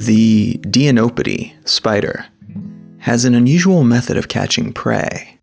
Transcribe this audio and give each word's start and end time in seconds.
The 0.00 0.54
Deinopidae 0.62 1.68
spider 1.68 2.24
has 3.00 3.26
an 3.26 3.34
unusual 3.34 3.84
method 3.84 4.16
of 4.16 4.28
catching 4.28 4.72
prey. 4.72 5.38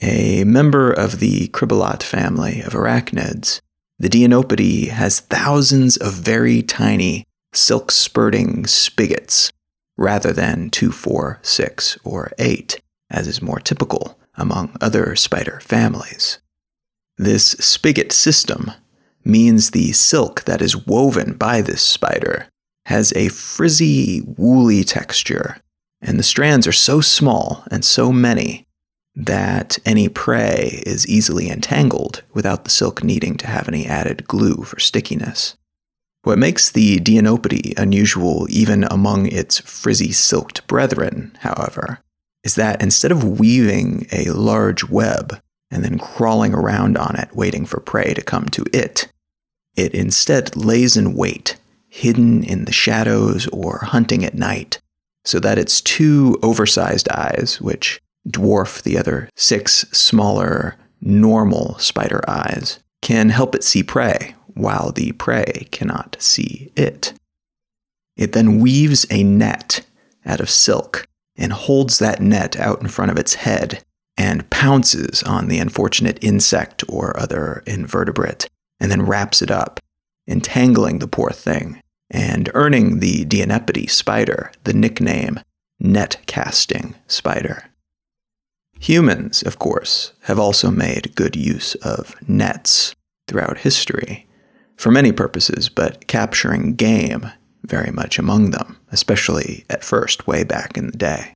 A 0.00 0.44
member 0.44 0.90
of 0.90 1.20
the 1.20 1.48
cribellate 1.48 2.02
family 2.02 2.62
of 2.62 2.72
arachnids, 2.72 3.60
the 3.98 4.08
Deinopidae 4.08 4.88
has 4.88 5.20
thousands 5.20 5.98
of 5.98 6.14
very 6.14 6.62
tiny, 6.62 7.24
silk 7.56 7.90
spurting 7.90 8.66
spigots 8.66 9.52
rather 9.96 10.32
than 10.32 10.70
two, 10.70 10.90
four, 10.90 11.38
six, 11.42 11.98
or 12.04 12.32
eight, 12.38 12.80
as 13.10 13.26
is 13.28 13.42
more 13.42 13.60
typical 13.60 14.18
among 14.36 14.76
other 14.80 15.14
spider 15.14 15.60
families. 15.62 16.38
This 17.16 17.50
spigot 17.52 18.12
system 18.12 18.72
means 19.24 19.70
the 19.70 19.92
silk 19.92 20.44
that 20.44 20.60
is 20.60 20.86
woven 20.86 21.34
by 21.34 21.60
this 21.60 21.82
spider 21.82 22.48
has 22.86 23.12
a 23.14 23.28
frizzy, 23.28 24.22
woolly 24.36 24.84
texture, 24.84 25.58
and 26.02 26.18
the 26.18 26.24
strands 26.24 26.66
are 26.66 26.72
so 26.72 27.00
small 27.00 27.64
and 27.70 27.84
so 27.84 28.12
many 28.12 28.66
that 29.14 29.78
any 29.86 30.08
prey 30.08 30.82
is 30.84 31.06
easily 31.06 31.48
entangled 31.48 32.22
without 32.34 32.64
the 32.64 32.70
silk 32.70 33.02
needing 33.02 33.36
to 33.36 33.46
have 33.46 33.68
any 33.68 33.86
added 33.86 34.26
glue 34.26 34.64
for 34.64 34.80
stickiness. 34.80 35.56
What 36.24 36.38
makes 36.38 36.70
the 36.70 37.00
Deinopidae 37.00 37.78
unusual 37.78 38.46
even 38.48 38.84
among 38.84 39.26
its 39.26 39.58
frizzy 39.58 40.10
silked 40.10 40.66
brethren, 40.66 41.36
however, 41.40 42.00
is 42.42 42.54
that 42.54 42.80
instead 42.80 43.12
of 43.12 43.38
weaving 43.38 44.06
a 44.10 44.30
large 44.30 44.88
web 44.88 45.38
and 45.70 45.84
then 45.84 45.98
crawling 45.98 46.54
around 46.54 46.96
on 46.96 47.14
it 47.16 47.34
waiting 47.34 47.66
for 47.66 47.78
prey 47.78 48.14
to 48.14 48.22
come 48.22 48.46
to 48.46 48.64
it, 48.72 49.08
it 49.76 49.92
instead 49.92 50.56
lays 50.56 50.96
in 50.96 51.14
wait 51.14 51.56
hidden 51.90 52.42
in 52.42 52.64
the 52.64 52.72
shadows 52.72 53.46
or 53.48 53.80
hunting 53.82 54.24
at 54.24 54.34
night, 54.34 54.80
so 55.26 55.38
that 55.38 55.58
its 55.58 55.82
two 55.82 56.38
oversized 56.42 57.08
eyes, 57.10 57.60
which 57.60 58.00
dwarf 58.26 58.82
the 58.82 58.96
other 58.96 59.28
six 59.36 59.84
smaller, 59.92 60.74
normal 61.02 61.78
spider 61.78 62.22
eyes, 62.26 62.78
can 63.02 63.28
help 63.28 63.54
it 63.54 63.62
see 63.62 63.82
prey, 63.82 64.34
while 64.54 64.92
the 64.92 65.12
prey 65.12 65.68
cannot 65.70 66.16
see 66.18 66.72
it. 66.76 67.12
It 68.16 68.32
then 68.32 68.60
weaves 68.60 69.06
a 69.10 69.22
net 69.22 69.84
out 70.24 70.40
of 70.40 70.50
silk 70.50 71.06
and 71.36 71.52
holds 71.52 71.98
that 71.98 72.20
net 72.20 72.56
out 72.56 72.80
in 72.80 72.88
front 72.88 73.10
of 73.10 73.18
its 73.18 73.34
head 73.34 73.82
and 74.16 74.48
pounces 74.50 75.22
on 75.24 75.48
the 75.48 75.58
unfortunate 75.58 76.22
insect 76.22 76.84
or 76.88 77.18
other 77.18 77.62
invertebrate, 77.66 78.48
and 78.78 78.90
then 78.90 79.02
wraps 79.02 79.42
it 79.42 79.50
up, 79.50 79.80
entangling 80.26 81.00
the 81.00 81.08
poor 81.08 81.30
thing 81.30 81.80
and 82.10 82.50
earning 82.54 83.00
the 83.00 83.24
Deinopidae 83.24 83.90
spider 83.90 84.52
the 84.62 84.72
nickname 84.72 85.40
net 85.80 86.22
casting 86.26 86.94
spider. 87.08 87.64
Humans, 88.78 89.42
of 89.42 89.58
course, 89.58 90.12
have 90.22 90.38
also 90.38 90.70
made 90.70 91.14
good 91.14 91.34
use 91.34 91.74
of 91.76 92.14
nets 92.28 92.94
throughout 93.26 93.58
history 93.58 94.26
for 94.76 94.90
many 94.90 95.12
purposes, 95.12 95.68
but 95.68 96.06
capturing 96.06 96.74
game 96.74 97.30
very 97.64 97.90
much 97.90 98.18
among 98.18 98.50
them, 98.50 98.78
especially 98.92 99.64
at 99.70 99.84
first, 99.84 100.26
way 100.26 100.44
back 100.44 100.76
in 100.76 100.86
the 100.86 100.96
day. 100.96 101.34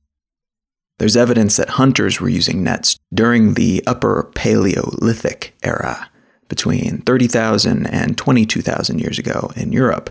There's 0.99 1.17
evidence 1.17 1.55
that 1.57 1.69
hunters 1.69 2.19
were 2.19 2.29
using 2.29 2.63
nets 2.63 2.97
during 3.13 3.53
the 3.53 3.81
Upper 3.87 4.29
Paleolithic 4.35 5.55
era, 5.63 6.09
between 6.49 6.99
30,000 7.01 7.87
and 7.87 8.17
22,000 8.17 8.99
years 8.99 9.17
ago 9.17 9.51
in 9.55 9.71
Europe, 9.71 10.09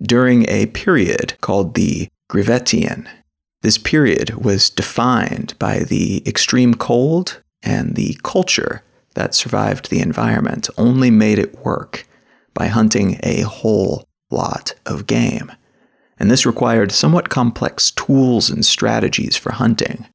during 0.00 0.48
a 0.48 0.66
period 0.66 1.34
called 1.40 1.74
the 1.74 2.08
Gravettian. 2.30 3.08
This 3.62 3.78
period 3.78 4.44
was 4.44 4.70
defined 4.70 5.54
by 5.58 5.80
the 5.80 6.22
extreme 6.26 6.74
cold 6.74 7.40
and 7.62 7.94
the 7.94 8.18
culture 8.22 8.82
that 9.14 9.34
survived 9.34 9.90
the 9.90 10.00
environment 10.00 10.68
only 10.78 11.10
made 11.10 11.38
it 11.38 11.58
work 11.64 12.06
by 12.54 12.68
hunting 12.68 13.18
a 13.22 13.42
whole 13.42 14.04
lot 14.30 14.74
of 14.86 15.06
game. 15.06 15.52
And 16.18 16.30
this 16.30 16.46
required 16.46 16.92
somewhat 16.92 17.28
complex 17.28 17.90
tools 17.90 18.50
and 18.50 18.64
strategies 18.64 19.36
for 19.36 19.52
hunting. 19.52 20.06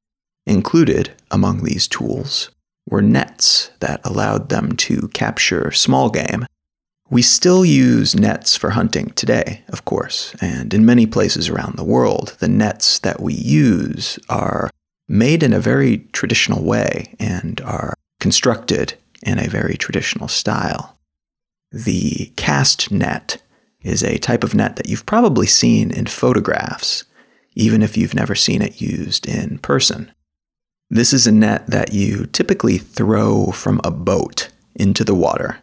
Included 0.45 1.11
among 1.31 1.63
these 1.63 1.87
tools 1.87 2.49
were 2.89 3.01
nets 3.01 3.71
that 3.79 3.99
allowed 4.05 4.49
them 4.49 4.77
to 4.77 5.09
capture 5.09 5.71
small 5.71 6.09
game 6.09 6.45
we 7.09 7.21
still 7.21 7.63
use 7.63 8.15
nets 8.15 8.57
for 8.57 8.71
hunting 8.71 9.11
today, 9.11 9.61
of 9.69 9.85
course, 9.85 10.35
and 10.41 10.73
in 10.73 10.85
many 10.85 11.05
places 11.05 11.47
around 11.47 11.77
the 11.77 11.83
world, 11.83 12.35
the 12.39 12.49
nets 12.49 12.99
that 12.99 13.21
we 13.21 13.33
use 13.33 14.19
are 14.29 14.69
made 15.07 15.41
in 15.41 15.53
a 15.53 15.59
very 15.59 15.99
traditional 16.11 16.63
way 16.63 17.15
and 17.19 17.61
are 17.61 17.93
constructed 18.19 18.95
in 19.23 19.39
a 19.39 19.47
very 19.47 19.77
traditional 19.77 20.27
style. 20.27 20.96
The 21.72 22.31
cast 22.35 22.91
net 22.91 23.41
is 23.81 24.03
a 24.03 24.17
type 24.17 24.44
of 24.44 24.55
net 24.55 24.75
that 24.78 24.88
you've 24.88 25.05
probably 25.05 25.47
seen 25.47 25.91
in 25.91 26.05
photographs, 26.05 27.03
even 27.55 27.81
if 27.81 27.97
you've 27.97 28.16
never 28.16 28.35
seen 28.35 28.61
it 28.61 28.81
used 28.81 29.28
in 29.28 29.59
person. 29.59 30.11
This 30.89 31.13
is 31.13 31.27
a 31.27 31.31
net 31.31 31.67
that 31.67 31.94
you 31.94 32.25
typically 32.27 32.77
throw 32.77 33.51
from 33.51 33.81
a 33.83 33.91
boat 33.91 34.50
into 34.75 35.03
the 35.03 35.16
water 35.16 35.59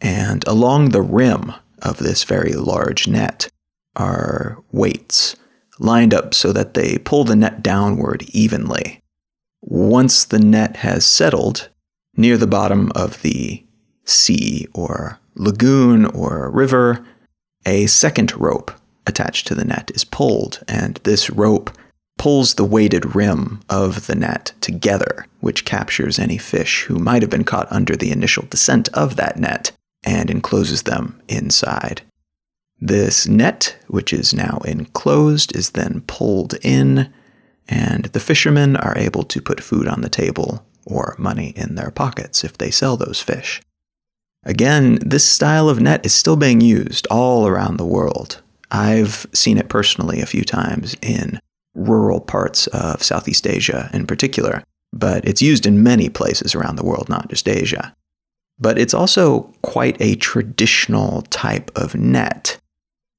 and 0.00 0.46
along 0.46 0.90
the 0.90 1.02
rim 1.02 1.52
of 1.82 1.98
this 1.98 2.24
very 2.24 2.52
large 2.52 3.06
net 3.08 3.48
are 3.94 4.62
weights 4.72 5.36
lined 5.78 6.12
up 6.12 6.34
so 6.34 6.52
that 6.52 6.74
they 6.74 6.98
pull 6.98 7.24
the 7.24 7.36
net 7.36 7.62
downward 7.62 8.24
evenly. 8.30 9.00
Once 9.62 10.24
the 10.24 10.38
net 10.38 10.76
has 10.76 11.04
settled 11.04 11.68
near 12.16 12.36
the 12.36 12.46
bottom 12.46 12.90
of 12.94 13.20
the 13.22 13.64
sea 14.04 14.66
or 14.74 15.18
lagoon 15.36 16.06
or 16.06 16.50
river, 16.50 17.04
a 17.64 17.86
second 17.86 18.34
rope 18.36 18.72
attached 19.06 19.46
to 19.46 19.54
the 19.54 19.64
net 19.64 19.90
is 19.94 20.04
pulled, 20.04 20.62
and 20.66 20.98
this 21.04 21.30
rope 21.30 21.70
pulls 22.18 22.54
the 22.54 22.64
weighted 22.64 23.14
rim 23.14 23.60
of 23.68 24.06
the 24.06 24.14
net 24.14 24.52
together, 24.60 25.26
which 25.40 25.64
captures 25.64 26.18
any 26.18 26.38
fish 26.38 26.84
who 26.84 26.98
might 26.98 27.22
have 27.22 27.30
been 27.30 27.44
caught 27.44 27.70
under 27.70 27.94
the 27.94 28.10
initial 28.10 28.46
descent 28.46 28.88
of 28.94 29.16
that 29.16 29.38
net 29.38 29.72
and 30.02 30.30
encloses 30.30 30.84
them 30.84 31.20
inside. 31.28 32.02
This 32.80 33.26
net, 33.26 33.76
which 33.88 34.12
is 34.12 34.34
now 34.34 34.60
enclosed, 34.64 35.54
is 35.56 35.70
then 35.70 36.02
pulled 36.06 36.54
in, 36.62 37.12
and 37.68 38.06
the 38.06 38.20
fishermen 38.20 38.76
are 38.76 38.96
able 38.96 39.24
to 39.24 39.40
put 39.40 39.62
food 39.62 39.88
on 39.88 40.02
the 40.02 40.08
table 40.08 40.64
or 40.84 41.16
money 41.18 41.52
in 41.56 41.74
their 41.74 41.90
pockets 41.90 42.44
if 42.44 42.56
they 42.56 42.70
sell 42.70 42.96
those 42.96 43.20
fish. 43.20 43.60
Again, 44.46 44.98
this 45.02 45.28
style 45.28 45.68
of 45.68 45.80
net 45.80 46.06
is 46.06 46.14
still 46.14 46.36
being 46.36 46.62
used 46.62 47.06
all 47.10 47.46
around 47.46 47.76
the 47.76 47.84
world. 47.84 48.40
I've 48.70 49.26
seen 49.34 49.58
it 49.58 49.68
personally 49.68 50.20
a 50.20 50.26
few 50.26 50.44
times 50.44 50.96
in 51.02 51.38
rural 51.74 52.20
parts 52.20 52.66
of 52.68 53.02
Southeast 53.02 53.46
Asia 53.46 53.90
in 53.92 54.06
particular, 54.06 54.64
but 54.92 55.26
it's 55.28 55.42
used 55.42 55.66
in 55.66 55.82
many 55.82 56.08
places 56.08 56.54
around 56.54 56.76
the 56.76 56.84
world, 56.84 57.10
not 57.10 57.28
just 57.28 57.46
Asia 57.46 57.94
but 58.58 58.78
it's 58.78 58.94
also 58.94 59.52
quite 59.62 59.96
a 60.00 60.16
traditional 60.16 61.22
type 61.22 61.70
of 61.76 61.94
net. 61.94 62.58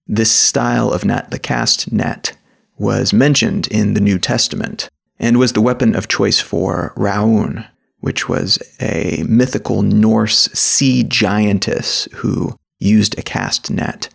This 0.08 0.32
style 0.32 0.92
of 0.92 1.06
net, 1.06 1.32
the 1.32 1.40
cast 1.40 1.92
net, 1.92 2.38
was 2.78 3.14
mentioned 3.14 3.68
in 3.68 3.94
the 3.94 4.02
New 4.02 4.20
Testament 4.20 4.90
and 5.20 5.38
was 5.38 5.54
the 5.54 5.62
weapon 5.62 5.96
of 5.96 6.08
choice 6.08 6.40
for 6.40 6.94
Rán, 6.96 7.68
which 8.08 8.30
was 8.30 8.58
a 8.80 9.22
mythical 9.28 9.82
Norse 9.82 10.46
sea 10.54 11.04
giantess 11.04 12.08
who 12.14 12.56
used 12.80 13.20
a 13.20 13.22
cast 13.22 13.70
net 13.70 14.08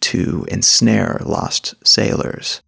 to 0.00 0.44
ensnare 0.48 1.18
lost 1.24 1.74
sailors. 1.82 2.60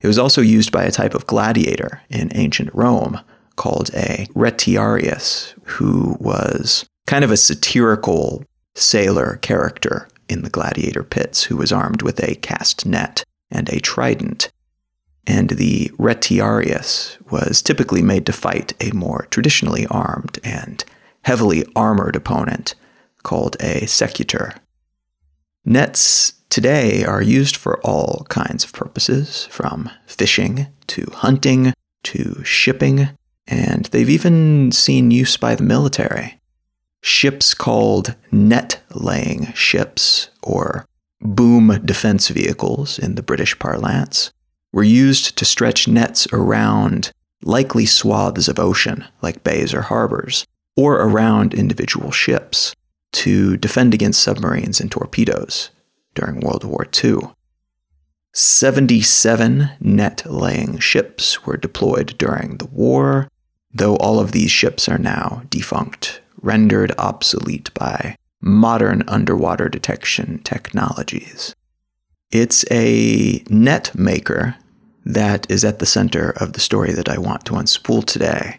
It 0.00 0.06
was 0.06 0.18
also 0.18 0.40
used 0.40 0.72
by 0.72 0.84
a 0.84 0.90
type 0.90 1.14
of 1.14 1.26
gladiator 1.26 2.00
in 2.08 2.34
ancient 2.34 2.70
Rome 2.72 3.20
called 3.56 3.90
a 3.92 4.26
retiarius, 4.34 5.52
who 5.64 6.16
was 6.18 6.86
kind 7.06 7.22
of 7.22 7.30
a 7.30 7.36
satirical 7.36 8.44
sailor 8.74 9.38
character 9.42 10.08
in 10.30 10.40
the 10.40 10.48
gladiator 10.48 11.02
pits 11.02 11.42
who 11.44 11.58
was 11.58 11.70
armed 11.70 12.00
with 12.00 12.18
a 12.24 12.36
cast 12.36 12.86
net 12.86 13.24
and 13.50 13.68
a 13.68 13.78
trident. 13.78 14.50
And 15.26 15.50
the 15.50 15.90
retiarius 15.98 17.16
was 17.30 17.62
typically 17.62 18.02
made 18.02 18.26
to 18.26 18.32
fight 18.32 18.74
a 18.80 18.94
more 18.94 19.26
traditionally 19.30 19.86
armed 19.86 20.38
and 20.44 20.84
heavily 21.22 21.64
armored 21.74 22.16
opponent 22.16 22.74
called 23.22 23.56
a 23.60 23.86
secutor. 23.86 24.54
Nets 25.64 26.34
today 26.50 27.04
are 27.04 27.22
used 27.22 27.56
for 27.56 27.80
all 27.80 28.26
kinds 28.28 28.64
of 28.64 28.72
purposes, 28.72 29.46
from 29.46 29.90
fishing 30.06 30.66
to 30.88 31.10
hunting 31.12 31.72
to 32.04 32.44
shipping, 32.44 33.08
and 33.46 33.86
they've 33.86 34.10
even 34.10 34.70
seen 34.70 35.10
use 35.10 35.36
by 35.38 35.54
the 35.54 35.62
military. 35.62 36.38
Ships 37.02 37.54
called 37.54 38.14
net 38.30 38.82
laying 38.94 39.52
ships, 39.54 40.28
or 40.42 40.86
boom 41.20 41.80
defense 41.84 42.28
vehicles 42.28 42.98
in 42.98 43.14
the 43.14 43.22
British 43.22 43.58
parlance, 43.58 44.30
were 44.74 44.82
used 44.82 45.36
to 45.38 45.44
stretch 45.44 45.86
nets 45.86 46.26
around 46.32 47.12
likely 47.44 47.86
swaths 47.86 48.48
of 48.48 48.58
ocean, 48.58 49.04
like 49.22 49.44
bays 49.44 49.72
or 49.72 49.82
harbors, 49.82 50.44
or 50.76 50.96
around 50.96 51.54
individual 51.54 52.10
ships 52.10 52.74
to 53.12 53.56
defend 53.56 53.94
against 53.94 54.20
submarines 54.20 54.80
and 54.80 54.90
torpedoes 54.90 55.70
during 56.16 56.40
World 56.40 56.64
War 56.64 56.88
II. 57.04 57.18
77 58.32 59.70
net 59.78 60.24
laying 60.26 60.80
ships 60.80 61.46
were 61.46 61.56
deployed 61.56 62.18
during 62.18 62.56
the 62.56 62.66
war, 62.66 63.28
though 63.72 63.94
all 63.98 64.18
of 64.18 64.32
these 64.32 64.50
ships 64.50 64.88
are 64.88 64.98
now 64.98 65.44
defunct, 65.50 66.20
rendered 66.42 66.90
obsolete 66.98 67.72
by 67.74 68.16
modern 68.40 69.04
underwater 69.06 69.68
detection 69.68 70.40
technologies. 70.42 71.54
It's 72.32 72.64
a 72.72 73.44
net 73.48 73.94
maker 73.94 74.56
that 75.04 75.50
is 75.50 75.64
at 75.64 75.78
the 75.78 75.86
center 75.86 76.30
of 76.36 76.52
the 76.52 76.60
story 76.60 76.92
that 76.92 77.08
I 77.08 77.18
want 77.18 77.44
to 77.46 77.54
unspool 77.54 78.04
today. 78.04 78.58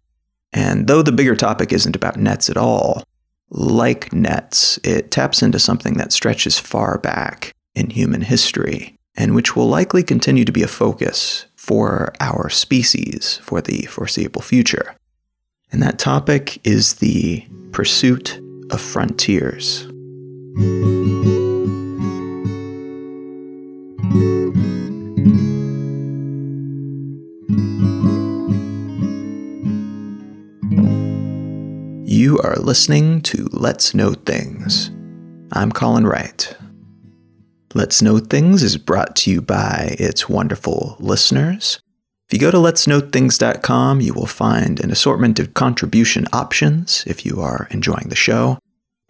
And 0.54 0.88
though 0.88 1.02
the 1.02 1.12
bigger 1.12 1.36
topic 1.36 1.74
isn't 1.74 1.96
about 1.96 2.18
nets 2.18 2.50
at 2.50 2.58
all, 2.58 3.04
like 3.50 4.14
nets, 4.14 4.80
it 4.84 5.12
taps 5.12 5.42
into 5.42 5.60
something 5.60 5.96
that 5.96 6.12
stretches 6.12 6.60
far 6.60 6.98
back 6.98 7.54
in 7.76 7.90
human 7.90 8.22
history 8.22 8.96
and 9.18 9.36
which 9.36 9.56
will 9.56 9.68
likely 9.68 10.04
continue 10.04 10.46
to 10.46 10.52
be 10.52 10.64
a 10.64 10.68
focus 10.68 11.46
for 11.56 12.14
our 12.20 12.50
species 12.50 13.38
for 13.44 13.62
the 13.62 13.84
foreseeable 13.84 14.42
future. 14.42 14.96
And 15.72 15.82
that 15.82 16.00
topic 16.00 16.66
is 16.66 16.96
the 16.96 17.46
pursuit 17.72 18.40
of 18.72 18.82
frontiers. 18.82 19.88
Listening 32.66 33.22
to 33.22 33.48
Let's 33.52 33.94
Know 33.94 34.16
Things. 34.16 34.90
I'm 35.52 35.72
Colin 35.72 36.08
Wright. 36.08 36.58
Let's 37.76 38.02
Know 38.02 38.18
Things 38.18 38.64
is 38.64 38.76
brought 38.76 39.16
to 39.18 39.30
you 39.30 39.40
by 39.40 39.96
its 40.00 40.28
wonderful 40.28 40.96
listeners. 41.00 41.80
If 42.28 42.34
you 42.34 42.40
go 42.40 42.50
to 42.50 42.58
letsknowthings.com, 42.58 44.02
you 44.02 44.16
will 44.16 44.26
find 44.26 44.80
an 44.80 44.90
assortment 44.90 45.38
of 45.38 45.54
contribution 45.54 46.26
options 46.34 47.04
if 47.06 47.24
you 47.24 47.40
are 47.40 47.68
enjoying 47.70 48.10
the 48.10 48.16
show. 48.16 48.58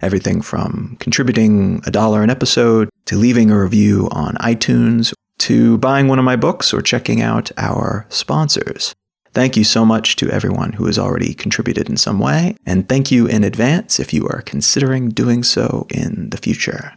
Everything 0.02 0.42
from 0.42 0.98
contributing 1.00 1.82
a 1.86 1.92
dollar 1.92 2.24
an 2.24 2.30
episode 2.30 2.90
to 3.06 3.16
leaving 3.16 3.52
a 3.52 3.62
review 3.62 4.10
on 4.12 4.36
iTunes 4.36 5.14
to 5.38 5.78
buying 5.78 6.10
one 6.10 6.20
of 6.20 6.26
my 6.26 6.36
books 6.36 6.74
or 6.74 6.82
checking 6.82 7.22
out 7.22 7.52
our 7.56 8.06
sponsors. 8.10 8.94
Thank 9.36 9.58
you 9.58 9.66
so 9.66 9.84
much 9.84 10.16
to 10.16 10.30
everyone 10.30 10.72
who 10.72 10.86
has 10.86 10.98
already 10.98 11.34
contributed 11.34 11.90
in 11.90 11.98
some 11.98 12.20
way, 12.20 12.56
and 12.66 12.88
thank 12.88 13.12
you 13.12 13.28
in 13.28 13.44
advance 13.44 14.00
if 14.00 14.14
you 14.14 14.26
are 14.30 14.42
considering 14.42 15.10
doing 15.10 15.44
so 15.44 15.88
in 15.90 16.30
the 16.30 16.38
future. 16.38 16.94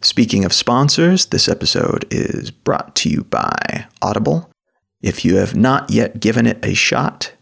Speaking 0.00 0.46
of 0.46 0.54
sponsors, 0.54 1.26
this 1.26 1.46
episode 1.46 2.06
is 2.10 2.50
brought 2.50 2.96
to 2.96 3.10
you 3.10 3.22
by 3.22 3.86
Audible. 4.00 4.50
If 5.02 5.26
you 5.26 5.36
have 5.36 5.54
not 5.54 5.90
yet 5.90 6.20
given 6.20 6.46
it 6.46 6.64
a 6.64 6.72
shot, 6.72 7.34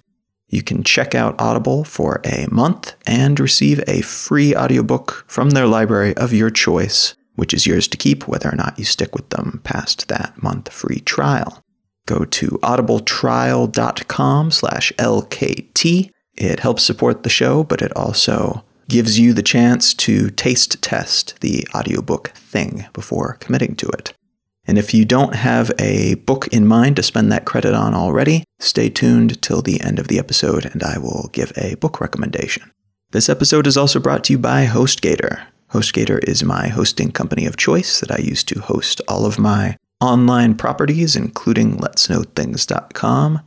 you 0.48 0.60
can 0.60 0.82
check 0.82 1.14
out 1.14 1.40
Audible 1.40 1.84
for 1.84 2.20
a 2.24 2.48
month 2.50 2.96
and 3.06 3.38
receive 3.38 3.80
a 3.86 4.00
free 4.00 4.56
audiobook 4.56 5.24
from 5.28 5.50
their 5.50 5.68
library 5.68 6.16
of 6.16 6.32
your 6.32 6.50
choice, 6.50 7.14
which 7.36 7.54
is 7.54 7.64
yours 7.64 7.86
to 7.86 7.96
keep 7.96 8.26
whether 8.26 8.48
or 8.48 8.56
not 8.56 8.76
you 8.76 8.84
stick 8.84 9.14
with 9.14 9.30
them 9.30 9.60
past 9.62 10.08
that 10.08 10.42
month 10.42 10.72
free 10.72 10.98
trial 10.98 11.62
go 12.06 12.24
to 12.24 12.58
audibletrial.com 12.62 14.50
slash 14.50 14.92
lkt. 14.98 16.10
It 16.34 16.60
helps 16.60 16.82
support 16.82 17.22
the 17.22 17.28
show, 17.28 17.64
but 17.64 17.82
it 17.82 17.94
also 17.96 18.64
gives 18.88 19.18
you 19.18 19.32
the 19.32 19.42
chance 19.42 19.92
to 19.94 20.30
taste 20.30 20.80
test 20.80 21.40
the 21.40 21.66
audiobook 21.74 22.28
thing 22.28 22.86
before 22.92 23.34
committing 23.40 23.74
to 23.76 23.88
it. 23.88 24.12
And 24.66 24.78
if 24.78 24.92
you 24.92 25.04
don't 25.04 25.34
have 25.34 25.70
a 25.78 26.14
book 26.14 26.48
in 26.48 26.66
mind 26.66 26.96
to 26.96 27.02
spend 27.02 27.30
that 27.30 27.44
credit 27.44 27.74
on 27.74 27.94
already, 27.94 28.44
stay 28.58 28.88
tuned 28.88 29.40
till 29.40 29.62
the 29.62 29.80
end 29.80 29.98
of 29.98 30.08
the 30.08 30.18
episode 30.18 30.66
and 30.66 30.82
I 30.82 30.98
will 30.98 31.30
give 31.32 31.52
a 31.56 31.76
book 31.76 32.00
recommendation. 32.00 32.70
This 33.12 33.28
episode 33.28 33.66
is 33.66 33.76
also 33.76 34.00
brought 34.00 34.24
to 34.24 34.32
you 34.32 34.38
by 34.38 34.66
HostGator. 34.66 35.46
HostGator 35.72 36.22
is 36.24 36.42
my 36.42 36.68
hosting 36.68 37.12
company 37.12 37.46
of 37.46 37.56
choice 37.56 38.00
that 38.00 38.10
I 38.10 38.18
use 38.18 38.42
to 38.44 38.60
host 38.60 39.00
all 39.08 39.24
of 39.24 39.38
my 39.38 39.76
online 40.00 40.54
properties, 40.54 41.16
including 41.16 41.76
letsknowthings.com. 41.78 43.40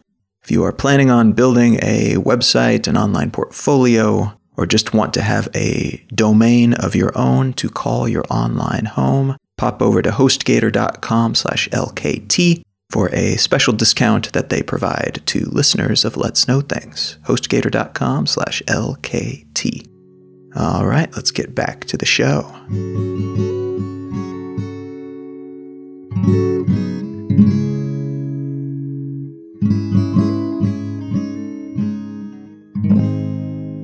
If 0.44 0.52
you 0.52 0.64
are 0.64 0.72
planning 0.72 1.10
on 1.10 1.34
building 1.34 1.76
a 1.82 2.16
website, 2.16 2.88
an 2.88 2.98
online 2.98 3.32
portfolio, 3.32 4.34
or 4.58 4.66
just 4.66 4.94
want 4.94 5.14
to 5.14 5.22
have 5.22 5.48
a 5.56 6.06
domain 6.14 6.74
of 6.74 6.96
your 6.96 7.18
own 7.18 7.54
to 7.54 7.70
call 7.70 8.08
your 8.08 8.26
online 8.30 8.86
home, 8.86 9.38
pop 9.58 9.82
over 9.82 10.02
to 10.02 10.10
hostgator.com 10.10 11.36
slash 11.36 11.70
LKT 11.70 12.62
for 12.90 13.10
a 13.14 13.38
special 13.38 13.74
discount 13.74 14.34
that 14.34 14.50
they 14.50 14.64
provide 14.64 15.22
to 15.28 15.46
listeners 15.52 16.04
of 16.04 16.18
Let's 16.18 16.48
Know 16.48 16.62
Things. 16.62 17.18
hostgator.com 17.26 18.26
slash 18.26 18.64
LKT. 18.68 19.88
All 20.56 20.88
right, 20.88 21.14
let's 21.16 21.32
get 21.32 21.54
back 21.54 21.86
to 21.86 21.98
the 21.98 22.08
show. 22.08 23.99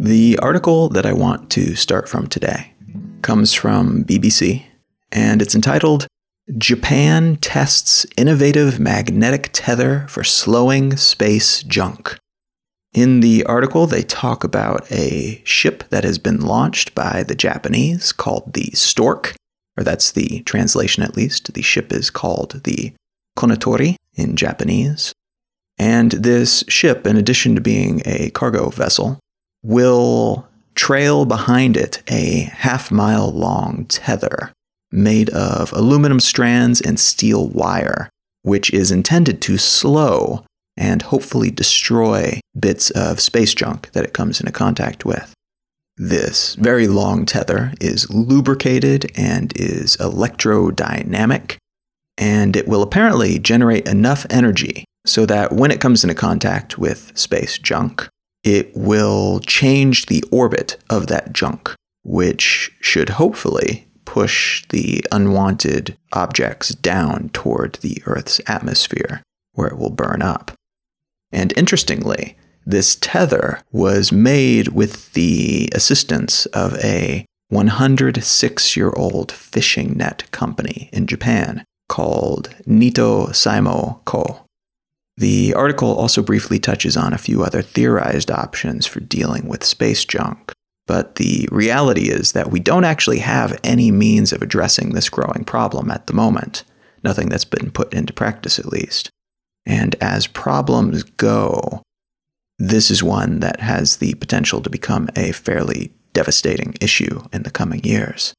The 0.06 0.38
article 0.38 0.88
that 0.90 1.08
I 1.08 1.14
want 1.14 1.50
to 1.54 1.74
start 1.74 2.08
from 2.08 2.28
today 2.28 2.76
comes 3.24 3.56
from 3.56 4.06
BBC, 4.06 4.64
and 5.12 5.42
it's 5.42 5.56
entitled 5.56 6.06
Japan 6.60 7.38
Tests 7.38 8.06
Innovative 8.16 8.80
Magnetic 8.80 9.50
Tether 9.52 10.06
for 10.08 10.24
Slowing 10.24 10.96
Space 10.96 11.64
Junk. 11.64 12.20
In 12.94 13.22
the 13.22 13.44
article, 13.46 13.88
they 13.88 14.04
talk 14.04 14.44
about 14.44 14.86
a 14.92 15.42
ship 15.44 15.84
that 15.90 16.04
has 16.04 16.20
been 16.20 16.40
launched 16.40 16.94
by 16.94 17.24
the 17.24 17.34
Japanese 17.34 18.12
called 18.12 18.54
the 18.54 18.70
Stork, 18.76 19.36
or 19.76 19.84
that's 19.84 20.12
the 20.12 20.44
translation 20.44 21.02
at 21.02 21.18
least. 21.18 21.52
The 21.52 21.64
ship 21.64 21.92
is 21.92 22.12
called 22.12 22.62
the 22.64 22.94
Kounotori 23.36 23.96
in 24.14 24.36
Japanese. 24.36 25.14
And 25.80 26.12
this 26.12 26.64
ship, 26.68 27.08
in 27.08 27.18
addition 27.18 27.56
to 27.56 27.62
being 27.62 28.04
a 28.06 28.30
cargo 28.30 28.70
vessel, 28.70 29.20
will 29.66 30.48
trail 30.76 31.26
behind 31.26 31.76
it 31.76 32.04
a 32.10 32.42
half 32.54 32.92
mile 32.92 33.32
long 33.32 33.86
tether 33.86 34.52
made 34.92 35.30
of 35.32 35.74
aluminum 35.74 36.20
strands 36.20 36.80
and 36.80 37.00
steel 37.00 37.48
wire, 37.48 38.10
which 38.44 38.72
is 38.72 38.92
intended 38.92 39.42
to 39.42 39.58
slow 39.58 40.46
and 40.78 41.04
hopefully 41.04 41.50
destroy 41.50 42.40
bits 42.58 42.92
of 42.92 43.20
space 43.20 43.54
junk 43.54 43.92
that 43.94 44.04
it 44.04 44.14
comes 44.14 44.40
into 44.40 44.52
contact 44.52 45.06
with. 45.06 45.34
This 45.98 46.56
very 46.56 46.88
long 46.88 47.26
tether 47.26 47.74
is 47.80 48.10
lubricated 48.10 49.12
and 49.16 49.54
is 49.56 49.96
electrodynamic, 49.98 51.56
and 52.18 52.56
it 52.56 52.68
will 52.68 52.84
apparently 52.84 53.40
generate 53.40 53.88
enough 53.88 54.26
energy 54.30 54.84
so 55.06 55.26
that 55.26 55.54
when 55.54 55.72
it 55.72 55.80
comes 55.80 56.04
into 56.04 56.16
contact 56.16 56.78
with 56.78 57.18
space 57.18 57.58
junk, 57.58 58.10
it 58.46 58.72
will 58.78 59.40
change 59.42 60.06
the 60.06 60.24
orbit 60.32 60.78
of 60.90 61.08
that 61.08 61.34
junk, 61.34 61.74
which 62.04 62.72
should 62.80 63.10
hopefully 63.10 63.88
push 64.06 64.64
the 64.70 65.04
unwanted 65.12 65.98
objects 66.14 66.70
down 66.70 67.30
toward 67.34 67.74
the 67.82 68.02
Earth's 68.06 68.40
atmosphere, 68.48 69.24
where 69.54 69.68
it 69.68 69.78
will 69.78 69.90
burn 69.90 70.22
up. 70.22 70.52
And 71.32 71.52
interestingly, 71.58 72.38
this 72.66 72.96
tether 72.96 73.62
was 73.72 74.12
made 74.12 74.70
with 74.70 75.12
the 75.14 75.70
assistance 75.74 76.46
of 76.48 76.76
a 76.84 77.26
106 77.50 78.78
year 78.78 78.92
old 78.92 79.32
fishing 79.32 79.98
net 79.98 80.30
company 80.32 80.90
in 80.94 81.08
Japan 81.08 81.64
called 81.90 82.50
Nitto 82.68 83.30
Seimo 83.30 84.04
Co. 84.06 84.45
The 85.18 85.54
article 85.54 85.96
also 85.96 86.22
briefly 86.22 86.60
touches 86.60 86.98
on 86.98 87.14
a 87.14 87.18
few 87.18 87.44
other 87.44 87.62
theorized 87.62 88.30
options 88.30 88.86
for 88.86 89.00
dealing 89.00 89.48
with 89.48 89.64
space 89.64 90.04
junk. 90.04 90.52
But 90.88 91.16
the 91.16 91.48
reality 91.52 92.10
is 92.10 92.34
that 92.34 92.52
we 92.52 92.60
don't 92.60 92.84
actually 92.84 93.20
have 93.20 93.60
any 93.64 93.92
means 93.92 94.34
of 94.34 94.42
addressing 94.42 94.90
this 94.90 95.10
growing 95.10 95.44
problem 95.46 95.90
at 95.90 96.08
the 96.08 96.14
moment. 96.14 96.64
Nothing 97.04 97.30
that's 97.30 97.46
been 97.46 97.72
put 97.72 97.94
into 97.94 98.14
practice, 98.14 98.60
at 98.60 98.68
least. 98.68 99.10
And 99.66 99.96
as 100.02 100.28
problems 100.28 101.04
go, 101.04 101.82
this 102.60 102.92
is 102.92 103.02
one 103.02 103.40
that 103.40 103.62
has 103.62 103.98
the 103.98 104.14
potential 104.16 104.62
to 104.62 104.70
become 104.70 105.10
a 105.16 105.32
fairly 105.32 105.92
devastating 106.14 106.76
issue 106.80 107.22
in 107.34 107.44
the 107.44 107.52
coming 107.52 107.84
years. 107.84 108.34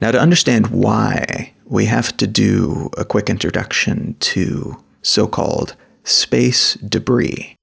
Now, 0.00 0.10
to 0.10 0.20
understand 0.20 0.68
why, 0.68 1.54
we 1.64 1.86
have 1.86 2.16
to 2.18 2.26
do 2.26 2.90
a 2.96 3.04
quick 3.04 3.28
introduction 3.28 4.14
to 4.20 4.82
so 5.02 5.26
called 5.26 5.74
space 6.08 6.74
debris. 6.74 7.56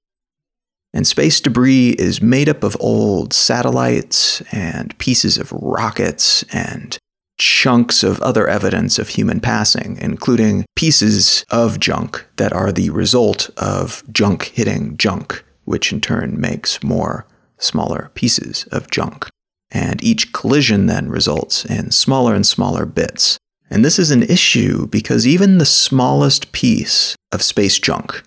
And 0.92 1.06
space 1.06 1.40
debris 1.40 1.90
is 1.98 2.22
made 2.22 2.48
up 2.48 2.62
of 2.62 2.76
old 2.78 3.32
satellites 3.32 4.42
and 4.52 4.96
pieces 4.98 5.38
of 5.38 5.50
rockets 5.50 6.44
and 6.52 6.96
chunks 7.36 8.04
of 8.04 8.20
other 8.20 8.46
evidence 8.46 8.98
of 8.98 9.08
human 9.08 9.40
passing, 9.40 9.98
including 10.00 10.64
pieces 10.76 11.44
of 11.50 11.80
junk 11.80 12.24
that 12.36 12.52
are 12.52 12.70
the 12.70 12.90
result 12.90 13.50
of 13.56 14.04
junk 14.12 14.52
hitting 14.54 14.96
junk, 14.96 15.44
which 15.64 15.92
in 15.92 16.00
turn 16.00 16.40
makes 16.40 16.82
more 16.82 17.26
smaller 17.58 18.10
pieces 18.14 18.68
of 18.70 18.88
junk. 18.90 19.28
And 19.72 20.02
each 20.04 20.32
collision 20.32 20.86
then 20.86 21.08
results 21.08 21.64
in 21.64 21.90
smaller 21.90 22.34
and 22.34 22.46
smaller 22.46 22.86
bits. 22.86 23.36
And 23.68 23.84
this 23.84 23.98
is 23.98 24.12
an 24.12 24.22
issue 24.22 24.86
because 24.86 25.26
even 25.26 25.58
the 25.58 25.66
smallest 25.66 26.52
piece 26.52 27.16
of 27.32 27.42
space 27.42 27.80
junk 27.80 28.22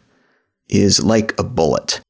is 0.70 1.04
like 1.04 1.38
a 1.40 1.44
bullet. 1.44 2.02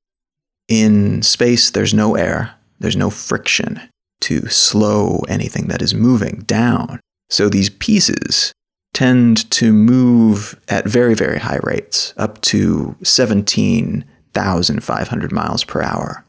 In 0.67 1.21
space, 1.21 1.69
there's 1.69 1.93
no 1.93 2.15
air, 2.15 2.55
there's 2.79 2.95
no 2.95 3.09
friction 3.09 3.81
to 4.21 4.47
slow 4.47 5.19
anything 5.27 5.67
that 5.67 5.81
is 5.81 5.93
moving 5.93 6.43
down. 6.45 7.01
So 7.29 7.49
these 7.49 7.69
pieces 7.69 8.53
tend 8.93 9.51
to 9.51 9.73
move 9.73 10.57
at 10.67 10.87
very, 10.87 11.13
very 11.13 11.39
high 11.39 11.59
rates, 11.63 12.13
up 12.17 12.41
to 12.41 12.97
17,500 13.03 15.31
miles 15.31 15.63
per 15.63 15.83
hour. 15.83 16.25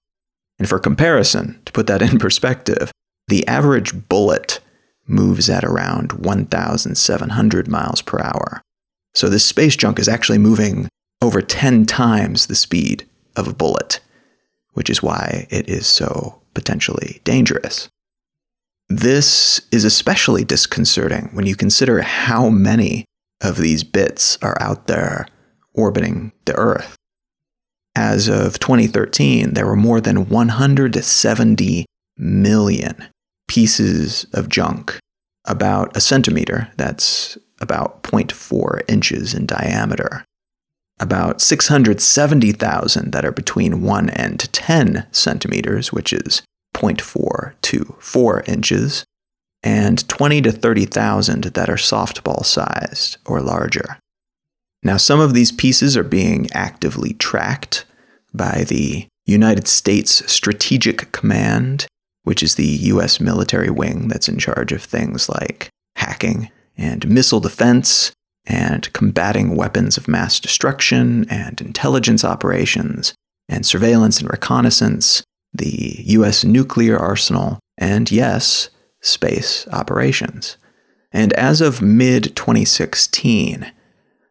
And 0.58 0.68
for 0.68 0.78
comparison, 0.78 1.58
to 1.64 1.72
put 1.72 1.86
that 1.86 2.02
in 2.02 2.18
perspective, 2.18 2.92
the 3.28 3.46
average 3.46 4.08
bullet 4.08 4.60
moves 5.06 5.48
at 5.48 5.64
around 5.64 6.12
1,700 6.12 7.68
miles 7.68 8.02
per 8.02 8.20
hour. 8.20 8.60
So 9.14 9.28
this 9.28 9.46
space 9.46 9.76
junk 9.76 9.98
is 9.98 10.08
actually 10.08 10.38
moving 10.38 10.88
over 11.20 11.42
10 11.42 11.86
times 11.86 12.46
the 12.46 12.54
speed 12.54 13.06
of 13.36 13.48
a 13.48 13.54
bullet 13.54 14.00
which 14.78 14.88
is 14.88 15.02
why 15.02 15.44
it 15.50 15.68
is 15.68 15.88
so 15.88 16.40
potentially 16.54 17.20
dangerous. 17.24 17.88
This 18.88 19.60
is 19.72 19.84
especially 19.84 20.44
disconcerting 20.44 21.30
when 21.32 21.46
you 21.46 21.56
consider 21.56 22.02
how 22.02 22.48
many 22.48 23.04
of 23.40 23.56
these 23.56 23.82
bits 23.82 24.38
are 24.40 24.56
out 24.60 24.86
there 24.86 25.26
orbiting 25.74 26.30
the 26.44 26.54
Earth. 26.54 26.94
As 27.96 28.28
of 28.28 28.60
2013, 28.60 29.54
there 29.54 29.66
were 29.66 29.74
more 29.74 30.00
than 30.00 30.28
170 30.28 31.86
million 32.16 33.04
pieces 33.48 34.26
of 34.32 34.48
junk, 34.48 34.96
about 35.44 35.96
a 35.96 36.00
centimeter, 36.00 36.70
that's 36.76 37.36
about 37.60 38.04
0.4 38.04 38.82
inches 38.86 39.34
in 39.34 39.44
diameter, 39.44 40.24
about 41.00 41.40
670,000 41.40 43.12
that 43.12 43.24
are 43.24 43.32
between 43.32 43.82
1 43.82 44.10
and 44.10 44.52
10 44.52 45.06
centimeters, 45.12 45.92
which 45.92 46.12
is 46.12 46.42
0.4 46.74 47.54
to 47.62 47.96
4 47.98 48.42
inches, 48.46 49.04
and 49.62 50.08
20 50.08 50.42
to 50.42 50.52
30,000 50.52 51.44
that 51.44 51.68
are 51.68 51.76
softball 51.76 52.44
sized 52.44 53.18
or 53.26 53.40
larger. 53.40 53.98
Now, 54.82 54.96
some 54.96 55.20
of 55.20 55.34
these 55.34 55.50
pieces 55.52 55.96
are 55.96 56.04
being 56.04 56.48
actively 56.52 57.14
tracked 57.14 57.84
by 58.32 58.64
the 58.64 59.06
United 59.26 59.66
States 59.66 60.30
Strategic 60.30 61.10
Command, 61.12 61.86
which 62.22 62.42
is 62.42 62.54
the 62.54 62.66
U.S. 62.66 63.20
military 63.20 63.70
wing 63.70 64.08
that's 64.08 64.28
in 64.28 64.38
charge 64.38 64.72
of 64.72 64.82
things 64.82 65.28
like 65.28 65.68
hacking 65.96 66.50
and 66.76 67.08
missile 67.08 67.40
defense 67.40 68.12
and 68.48 68.92
combating 68.92 69.54
weapons 69.54 69.96
of 69.96 70.08
mass 70.08 70.40
destruction 70.40 71.28
and 71.28 71.60
intelligence 71.60 72.24
operations 72.24 73.14
and 73.48 73.64
surveillance 73.64 74.20
and 74.20 74.30
reconnaissance, 74.30 75.22
the 75.52 75.96
U.S. 76.06 76.44
nuclear 76.44 76.98
arsenal, 76.98 77.58
and 77.76 78.10
yes, 78.10 78.70
space 79.00 79.68
operations. 79.68 80.56
And 81.12 81.32
as 81.34 81.60
of 81.60 81.80
mid 81.80 82.34
2016, 82.34 83.70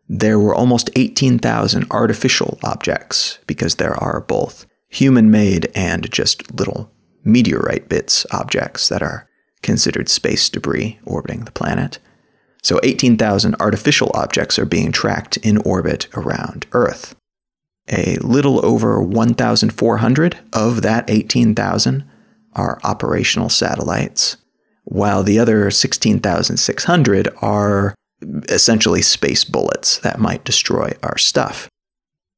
there 0.09 0.39
were 0.39 0.55
almost 0.55 0.89
18,000 0.95 1.85
artificial 1.91 2.59
objects 2.63 3.39
because 3.45 3.75
there 3.75 3.95
are 3.95 4.21
both 4.21 4.65
human 4.89 5.29
made 5.29 5.69
and 5.75 6.09
just 6.11 6.57
little 6.57 6.91
meteorite 7.23 7.89
bits 7.89 8.25
objects 8.31 8.89
that 8.89 9.03
are 9.03 9.27
considered 9.61 10.07
space 10.07 10.49
debris 10.49 10.99
orbiting 11.05 11.43
the 11.43 11.51
planet. 11.51 11.99
So 12.63 12.79
18,000 12.83 13.55
artificial 13.59 14.11
objects 14.13 14.59
are 14.59 14.65
being 14.65 14.91
tracked 14.91 15.37
in 15.37 15.57
orbit 15.59 16.07
around 16.15 16.65
Earth. 16.71 17.15
A 17.89 18.17
little 18.17 18.65
over 18.65 19.01
1,400 19.01 20.39
of 20.51 20.81
that 20.81 21.09
18,000 21.09 22.03
are 22.53 22.79
operational 22.83 23.49
satellites, 23.49 24.37
while 24.83 25.23
the 25.23 25.39
other 25.39 25.71
16,600 25.71 27.29
are 27.41 27.95
essentially 28.49 29.01
space 29.01 29.43
bullets 29.43 29.99
that 29.99 30.19
might 30.19 30.43
destroy 30.43 30.91
our 31.03 31.17
stuff. 31.17 31.69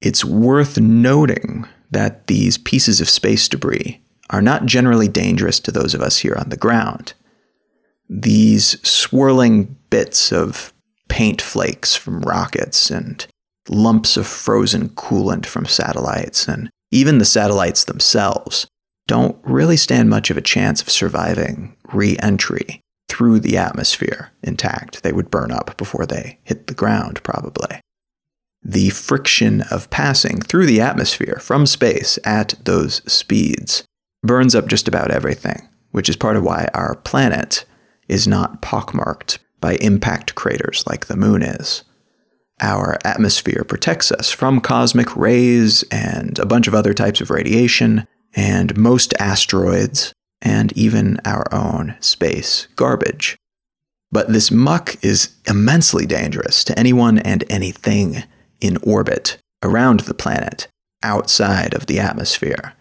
It's 0.02 0.24
worth 0.24 0.78
noting 0.78 1.66
that 1.90 2.28
these 2.28 2.58
pieces 2.58 3.02
of 3.02 3.10
space 3.10 3.48
debris 3.48 4.02
are 4.30 4.42
not 4.42 4.66
generally 4.66 5.08
dangerous 5.08 5.60
to 5.62 5.72
those 5.72 5.94
of 5.94 6.02
us 6.02 6.20
here 6.20 6.36
on 6.38 6.50
the 6.50 6.58
ground 6.58 7.14
these 8.10 8.80
swirling 8.88 9.78
bits 9.90 10.32
of 10.32 10.74
paint 11.08 11.42
flakes 11.42 11.96
from 11.96 12.22
rockets 12.22 12.90
and 12.90 13.26
lumps 13.68 14.18
of 14.18 14.26
frozen 14.26 14.90
coolant 14.90 15.46
from 15.46 15.66
satellites 15.66 16.48
and 16.48 16.70
even 16.92 17.20
the 17.20 17.26
satellites 17.26 17.84
themselves 17.84 18.68
don't 19.08 19.38
really 19.44 19.78
stand 19.78 20.10
much 20.10 20.30
of 20.30 20.38
a 20.38 20.42
chance 20.42 20.82
of 20.82 20.90
surviving 20.90 21.76
re 21.92 22.18
entry 22.20 22.82
through 23.08 23.40
the 23.40 23.58
atmosphere 23.58 24.32
intact. 24.44 25.04
They 25.04 25.12
would 25.12 25.32
burn 25.32 25.52
up 25.52 25.76
before 25.78 26.06
they 26.06 26.40
hit 26.44 26.68
the 26.68 26.76
ground, 26.76 27.22
probably. 27.24 27.82
The 28.62 28.90
friction 28.92 29.62
of 29.72 29.90
passing 29.90 30.42
through 30.42 30.68
the 30.68 30.82
atmosphere 30.82 31.40
from 31.42 31.66
space 31.66 32.20
at 32.24 32.54
those 32.66 33.02
speeds 33.12 33.84
burns 34.24 34.54
up 34.54 34.68
just 34.68 34.88
about 34.88 35.12
everything, 35.12 35.68
which 35.92 36.10
is 36.10 36.16
part 36.16 36.36
of 36.36 36.44
why 36.44 36.70
our 36.74 36.96
planet 36.96 37.66
is 38.10 38.28
not 38.28 38.62
pockmarked 38.62 39.40
by 39.62 39.76
impact 39.76 40.36
craters 40.36 40.84
like 40.88 41.06
the 41.06 41.16
moon 41.16 41.42
is. 41.42 41.84
Our 42.62 42.98
atmosphere 43.06 43.64
protects 43.64 44.12
us 44.12 44.32
from 44.32 44.60
cosmic 44.60 45.16
rays 45.16 45.84
and 45.92 46.38
a 46.40 46.46
bunch 46.46 46.68
of 46.68 46.76
other 46.76 46.94
types 46.94 47.22
of 47.22 47.30
radiation, 47.30 48.06
and 48.36 48.78
most 48.78 49.14
asteroids, 49.20 50.14
and 50.42 50.76
even 50.78 51.20
our 51.26 51.46
own 51.54 51.96
space 52.00 52.68
garbage. 52.76 53.38
But 54.12 54.34
this 54.34 54.52
muck 54.52 54.98
is 55.04 55.36
immensely 55.48 56.06
dangerous 56.06 56.64
to 56.66 56.78
anyone 56.78 57.20
and 57.20 57.44
anything 57.50 58.24
in 58.60 58.78
orbit 58.78 59.38
around 59.64 60.02
the 60.02 60.14
planet, 60.14 60.68
outside 61.04 61.74
of 61.74 61.86
the 61.86 62.00
atmosphere. 62.00 62.74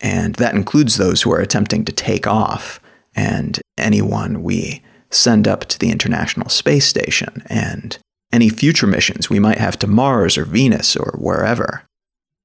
And 0.00 0.34
that 0.36 0.54
includes 0.54 0.96
those 0.96 1.22
who 1.22 1.32
are 1.32 1.40
attempting 1.40 1.84
to 1.84 1.92
take 1.92 2.26
off 2.26 2.79
and 3.14 3.60
anyone 3.78 4.42
we 4.42 4.82
send 5.10 5.48
up 5.48 5.64
to 5.66 5.78
the 5.78 5.90
International 5.90 6.48
Space 6.48 6.86
Station 6.86 7.42
and 7.46 7.98
any 8.32 8.48
future 8.48 8.86
missions 8.86 9.28
we 9.28 9.40
might 9.40 9.58
have 9.58 9.78
to 9.80 9.86
Mars 9.86 10.38
or 10.38 10.44
Venus 10.44 10.96
or 10.96 11.16
wherever. 11.18 11.84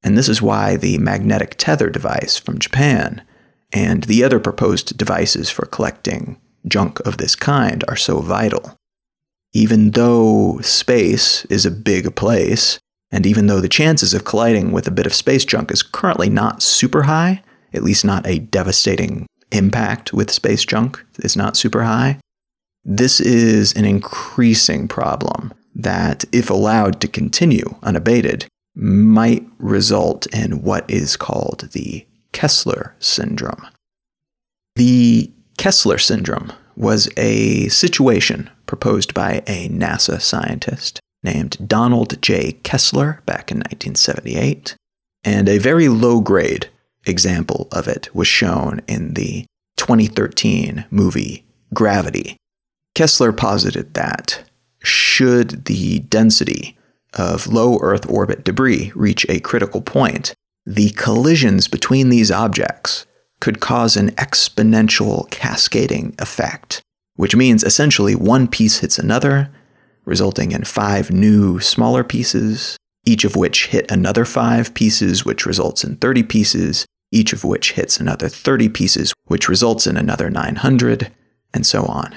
And 0.04 0.18
this 0.18 0.30
is 0.30 0.42
why 0.42 0.78
the 0.78 0.98
magnetic 0.98 1.56
tether 1.58 1.90
device 1.90 2.38
from 2.38 2.60
Japan 2.60 3.24
and 3.72 4.04
the 4.04 4.24
other 4.24 4.40
proposed 4.40 4.98
devices 4.98 5.50
for 5.50 5.66
collecting 5.66 6.40
junk 6.68 7.00
of 7.02 7.18
this 7.18 7.36
kind 7.36 7.84
are 7.88 7.96
so 7.96 8.20
vital. 8.20 8.76
Even 9.54 9.92
though 9.92 10.60
space 10.62 11.46
is 11.46 11.66
a 11.66 11.72
big 11.72 12.16
place, 12.16 12.80
and 13.12 13.26
even 13.26 13.48
though 13.48 13.62
the 13.62 13.70
chances 13.70 14.14
of 14.14 14.26
colliding 14.26 14.72
with 14.72 14.88
a 14.88 14.92
bit 14.92 15.06
of 15.06 15.14
space 15.14 15.46
junk 15.46 15.72
is 15.72 15.84
currently 15.84 16.30
not 16.30 16.62
super 16.62 17.04
high, 17.04 17.42
at 17.74 17.84
least 17.84 18.04
not 18.04 18.28
a 18.28 18.40
devastating 18.40 19.26
impact 19.52 20.14
with 20.14 20.32
space 20.32 20.66
junk 20.66 21.04
is 21.20 21.36
not 21.36 21.58
super 21.58 21.84
high. 21.84 22.20
This 22.84 23.20
is 23.20 23.74
an 23.74 23.86
increasing 23.86 24.88
problem 24.88 25.54
that, 25.74 26.24
if 26.32 26.50
allowed 26.50 27.02
to 27.02 27.08
continue 27.08 27.76
unabated, 27.84 28.46
might 28.76 29.46
result 29.58 30.28
in 30.34 30.62
what 30.62 30.90
is 30.90 31.18
called 31.18 31.70
the 31.72 32.06
Kessler 32.32 32.96
syndrome. 33.00 33.68
The 34.76 35.32
Kessler 35.58 35.98
syndrome 35.98 36.52
was 36.76 37.10
a 37.18 37.70
situation 37.70 38.50
proposed 38.66 39.14
by 39.14 39.42
a 39.48 39.70
NASA 39.70 40.22
scientist 40.22 41.00
named 41.24 41.58
Donald 41.68 42.22
J. 42.22 42.54
Kessler 42.64 43.22
back 43.26 43.52
in 43.52 43.58
1978, 43.60 44.76
and 45.24 45.50
a 45.50 45.58
very 45.58 45.88
low 45.88 46.20
grade 46.22 46.70
example 47.06 47.68
of 47.72 47.88
it 47.88 48.10
was 48.14 48.28
shown 48.28 48.82
in 48.88 49.14
the 49.14 49.46
2013 49.78 50.86
movie 50.90 51.46
Gravity. 51.74 52.38
Kessler 52.94 53.34
posited 53.34 53.94
that 53.94 54.44
should 54.82 55.66
the 55.66 56.00
density 56.00 56.78
of 57.14 57.48
low 57.48 57.80
Earth 57.82 58.10
orbit 58.10 58.44
debris 58.44 58.92
reach 58.96 59.26
a 59.30 59.40
critical 59.40 59.82
point, 59.82 60.34
the 60.66 60.90
collisions 60.92 61.68
between 61.68 62.10
these 62.10 62.32
objects 62.32 63.06
could 63.40 63.60
cause 63.60 63.96
an 63.96 64.12
exponential 64.12 65.30
cascading 65.30 66.16
effect, 66.20 66.82
which 67.16 67.36
means 67.36 67.64
essentially 67.64 68.16
one 68.16 68.48
piece 68.48 68.80
hits 68.80 68.98
another, 68.98 69.52
resulting 70.06 70.52
in 70.52 70.64
five 70.64 71.12
new 71.12 71.60
smaller 71.60 72.04
pieces, 72.04 72.78
each 73.06 73.24
of 73.24 73.36
which 73.36 73.68
hit 73.68 73.90
another 73.92 74.26
five 74.26 74.74
pieces, 74.74 75.26
which 75.26 75.46
results 75.46 75.84
in 75.84 75.96
30 75.98 76.24
pieces, 76.24 76.86
each 77.16 77.34
of 77.34 77.44
which 77.44 77.72
hits 77.72 78.00
another 78.00 78.28
30 78.28 78.70
pieces, 78.70 79.14
which 79.26 79.50
results 79.50 79.88
in 79.88 79.98
another 79.98 80.30
900, 80.30 81.12
and 81.54 81.66
so 81.66 81.86
on. 81.86 82.16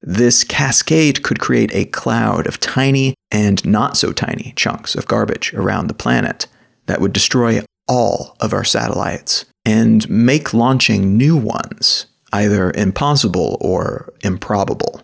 This 0.00 0.44
cascade 0.44 1.22
could 1.22 1.40
create 1.40 1.74
a 1.74 1.84
cloud 1.86 2.46
of 2.46 2.60
tiny 2.60 3.14
and 3.30 3.62
not 3.66 3.96
so 3.96 4.12
tiny 4.12 4.54
chunks 4.56 4.94
of 4.94 5.06
garbage 5.06 5.52
around 5.52 5.88
the 5.88 5.94
planet 5.94 6.46
that 6.86 7.00
would 7.00 7.12
destroy 7.12 7.62
all 7.86 8.36
of 8.40 8.54
our 8.54 8.64
satellites 8.64 9.44
and 9.64 10.08
make 10.08 10.54
launching 10.54 11.16
new 11.16 11.36
ones 11.36 12.06
either 12.32 12.70
impossible 12.76 13.58
or 13.60 14.12
improbable. 14.22 15.02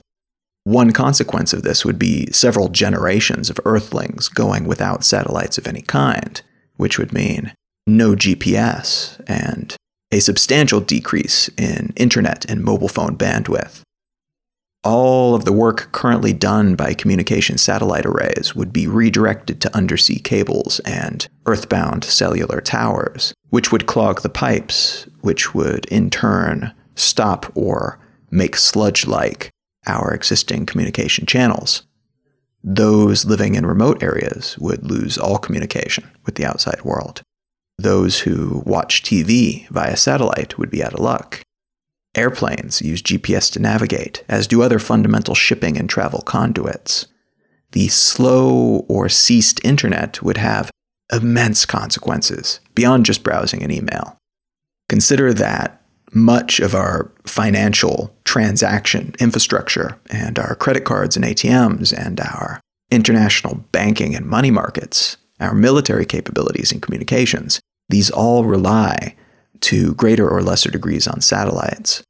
One 0.63 0.93
consequence 0.93 1.53
of 1.53 1.63
this 1.63 1.85
would 1.85 1.99
be 1.99 2.31
several 2.33 2.69
generations 2.69 3.51
of 3.51 3.61
Earthlings 3.65 4.29
going 4.29 4.65
without 4.65 5.05
satellites 5.05 5.59
of 5.59 5.67
any 5.67 5.83
kind, 5.83 6.41
which 6.77 6.99
would 6.99 7.13
mean 7.13 7.53
no 7.87 8.15
GPS 8.15 9.21
and 9.27 9.77
a 10.11 10.21
substantial 10.21 10.81
decrease 10.81 11.49
in 11.57 11.93
internet 11.97 12.45
and 12.49 12.63
mobile 12.63 12.89
phone 12.89 13.17
bandwidth. 13.17 13.83
All 14.85 15.35
of 15.35 15.45
the 15.45 15.53
work 15.53 15.91
currently 15.91 16.33
done 16.33 16.77
by 16.77 16.95
communication 16.95 17.59
satellite 17.59 18.07
arrays 18.07 18.55
would 18.55 18.73
be 18.73 18.87
redirected 18.87 19.61
to 19.61 19.77
undersea 19.77 20.21
cables 20.21 20.79
and 20.81 21.27
earthbound 21.45 22.05
cellular 22.05 22.61
towers, 22.61 23.35
which 23.51 23.73
would 23.73 23.87
clog 23.87 24.23
the 24.23 24.29
pipes, 24.29 25.09
which 25.23 25.55
would 25.55 25.87
in 25.87 26.09
turn 26.09 26.73
stop 26.95 27.51
or 27.57 27.99
make 28.31 28.57
sludge 28.57 29.07
like 29.07 29.51
our 29.89 30.15
existing 30.15 30.67
communication 30.67 31.27
channels. 31.27 31.83
Those 32.63 33.25
living 33.25 33.57
in 33.57 33.67
remote 33.67 34.03
areas 34.03 34.57
would 34.59 34.89
lose 34.89 35.19
all 35.19 35.39
communication 35.39 36.09
with 36.25 36.37
the 36.37 36.45
outside 36.45 36.83
world. 36.83 37.23
Those 37.79 38.21
who 38.21 38.63
watch 38.65 39.03
TV 39.03 39.69
via 39.69 39.97
satellite 39.97 40.59
would 40.59 40.71
be 40.71 40.83
out 40.83 40.95
of 40.95 41.01
luck. 41.01 41.43
Airplanes 42.15 42.81
use 42.81 43.03
GPS 43.03 43.53
to 43.53 43.61
navigate, 43.61 44.25
as 44.29 44.47
do 44.47 44.63
other 44.63 44.79
fundamental 44.79 45.35
shipping 45.35 45.77
and 45.77 45.89
travel 45.89 46.23
conduits. 46.23 47.07
The 47.73 47.89
slow 47.89 48.87
or 48.89 49.11
ceased 49.11 49.61
internet 49.63 50.23
would 50.23 50.39
have 50.39 50.71
immense 51.13 51.67
consequences 51.67 52.61
beyond 52.75 53.05
just 53.05 53.23
browsing 53.23 53.63
an 53.63 53.71
email. 53.71 54.17
Consider 54.89 55.35
that 55.35 55.83
much 56.13 56.61
of 56.61 56.75
our 56.75 57.13
financial 57.25 58.15
transaction 58.25 59.15
infrastructure 59.21 59.99
and 60.09 60.39
our 60.39 60.55
credit 60.55 60.85
cards 60.85 61.17
and 61.17 61.25
ATMs 61.25 61.93
and 61.93 62.21
our 62.21 62.61
international 62.91 63.65
banking 63.73 64.15
and 64.15 64.25
money 64.25 64.51
markets, 64.51 65.19
our 65.41 65.55
military 65.55 66.07
capabilities 66.07 66.73
and 66.73 66.81
communications, 66.81 67.61
these 67.89 68.11
all 68.11 68.45
rely 68.45 69.15
to 69.61 69.95
greater 69.95 70.29
or 70.29 70.43
lesser 70.43 70.71
degrees 70.71 71.07
on 71.07 71.21
satellites. 71.21 72.03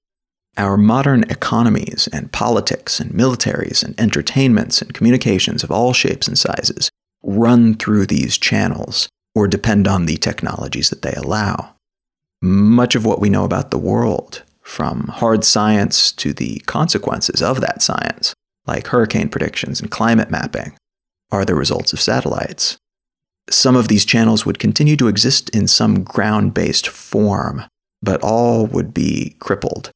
Our 0.57 0.77
modern 0.77 1.24
economies 1.24 2.09
and 2.12 2.33
politics 2.33 2.98
and 2.98 3.12
militaries 3.12 3.85
and 3.85 3.98
entertainments 4.01 4.81
and 4.81 4.94
communications 4.94 5.62
of 5.62 5.70
all 5.70 5.92
shapes 5.92 6.27
and 6.27 6.38
sizes 6.38 6.90
run 7.22 7.74
through 7.74 8.07
these 8.07 8.38
channels 8.38 9.09
or 9.35 9.46
depend 9.46 9.87
on 9.87 10.07
the 10.07 10.16
technologies 10.16 10.88
that 10.88 11.03
they 11.03 11.12
allow. 11.12 11.74
Much 12.42 12.94
of 12.94 13.05
what 13.05 13.20
we 13.20 13.29
know 13.29 13.44
about 13.44 13.70
the 13.70 13.79
world, 13.79 14.42
from 14.62 15.09
hard 15.09 15.44
science 15.44 16.11
to 16.12 16.33
the 16.33 16.59
consequences 16.61 17.42
of 17.42 17.61
that 17.61 17.83
science, 17.83 18.35
like 18.66 18.88
hurricane 18.88 19.29
predictions 19.29 19.81
and 19.81 19.90
climate 19.90 20.31
mapping, 20.31 20.77
are 21.31 21.44
the 21.44 21.55
results 21.55 21.92
of 21.92 22.01
satellites 22.01 22.79
some 23.50 23.76
of 23.76 23.88
these 23.88 24.04
channels 24.04 24.44
would 24.44 24.59
continue 24.59 24.96
to 24.96 25.09
exist 25.09 25.48
in 25.50 25.68
some 25.68 26.02
ground 26.02 26.54
based 26.54 26.88
form, 26.88 27.64
but 28.02 28.20
all 28.22 28.66
would 28.66 28.92
be 28.92 29.37
crippled. 29.38 29.90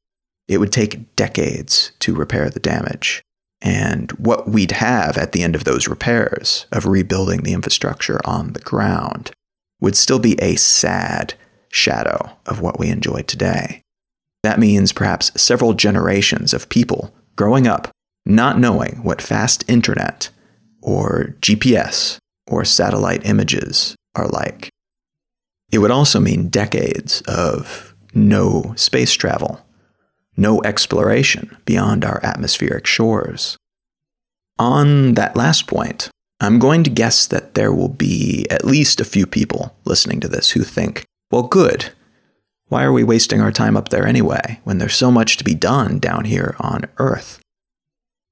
It 0.49 0.59
would 0.59 0.73
take 0.73 1.15
decades 1.17 1.93
to 2.01 2.15
repair 2.15 2.51
the 2.51 2.61
damage. 2.61 3.23
And 3.63 4.11
what 4.13 4.49
we'd 4.49 4.73
have 4.73 5.19
at 5.19 5.33
the 5.33 5.43
end 5.43 5.55
of 5.55 5.65
those 5.65 5.87
repairs, 5.87 6.67
of 6.73 6.87
rebuilding 6.87 7.43
the 7.43 7.53
infrastructure 7.53 8.21
on 8.25 8.55
the 8.55 8.61
ground, 8.61 9.33
would 9.81 9.97
still 9.97 10.19
be 10.19 10.41
a 10.41 10.57
sad 10.57 11.35
shadow 11.71 12.37
of 12.47 12.61
what 12.61 12.79
we 12.79 12.89
enjoy 12.89 13.23
today. 13.23 13.83
That 14.43 14.59
means 14.59 14.93
perhaps 14.93 15.31
several 15.41 15.75
generations 15.75 16.55
of 16.55 16.69
people 16.69 17.15
growing 17.37 17.67
up 17.67 17.91
not 18.27 18.59
knowing 18.59 19.03
what 19.03 19.23
fast 19.23 19.65
internet 19.69 20.31
or 20.83 21.35
GPS 21.41 22.19
or 22.51 22.65
satellite 22.65 23.25
images 23.25 23.95
are 24.15 24.29
like. 24.29 24.69
It 25.73 25.79
would 25.79 25.91
also 25.91 26.21
mean 26.21 26.49
decades 26.49 27.23
of 27.23 27.95
no 28.13 28.75
space 28.77 29.13
travel, 29.15 29.65
no 30.37 30.63
exploration 30.65 31.57
beyond 31.65 32.05
our 32.05 32.21
atmospheric 32.25 32.87
shores. 32.87 33.57
On 34.59 35.15
that 35.15 35.37
last 35.37 35.67
point, 35.67 36.11
I'm 36.41 36.59
going 36.59 36.83
to 36.85 36.91
guess 36.91 37.27
that 37.27 37.55
there 37.55 37.73
will 37.73 37.89
be 37.89 38.47
at 38.51 38.65
least 38.65 39.01
a 39.01 39.05
few 39.05 39.27
people 39.27 39.77
listening 39.85 40.21
to 40.21 40.29
this 40.29 40.51
who 40.51 40.63
think, 40.63 41.05
well, 41.31 41.45
good. 41.45 41.93
Why 42.69 42.85
are 42.85 42.93
we 42.93 43.05
wasting 43.05 43.41
our 43.41 43.53
time 43.53 43.77
up 43.77 43.89
there 43.91 44.07
anyway 44.07 44.61
when 44.65 44.79
there's 44.79 44.95
so 44.95 45.11
much 45.11 45.37
to 45.37 45.45
be 45.45 45.55
done 45.55 45.99
down 45.99 46.25
here 46.25 46.57
on 46.59 46.85
Earth? 46.99 47.41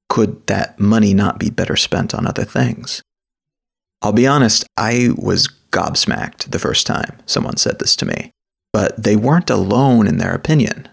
Could 0.08 0.46
that 0.46 0.80
money 0.80 1.12
not 1.12 1.38
be 1.38 1.50
better 1.50 1.76
spent 1.76 2.14
on 2.14 2.26
other 2.26 2.44
things? 2.44 3.02
I'll 4.02 4.12
be 4.12 4.26
honest, 4.26 4.64
I 4.76 5.10
was 5.16 5.48
gobsmacked 5.70 6.50
the 6.50 6.58
first 6.58 6.86
time 6.86 7.18
someone 7.26 7.56
said 7.56 7.78
this 7.78 7.96
to 7.96 8.06
me, 8.06 8.30
but 8.72 9.02
they 9.02 9.16
weren't 9.16 9.50
alone 9.50 10.06
in 10.06 10.18
their 10.18 10.34
opinion. 10.34 10.88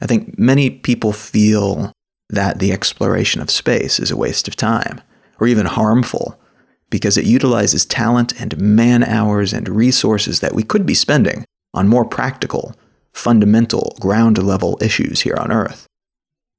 I 0.00 0.06
think 0.06 0.38
many 0.38 0.70
people 0.70 1.12
feel 1.12 1.92
that 2.30 2.58
the 2.58 2.72
exploration 2.72 3.40
of 3.40 3.50
space 3.50 3.98
is 3.98 4.10
a 4.10 4.16
waste 4.16 4.48
of 4.48 4.56
time, 4.56 5.00
or 5.40 5.46
even 5.46 5.66
harmful, 5.66 6.38
because 6.90 7.18
it 7.18 7.24
utilizes 7.24 7.84
talent 7.84 8.38
and 8.40 8.58
man 8.60 9.02
hours 9.02 9.52
and 9.52 9.68
resources 9.68 10.40
that 10.40 10.54
we 10.54 10.62
could 10.62 10.86
be 10.86 10.94
spending 10.94 11.44
on 11.74 11.88
more 11.88 12.04
practical, 12.04 12.74
fundamental, 13.12 13.96
ground 14.00 14.38
level 14.38 14.78
issues 14.80 15.22
here 15.22 15.36
on 15.36 15.52
Earth. 15.52 15.87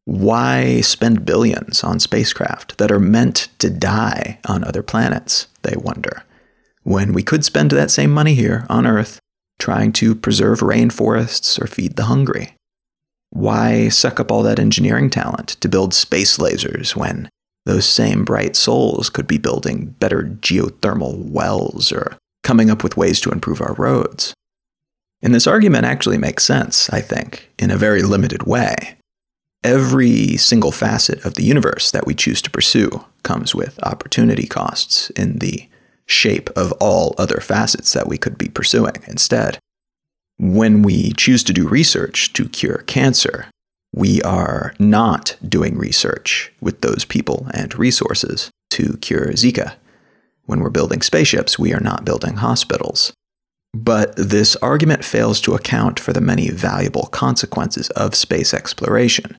Why 0.06 0.82
spend 0.82 1.26
billions 1.26 1.84
on 1.84 2.00
spacecraft 2.00 2.78
that 2.78 2.92
are 2.92 3.00
meant 3.00 3.50
to 3.60 3.70
die 3.70 4.40
on 4.48 4.64
other 4.64 4.82
planets, 4.82 5.48
they 5.62 5.76
wonder, 5.78 6.24
when 6.84 7.14
we 7.14 7.22
could 7.22 7.46
spend 7.46 7.72
that 7.72 7.92
same 7.92 8.12
money 8.12 8.34
here 8.34 8.66
on 8.70 8.88
Earth 8.88 9.20
trying 9.60 9.92
to 9.94 10.16
preserve 10.16 10.62
rainforests 10.62 11.62
or 11.62 11.68
feed 11.68 11.96
the 11.96 12.06
hungry? 12.06 12.56
Why 13.30 13.90
suck 13.90 14.20
up 14.20 14.32
all 14.32 14.42
that 14.44 14.60
engineering 14.60 15.10
talent 15.10 15.50
to 15.62 15.70
build 15.70 15.94
space 15.94 16.38
lasers 16.38 16.96
when 16.96 17.30
those 17.66 17.86
same 17.86 18.26
bright 18.26 18.56
souls 18.56 19.10
could 19.10 19.28
be 19.28 19.38
building 19.38 19.96
better 20.00 20.24
geothermal 20.24 21.30
wells 21.30 21.92
or 21.92 22.18
coming 22.44 22.72
up 22.72 22.84
with 22.84 22.98
ways 22.98 23.22
to 23.22 23.32
improve 23.32 23.62
our 23.62 23.74
roads? 23.74 24.34
And 25.22 25.36
this 25.36 25.46
argument 25.46 25.86
actually 25.86 26.18
makes 26.18 26.46
sense, 26.46 26.90
I 26.90 27.02
think, 27.02 27.52
in 27.60 27.70
a 27.70 27.78
very 27.78 28.02
limited 28.02 28.44
way. 28.44 28.96
Every 29.64 30.38
single 30.38 30.72
facet 30.72 31.26
of 31.26 31.34
the 31.34 31.44
universe 31.44 31.92
that 31.92 32.06
we 32.06 32.16
choose 32.16 32.42
to 32.44 32.50
pursue 32.50 33.06
comes 33.24 33.54
with 33.54 33.78
opportunity 33.84 34.48
costs 34.48 35.10
in 35.12 35.40
the 35.40 35.68
shape 36.06 36.50
of 36.52 36.72
all 36.74 37.14
other 37.18 37.42
facets 37.42 37.92
that 37.94 38.08
we 38.08 38.18
could 38.18 38.38
be 38.38 38.48
pursuing 38.48 39.04
instead. 39.08 39.60
When 40.38 40.82
we 40.82 41.12
choose 41.12 41.44
to 41.44 41.54
do 41.54 41.68
research 41.68 42.32
to 42.34 42.48
cure 42.48 42.84
cancer, 42.88 43.48
we 43.94 44.22
are 44.22 44.74
not 44.80 45.36
doing 45.48 45.78
research 45.78 46.54
with 46.62 46.80
those 46.80 47.04
people 47.04 47.48
and 47.54 47.78
resources 47.78 48.50
to 48.72 48.96
cure 48.98 49.34
Zika. 49.34 49.74
When 50.46 50.62
we're 50.62 50.70
building 50.70 51.02
spaceships, 51.02 51.60
we 51.60 51.74
are 51.74 51.82
not 51.82 52.06
building 52.06 52.38
hospitals. 52.38 53.12
But 53.74 54.16
this 54.16 54.56
argument 54.58 55.04
fails 55.04 55.42
to 55.42 55.54
account 55.54 56.00
for 56.00 56.14
the 56.14 56.22
many 56.22 56.50
valuable 56.50 57.08
consequences 57.08 57.90
of 57.92 58.16
space 58.16 58.54
exploration, 58.54 59.38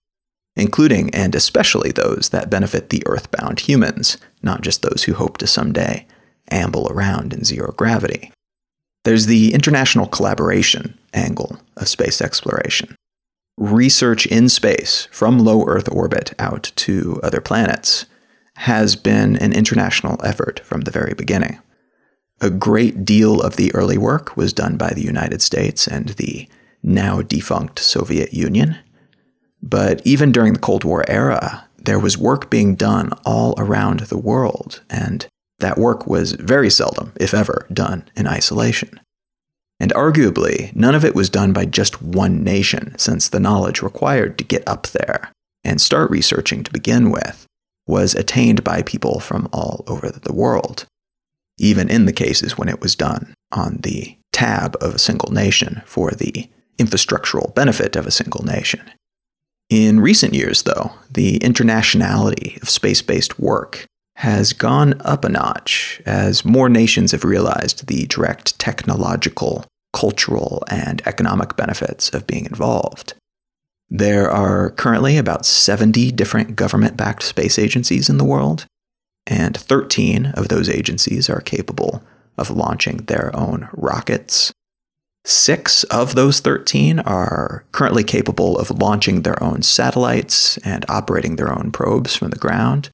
including 0.61 1.11
and 1.15 1.35
especially 1.35 1.91
those 1.91 2.29
that 2.31 2.51
benefit 2.51 2.91
the 2.91 3.03
earthbound 3.07 3.61
humans, 3.61 4.19
not 4.43 4.61
just 4.61 4.83
those 4.83 5.05
who 5.05 5.15
hope 5.15 5.39
to 5.39 5.47
someday 5.47 6.07
amble 6.51 6.87
around 6.91 7.33
in 7.33 7.45
zero 7.45 7.73
gravity. 7.73 8.33
There's 9.05 9.27
the 9.27 9.55
international 9.55 10.07
collaboration 10.07 10.99
angle 11.15 11.59
of 11.77 11.89
space 11.89 12.21
exploration. 12.21 12.95
Research 13.57 14.27
in 14.27 14.49
space 14.49 15.09
from 15.11 15.39
low 15.39 15.65
Earth 15.67 15.89
orbit 15.91 16.35
out 16.39 16.73
to 16.77 17.21
other 17.23 17.41
planets 17.41 18.07
has 18.57 18.97
been 18.97 19.37
an 19.37 19.53
international 19.53 20.21
effort 20.25 20.61
from 20.61 20.83
the 20.83 20.91
very 20.91 21.15
beginning. 21.15 21.59
A 22.43 22.51
great 22.51 23.05
deal 23.05 23.41
of 23.41 23.57
the 23.57 23.75
early 23.75 23.99
work 23.99 24.37
was 24.37 24.53
done 24.53 24.77
by 24.77 24.91
the 24.91 25.03
United 25.03 25.43
States 25.43 25.87
and 25.87 26.11
the 26.11 26.49
now 26.83 27.23
defunct 27.23 27.79
Soviet 27.79 28.33
Union. 28.33 28.79
But 29.63 30.01
even 30.07 30.33
during 30.33 30.53
the 30.53 30.59
Cold 30.59 30.85
War 30.85 31.05
era, 31.09 31.69
there 31.79 31.99
was 31.99 32.19
work 32.19 32.51
being 32.51 32.75
done 32.75 33.11
all 33.25 33.55
around 33.59 34.01
the 34.01 34.19
world, 34.19 34.83
and 34.91 35.27
that 35.59 35.79
work 35.79 36.07
was 36.07 36.33
very 36.33 36.71
seldom, 36.71 37.13
if 37.21 37.35
ever, 37.35 37.67
done 37.73 38.09
in 38.17 38.27
isolation. 38.27 39.01
And 39.79 39.93
arguably, 39.95 40.75
none 40.77 40.95
of 40.95 41.05
it 41.05 41.15
was 41.15 41.31
done 41.31 41.53
by 41.53 41.65
just 41.65 42.03
one 42.03 42.45
nation, 42.45 42.95
since 42.99 43.29
the 43.29 43.41
knowledge 43.41 43.83
required 43.83 44.37
to 44.39 44.45
get 44.45 44.67
up 44.67 44.89
there 44.89 45.33
and 45.65 45.81
start 45.81 46.11
researching 46.11 46.63
to 46.65 46.73
begin 46.73 47.11
with 47.11 47.47
was 47.87 48.15
attained 48.15 48.63
by 48.63 48.83
people 48.83 49.21
from 49.21 49.49
all 49.53 49.85
over 49.87 50.11
the 50.11 50.33
world, 50.33 50.87
even 51.59 51.89
in 51.89 52.07
the 52.07 52.13
cases 52.13 52.57
when 52.57 52.69
it 52.69 52.81
was 52.81 52.95
done 52.95 53.35
on 53.53 53.79
the 53.83 54.17
tab 54.33 54.77
of 54.81 54.95
a 54.95 54.99
single 54.99 55.33
nation 55.33 55.83
for 55.85 56.13
the 56.13 56.49
infrastructural 56.79 57.55
benefit 57.55 57.97
of 57.97 58.07
a 58.07 58.11
single 58.11 58.45
nation. 58.45 58.91
In 59.71 60.01
recent 60.01 60.35
years, 60.35 60.63
though, 60.63 60.91
the 61.09 61.39
internationality 61.39 62.61
of 62.61 62.69
space 62.69 63.03
based 63.03 63.39
work 63.39 63.87
has 64.17 64.53
gone 64.53 65.01
up 65.03 65.25
a 65.25 65.29
notch 65.29 66.03
as 66.05 66.45
more 66.45 66.69
nations 66.69 67.13
have 67.13 67.23
realized 67.23 67.87
the 67.87 68.07
direct 68.07 68.59
technological, 68.59 69.65
cultural, 69.93 70.65
and 70.69 71.01
economic 71.07 71.57
benefits 71.57 72.11
of 72.11 72.27
being 72.27 72.47
involved. 72.47 73.15
There 73.89 74.29
are 74.29 74.71
currently 74.71 75.17
about 75.17 75.47
70 75.47 76.11
different 76.13 76.57
government 76.57 76.97
backed 76.97 77.23
space 77.23 77.59
agencies 77.59 78.09
in 78.09 78.19
the 78.19 78.25
world, 78.25 78.67
and 79.27 79.57
13 79.57 80.27
of 80.27 80.49
those 80.49 80.69
agencies 80.69 81.31
are 81.31 81.41
capable 81.41 82.03
of 82.37 82.51
launching 82.51 82.99
their 82.99 83.31
own 83.37 83.69
rockets. 83.73 84.53
Six 85.25 85.85
of 85.85 86.15
those 86.15 86.41
13 86.41 87.01
are 87.01 87.65
currently 87.73 88.05
capable 88.05 88.59
of 88.59 88.71
launching 88.71 89.23
their 89.23 89.41
own 89.43 89.63
satellites 89.63 90.57
and 90.59 90.85
operating 90.89 91.37
their 91.37 91.53
own 91.53 91.71
probes 91.71 92.17
from 92.17 92.31
the 92.31 92.39
ground. 92.39 92.91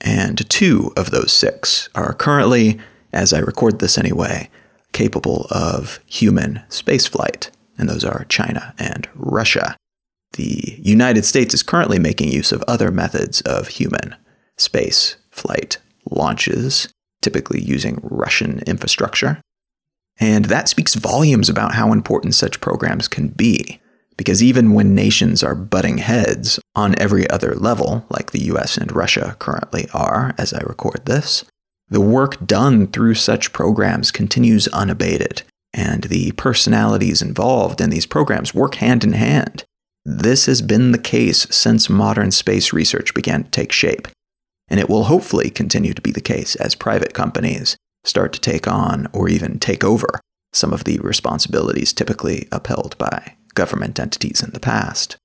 And 0.00 0.48
two 0.48 0.92
of 0.96 1.10
those 1.10 1.32
six 1.32 1.88
are 1.94 2.14
currently, 2.14 2.78
as 3.12 3.32
I 3.32 3.40
record 3.40 3.80
this 3.80 3.98
anyway, 3.98 4.50
capable 4.92 5.46
of 5.50 5.98
human 6.06 6.62
spaceflight, 6.68 7.50
and 7.76 7.88
those 7.88 8.04
are 8.04 8.24
China 8.28 8.74
and 8.78 9.08
Russia. 9.14 9.76
The 10.34 10.78
United 10.80 11.24
States 11.24 11.54
is 11.54 11.62
currently 11.62 11.98
making 11.98 12.30
use 12.30 12.52
of 12.52 12.62
other 12.68 12.90
methods 12.90 13.40
of 13.42 13.68
human 13.68 14.14
space 14.56 15.16
flight 15.30 15.78
launches, 16.10 16.88
typically 17.20 17.60
using 17.60 17.98
Russian 18.02 18.60
infrastructure. 18.66 19.40
And 20.20 20.46
that 20.46 20.68
speaks 20.68 20.94
volumes 20.94 21.48
about 21.48 21.74
how 21.74 21.92
important 21.92 22.34
such 22.34 22.60
programs 22.60 23.08
can 23.08 23.28
be. 23.28 23.80
Because 24.16 24.42
even 24.42 24.74
when 24.74 24.94
nations 24.94 25.44
are 25.44 25.54
butting 25.54 25.98
heads 25.98 26.58
on 26.74 26.98
every 26.98 27.28
other 27.30 27.54
level, 27.54 28.04
like 28.10 28.32
the 28.32 28.42
US 28.52 28.76
and 28.76 28.90
Russia 28.90 29.36
currently 29.38 29.86
are 29.94 30.34
as 30.36 30.52
I 30.52 30.60
record 30.60 31.06
this, 31.06 31.44
the 31.88 32.00
work 32.00 32.44
done 32.44 32.88
through 32.88 33.14
such 33.14 33.52
programs 33.52 34.10
continues 34.10 34.66
unabated, 34.68 35.42
and 35.72 36.04
the 36.04 36.32
personalities 36.32 37.22
involved 37.22 37.80
in 37.80 37.90
these 37.90 38.06
programs 38.06 38.52
work 38.52 38.74
hand 38.76 39.04
in 39.04 39.12
hand 39.12 39.64
this 40.10 40.46
has 40.46 40.62
been 40.62 40.92
the 40.92 40.98
case 40.98 41.46
since 41.50 41.90
modern 41.90 42.30
space 42.30 42.72
research 42.72 43.12
began 43.12 43.44
to 43.44 43.50
take 43.50 43.72
shape, 43.72 44.08
and 44.68 44.80
it 44.80 44.88
will 44.88 45.04
hopefully 45.04 45.50
continue 45.50 45.92
to 45.92 46.00
be 46.00 46.10
the 46.10 46.22
case 46.22 46.54
as 46.56 46.74
private 46.74 47.12
companies 47.12 47.76
start 48.04 48.32
to 48.32 48.40
take 48.40 48.66
on 48.66 49.08
or 49.12 49.28
even 49.28 49.58
take 49.58 49.84
over 49.84 50.20
some 50.52 50.72
of 50.72 50.84
the 50.84 50.98
responsibilities 51.00 51.92
typically 51.92 52.48
upheld 52.52 52.96
by 52.98 53.36
government 53.54 53.98
entities 53.98 54.42
in 54.42 54.50
the 54.50 54.60
past. 54.60 55.16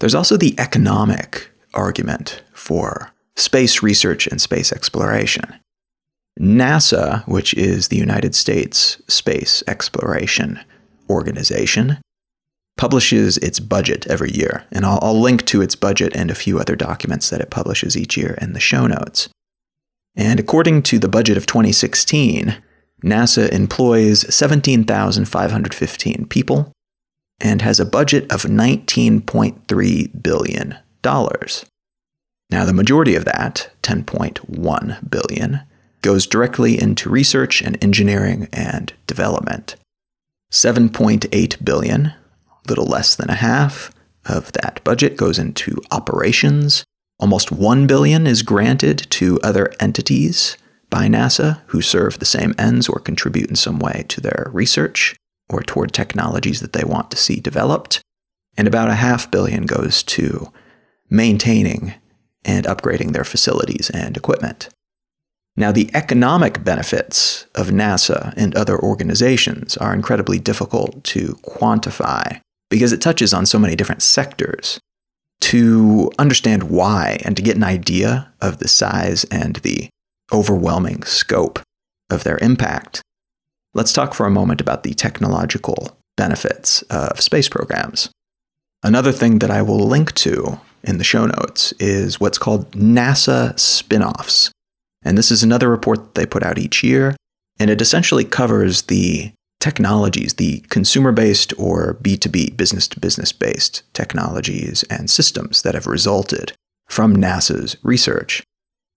There's 0.00 0.14
also 0.14 0.36
the 0.36 0.58
economic 0.58 1.50
argument 1.74 2.42
for 2.52 3.12
space 3.36 3.82
research 3.82 4.26
and 4.26 4.40
space 4.40 4.72
exploration. 4.72 5.44
NASA, 6.38 7.26
which 7.28 7.52
is 7.54 7.88
the 7.88 7.96
United 7.96 8.34
States 8.34 9.00
Space 9.08 9.62
Exploration 9.66 10.58
Organization, 11.08 11.98
publishes 12.78 13.36
its 13.38 13.60
budget 13.60 14.06
every 14.06 14.32
year, 14.32 14.64
and 14.72 14.86
I'll, 14.86 14.98
I'll, 15.02 15.20
link 15.20 15.44
to 15.46 15.60
its 15.60 15.74
budget 15.74 16.16
and 16.16 16.30
a 16.30 16.34
few 16.34 16.58
other 16.58 16.76
documents 16.76 17.28
that 17.28 17.42
it 17.42 17.50
publishes 17.50 17.94
each 17.94 18.16
year 18.16 18.38
in 18.40 18.54
the 18.54 18.60
show 18.60 18.86
notes. 18.86 19.28
And 20.16 20.40
according 20.40 20.82
to 20.84 20.98
the 20.98 21.08
budget 21.08 21.36
of 21.36 21.46
2016, 21.46 22.56
NASA 23.04 23.48
employs 23.50 24.34
17,515 24.34 26.26
people 26.26 26.72
and 27.40 27.62
has 27.62 27.80
a 27.80 27.86
budget 27.86 28.30
of 28.30 28.42
$19.3 28.42 30.22
billion. 30.22 30.76
Now, 32.50 32.64
the 32.64 32.72
majority 32.72 33.14
of 33.14 33.24
that, 33.24 33.70
10.1 33.82 35.10
billion, 35.10 35.60
goes 36.02 36.26
directly 36.26 36.80
into 36.80 37.08
research 37.08 37.62
and 37.62 37.82
engineering 37.82 38.48
and 38.52 38.92
development. 39.06 39.76
7.8 40.52 41.64
billion 41.64 42.12
little 42.68 42.86
less 42.86 43.14
than 43.14 43.30
a 43.30 43.34
half 43.34 43.92
of 44.26 44.52
that 44.52 44.82
budget 44.84 45.16
goes 45.16 45.38
into 45.38 45.80
operations. 45.90 46.84
Almost 47.20 47.52
1 47.52 47.86
billion 47.86 48.26
is 48.26 48.42
granted 48.42 49.06
to 49.10 49.38
other 49.42 49.70
entities 49.78 50.56
by 50.88 51.06
NASA 51.06 51.60
who 51.66 51.82
serve 51.82 52.18
the 52.18 52.24
same 52.24 52.54
ends 52.58 52.88
or 52.88 52.98
contribute 52.98 53.50
in 53.50 53.56
some 53.56 53.78
way 53.78 54.06
to 54.08 54.22
their 54.22 54.48
research 54.52 55.14
or 55.50 55.62
toward 55.62 55.92
technologies 55.92 56.60
that 56.60 56.72
they 56.72 56.82
want 56.82 57.10
to 57.10 57.18
see 57.18 57.38
developed. 57.38 58.00
And 58.56 58.66
about 58.66 58.88
a 58.88 58.94
half 58.94 59.30
billion 59.30 59.66
goes 59.66 60.02
to 60.04 60.50
maintaining 61.10 61.94
and 62.44 62.64
upgrading 62.64 63.12
their 63.12 63.24
facilities 63.24 63.90
and 63.90 64.16
equipment. 64.16 64.70
Now, 65.56 65.72
the 65.72 65.90
economic 65.92 66.64
benefits 66.64 67.46
of 67.54 67.68
NASA 67.68 68.32
and 68.34 68.54
other 68.54 68.78
organizations 68.78 69.76
are 69.76 69.92
incredibly 69.92 70.38
difficult 70.38 71.04
to 71.04 71.38
quantify 71.42 72.40
because 72.70 72.92
it 72.92 73.02
touches 73.02 73.34
on 73.34 73.44
so 73.44 73.58
many 73.58 73.76
different 73.76 74.02
sectors. 74.02 74.80
To 75.40 76.10
understand 76.18 76.64
why 76.64 77.18
and 77.24 77.36
to 77.36 77.42
get 77.42 77.56
an 77.56 77.64
idea 77.64 78.32
of 78.40 78.58
the 78.58 78.68
size 78.68 79.24
and 79.24 79.56
the 79.56 79.88
overwhelming 80.32 81.02
scope 81.02 81.60
of 82.08 82.24
their 82.24 82.38
impact, 82.38 83.02
let's 83.74 83.92
talk 83.92 84.14
for 84.14 84.26
a 84.26 84.30
moment 84.30 84.60
about 84.60 84.82
the 84.84 84.94
technological 84.94 85.96
benefits 86.16 86.82
of 86.82 87.20
space 87.20 87.48
programs. 87.48 88.10
Another 88.82 89.12
thing 89.12 89.40
that 89.40 89.50
I 89.50 89.62
will 89.62 89.80
link 89.80 90.14
to 90.16 90.60
in 90.82 90.98
the 90.98 91.04
show 91.04 91.26
notes 91.26 91.72
is 91.78 92.20
what's 92.20 92.38
called 92.38 92.70
NASA 92.72 93.58
spin 93.58 94.02
offs. 94.02 94.50
And 95.02 95.18
this 95.18 95.30
is 95.30 95.42
another 95.42 95.68
report 95.68 95.98
that 95.98 96.14
they 96.14 96.26
put 96.26 96.42
out 96.42 96.58
each 96.58 96.82
year, 96.82 97.16
and 97.58 97.70
it 97.70 97.80
essentially 97.80 98.24
covers 98.24 98.82
the 98.82 99.32
technologies, 99.60 100.34
the 100.34 100.60
consumer 100.70 101.12
based 101.12 101.52
or 101.58 101.94
B2B, 102.02 102.56
business 102.56 102.88
to 102.88 103.00
business 103.00 103.32
based 103.32 103.82
technologies 103.92 104.82
and 104.84 105.08
systems 105.10 105.62
that 105.62 105.74
have 105.74 105.86
resulted 105.86 106.52
from 106.88 107.16
NASA's 107.16 107.76
research. 107.82 108.42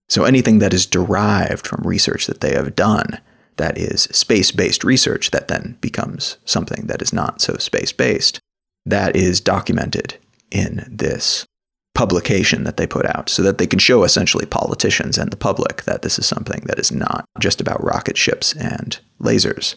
So 0.08 0.24
anything 0.24 0.58
that 0.58 0.74
is 0.74 0.86
derived 0.86 1.66
from 1.66 1.82
research 1.84 2.26
that 2.26 2.40
they 2.40 2.54
have 2.54 2.76
done, 2.76 3.20
that 3.56 3.78
is 3.78 4.02
space 4.04 4.50
based 4.50 4.82
research 4.84 5.30
that 5.30 5.48
then 5.48 5.78
becomes 5.80 6.38
something 6.44 6.86
that 6.86 7.02
is 7.02 7.12
not 7.12 7.40
so 7.40 7.56
space 7.58 7.92
based, 7.92 8.40
that 8.84 9.14
is 9.14 9.40
documented 9.40 10.16
in 10.50 10.86
this 10.90 11.46
publication 11.94 12.64
that 12.64 12.76
they 12.76 12.86
put 12.86 13.06
out 13.06 13.28
so 13.28 13.42
that 13.42 13.58
they 13.58 13.66
can 13.66 13.78
show 13.78 14.02
essentially 14.02 14.46
politicians 14.46 15.16
and 15.16 15.30
the 15.30 15.36
public 15.36 15.84
that 15.84 16.02
this 16.02 16.18
is 16.18 16.26
something 16.26 16.60
that 16.66 16.78
is 16.78 16.90
not 16.90 17.24
just 17.38 17.60
about 17.60 17.82
rocket 17.82 18.18
ships 18.18 18.52
and 18.54 18.98
lasers. 19.20 19.76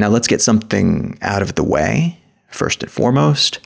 Now 0.00 0.08
let's 0.08 0.28
get 0.28 0.40
something 0.40 1.18
out 1.20 1.42
of 1.42 1.56
the 1.56 1.62
way. 1.62 2.20
First 2.48 2.82
and 2.82 2.90
foremost, 2.90 3.58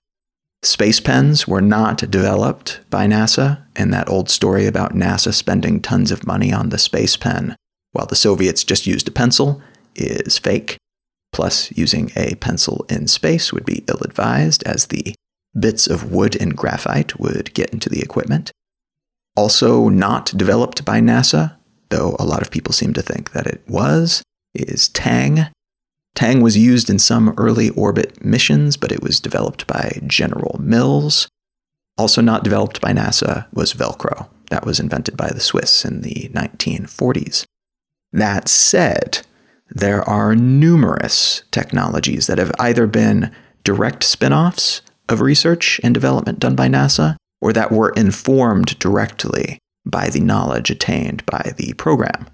space 0.65 0.99
pens 0.99 1.47
were 1.47 1.61
not 1.61 2.11
developed 2.11 2.81
by 2.91 3.07
NASA, 3.07 3.63
and 3.77 3.95
that 3.95 4.09
old 4.09 4.29
story 4.29 4.67
about 4.67 4.95
NASA 4.95 5.33
spending 5.33 5.81
tons 5.81 6.11
of 6.11 6.27
money 6.27 6.53
on 6.53 6.71
the 6.71 6.79
space 6.79 7.17
pen 7.17 7.55
while 7.93 8.07
the 8.07 8.17
Soviets 8.17 8.65
just 8.65 8.85
used 8.85 9.07
a 9.07 9.13
pencil 9.13 9.63
is 9.95 10.37
fake. 10.37 10.77
plus 11.35 11.71
using 11.77 12.11
a 12.17 12.37
pencil 12.37 12.87
in 12.89 13.07
space 13.09 13.53
would 13.53 13.67
be 13.67 13.85
ill 13.89 14.01
advised, 14.03 14.63
as 14.65 14.87
the 14.87 15.15
bits 15.59 15.87
of 15.87 16.11
wood 16.11 16.41
and 16.41 16.57
graphite 16.57 17.19
would 17.21 17.53
get 17.55 17.71
into 17.71 17.91
the 17.91 18.01
equipment. 18.01 18.51
Also, 19.37 19.89
not 19.89 20.33
developed 20.37 20.85
by 20.85 21.01
NASA, 21.01 21.57
though 21.91 22.17
a 22.19 22.25
lot 22.25 22.41
of 22.41 22.51
people 22.53 22.73
seem 22.73 22.93
to 22.95 23.03
think 23.03 23.33
that 23.33 23.47
it 23.47 23.63
was, 23.69 24.23
is 24.55 24.89
Tang. 24.89 25.47
Tang 26.15 26.41
was 26.41 26.57
used 26.57 26.89
in 26.89 26.99
some 26.99 27.35
early 27.37 27.71
orbit 27.71 28.25
missions, 28.25 28.77
but 28.77 28.93
it 28.93 29.03
was 29.03 29.21
developed 29.21 29.67
by 29.67 30.01
General 30.07 30.61
Mills. 30.61 31.29
Also, 31.99 32.21
not 32.21 32.45
developed 32.45 32.81
by 32.81 32.93
NASA 32.93 33.47
was 33.53 33.73
Velcro. 33.73 34.29
That 34.51 34.67
was 34.67 34.79
invented 34.79 35.17
by 35.17 35.29
the 35.29 35.41
Swiss 35.41 35.85
in 35.85 36.03
the 36.03 36.31
1940s. 36.33 37.45
That 38.13 38.49
said, 38.49 39.27
there 39.69 40.09
are 40.09 40.37
numerous 40.37 41.43
technologies 41.51 42.27
that 42.27 42.39
have 42.39 42.53
either 42.59 42.87
been 42.87 43.33
direct 43.65 44.05
spin 44.05 44.33
offs 44.33 44.83
of 45.09 45.21
research 45.21 45.81
and 45.83 45.93
development 45.95 46.39
done 46.39 46.55
by 46.55 46.69
NASA 46.69 47.17
or 47.41 47.53
that 47.53 47.73
were 47.73 47.91
informed 47.91 48.79
directly 48.79 49.59
by 49.85 50.09
the 50.09 50.21
knowledge 50.21 50.71
attained 50.71 51.25
by 51.27 51.53
the 51.57 51.73
program. 51.75 52.27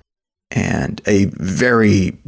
And 0.50 1.00
a 1.06 1.26
very 1.36 2.18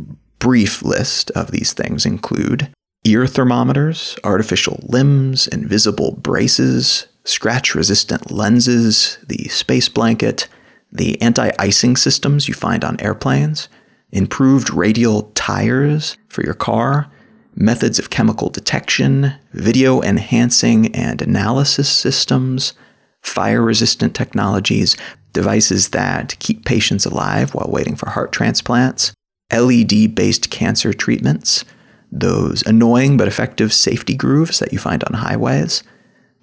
brief 0.43 0.83
list 0.83 1.31
of 1.31 1.53
these 1.53 1.73
things 1.73 2.05
include 2.05 2.69
ear 3.05 3.29
thermometers, 3.29 4.19
artificial 4.25 4.81
limbs, 4.83 5.47
invisible 5.47 6.17
braces, 6.21 7.07
scratch 7.25 7.77
resistant 7.77 8.33
lenses, 8.33 9.19
the 9.29 9.45
space 9.45 9.89
blanket, 9.89 10.49
the 10.91 11.21
anti 11.23 11.53
icing 11.61 11.95
systems 11.95 12.49
you 12.49 12.55
find 12.55 12.83
on 12.83 13.01
airplanes, 13.01 13.69
improved 14.11 14.75
radial 14.75 15.31
tires 15.37 16.17
for 16.29 16.43
your 16.43 16.55
car, 16.55 17.09
methods 17.55 18.01
of 18.01 18.11
chemical 18.11 18.51
detection, 18.51 19.33
video 19.53 20.03
enhancing 20.03 20.93
and 20.93 21.23
analysis 21.23 21.89
systems, 21.89 22.73
fire 23.21 23.63
resistant 23.63 24.13
technologies, 24.13 24.97
devices 25.33 25.91
that 25.91 26.37
keep 26.41 26.65
patients 26.65 27.07
alive 27.07 27.55
while 27.55 27.71
waiting 27.71 27.95
for 27.95 28.11
heart 28.11 28.33
transplants, 28.33 29.13
LED 29.53 30.15
based 30.15 30.51
cancer 30.51 30.93
treatments, 30.93 31.65
those 32.11 32.63
annoying 32.67 33.17
but 33.17 33.29
effective 33.29 33.73
safety 33.73 34.15
grooves 34.15 34.59
that 34.59 34.73
you 34.73 34.79
find 34.79 35.03
on 35.05 35.15
highways, 35.15 35.83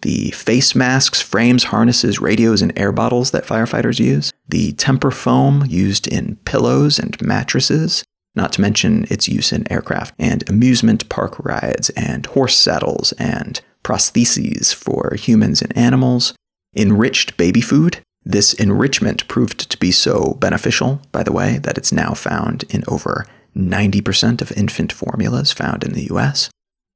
the 0.02 0.32
face 0.32 0.76
masks, 0.76 1.22
frames, 1.22 1.65
harnesses, 1.65 2.19
radios, 2.22 2.62
and 2.62 2.78
air 2.78 2.91
bottles 2.91 3.32
that 3.32 3.45
firefighters 3.45 4.00
use, 4.00 4.32
the 4.48 4.74
temper 4.74 5.12
foam 5.12 5.65
used 5.67 6.08
in 6.08 6.38
pillows 6.45 7.00
and 7.00 7.19
mattresses, 7.22 8.04
not 8.36 8.54
to 8.54 8.62
mention 8.62 9.06
its 9.10 9.28
use 9.28 9.52
in 9.52 9.69
aircraft, 9.72 10.13
and 10.17 10.48
amusement 10.50 11.08
park 11.10 11.38
rides, 11.39 11.89
and 11.91 12.28
horse 12.28 12.56
saddles, 12.56 13.12
and 13.13 13.62
prostheses 13.84 14.74
for 14.74 15.15
humans 15.15 15.62
and 15.62 15.76
animals, 15.78 16.34
enriched 16.76 17.36
baby 17.38 17.62
food. 17.62 18.00
This 18.24 18.54
enrichment 18.54 19.28
proved 19.28 19.70
to 19.72 19.78
be 19.78 19.92
so 19.92 20.36
beneficial, 20.40 21.02
by 21.12 21.24
the 21.24 21.32
way, 21.32 21.58
that 21.60 21.78
it's 21.78 21.92
now 21.92 22.14
found 22.14 22.64
in 22.70 22.84
over 22.88 23.26
90% 23.56 24.42
of 24.42 24.52
infant 24.54 24.92
formulas 24.92 25.52
found 25.52 25.84
in 25.84 25.94
the 25.94 26.08
US. 26.12 26.50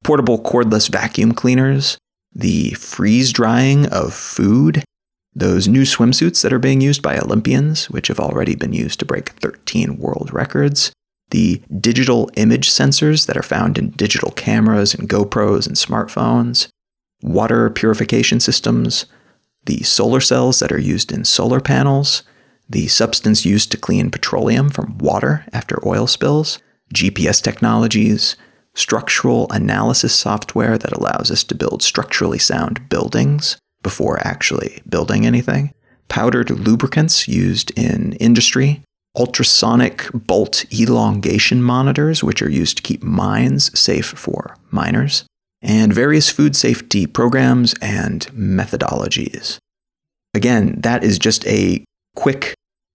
Portable 0.03 0.39
cordless 0.39 0.89
vacuum 0.89 1.31
cleaners, 1.31 1.97
the 2.33 2.71
freeze 2.71 3.31
drying 3.31 3.87
of 3.87 4.13
food, 4.13 4.83
those 5.35 5.67
new 5.67 5.83
swimsuits 5.83 6.41
that 6.43 6.53
are 6.53 6.59
being 6.59 6.81
used 6.81 7.01
by 7.01 7.17
Olympians, 7.17 7.89
which 7.89 8.07
have 8.07 8.19
already 8.19 8.55
been 8.55 8.73
used 8.73 8.99
to 8.99 9.05
break 9.05 9.29
13 9.29 9.97
world 9.97 10.31
records, 10.31 10.91
the 11.31 11.61
digital 11.79 12.29
image 12.35 12.69
sensors 12.69 13.25
that 13.25 13.37
are 13.37 13.43
found 13.43 13.77
in 13.77 13.89
digital 13.91 14.31
cameras 14.31 14.93
and 14.93 15.09
GoPros 15.09 15.65
and 15.65 15.75
smartphones, 15.75 16.67
water 17.23 17.69
purification 17.69 18.39
systems, 18.39 19.05
the 19.65 19.83
solar 19.83 20.19
cells 20.19 20.59
that 20.59 20.71
are 20.71 20.79
used 20.79 21.11
in 21.11 21.25
solar 21.25 21.59
panels, 21.59 22.23
the 22.69 22.87
substance 22.87 23.45
used 23.45 23.71
to 23.71 23.77
clean 23.77 24.09
petroleum 24.11 24.69
from 24.69 24.97
water 24.97 25.45
after 25.53 25.85
oil 25.85 26.07
spills, 26.07 26.59
GPS 26.93 27.41
technologies, 27.41 28.35
structural 28.75 29.47
analysis 29.51 30.13
software 30.15 30.77
that 30.77 30.93
allows 30.93 31.29
us 31.29 31.43
to 31.43 31.55
build 31.55 31.83
structurally 31.83 32.39
sound 32.39 32.89
buildings 32.89 33.57
before 33.83 34.25
actually 34.25 34.81
building 34.87 35.25
anything, 35.25 35.73
powdered 36.07 36.49
lubricants 36.49 37.27
used 37.27 37.71
in 37.77 38.13
industry, 38.13 38.81
ultrasonic 39.15 40.09
bolt 40.13 40.65
elongation 40.73 41.61
monitors, 41.61 42.23
which 42.23 42.41
are 42.41 42.49
used 42.49 42.77
to 42.77 42.83
keep 42.83 43.03
mines 43.03 43.77
safe 43.77 44.07
for 44.07 44.55
miners, 44.71 45.25
and 45.63 45.91
various 45.91 46.29
food 46.29 46.55
safety 46.55 47.07
programs 47.07 47.73
and 47.81 48.27
methodologies. 48.27 49.57
Again, 50.35 50.79
that 50.81 51.03
is 51.03 51.17
just 51.17 51.47
a 51.47 51.83
quick, 52.15 52.53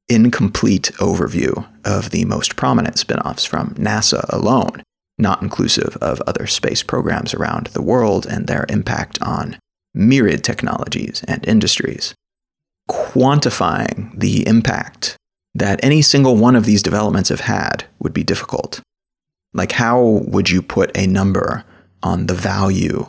incomplete 0.09 0.93
overview 0.99 1.67
of 1.85 2.11
the 2.11 2.25
most 2.25 2.55
prominent 2.55 2.99
spin 2.99 3.19
offs 3.21 3.45
from 3.45 3.75
NASA 3.75 4.25
alone 4.29 4.83
not 5.19 5.43
inclusive 5.43 5.97
of 6.01 6.23
other 6.23 6.47
space 6.47 6.83
programs 6.83 7.35
around 7.35 7.67
the 7.69 7.83
world 7.83 8.25
and 8.25 8.47
their 8.47 8.65
impact 8.69 9.21
on 9.21 9.59
myriad 9.93 10.45
technologies 10.45 11.25
and 11.27 11.47
industries. 11.47 12.15
Quantifying 12.89 14.19
the 14.19 14.47
impact 14.47 15.17
that 15.55 15.83
any 15.83 16.01
single 16.01 16.37
one 16.37 16.55
of 16.55 16.65
these 16.65 16.83
developments 16.83 17.31
have 17.31 17.41
had 17.41 17.85
would 17.99 18.15
be 18.15 18.23
difficult. 18.23 18.81
Like, 19.53 19.73
how 19.73 20.01
would 20.01 20.51
you 20.51 20.63
put 20.63 20.97
a 20.97 21.07
number 21.07 21.65
on 22.03 22.27
the 22.27 22.35
value 22.35 23.07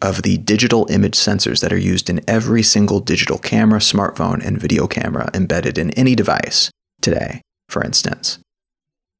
of 0.00 0.22
the 0.22 0.38
digital 0.38 0.86
image 0.90 1.14
sensors 1.14 1.60
that 1.60 1.72
are 1.72 1.78
used 1.78 2.10
in 2.10 2.20
every 2.26 2.62
single 2.62 3.00
digital 3.00 3.38
camera, 3.38 3.78
smartphone, 3.78 4.44
and 4.44 4.60
video 4.60 4.86
camera 4.86 5.30
embedded 5.32 5.78
in 5.78 5.90
any 5.92 6.14
device 6.14 6.70
today, 7.00 7.40
for 7.68 7.84
instance? 7.84 8.38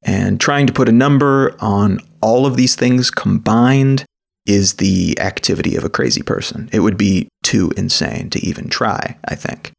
And 0.03 0.41
trying 0.41 0.67
to 0.67 0.73
put 0.73 0.89
a 0.89 0.93
number 0.93 1.57
on 1.61 2.01
all 2.21 2.47
of 2.47 2.57
these 2.57 2.75
things 2.75 3.11
combined 3.11 4.05
is 4.45 4.75
the 4.75 5.17
activity 5.21 5.77
of 5.77 5.85
a 5.85 5.91
crazy 5.91 6.23
person. 6.23 6.69
It 6.73 6.81
would 6.81 6.97
be 6.97 7.29
too 7.45 7.71
insane 7.77 8.29
to 8.31 8.45
even 8.45 8.69
try, 8.69 9.17
I 9.25 9.37
think. 9.37 9.71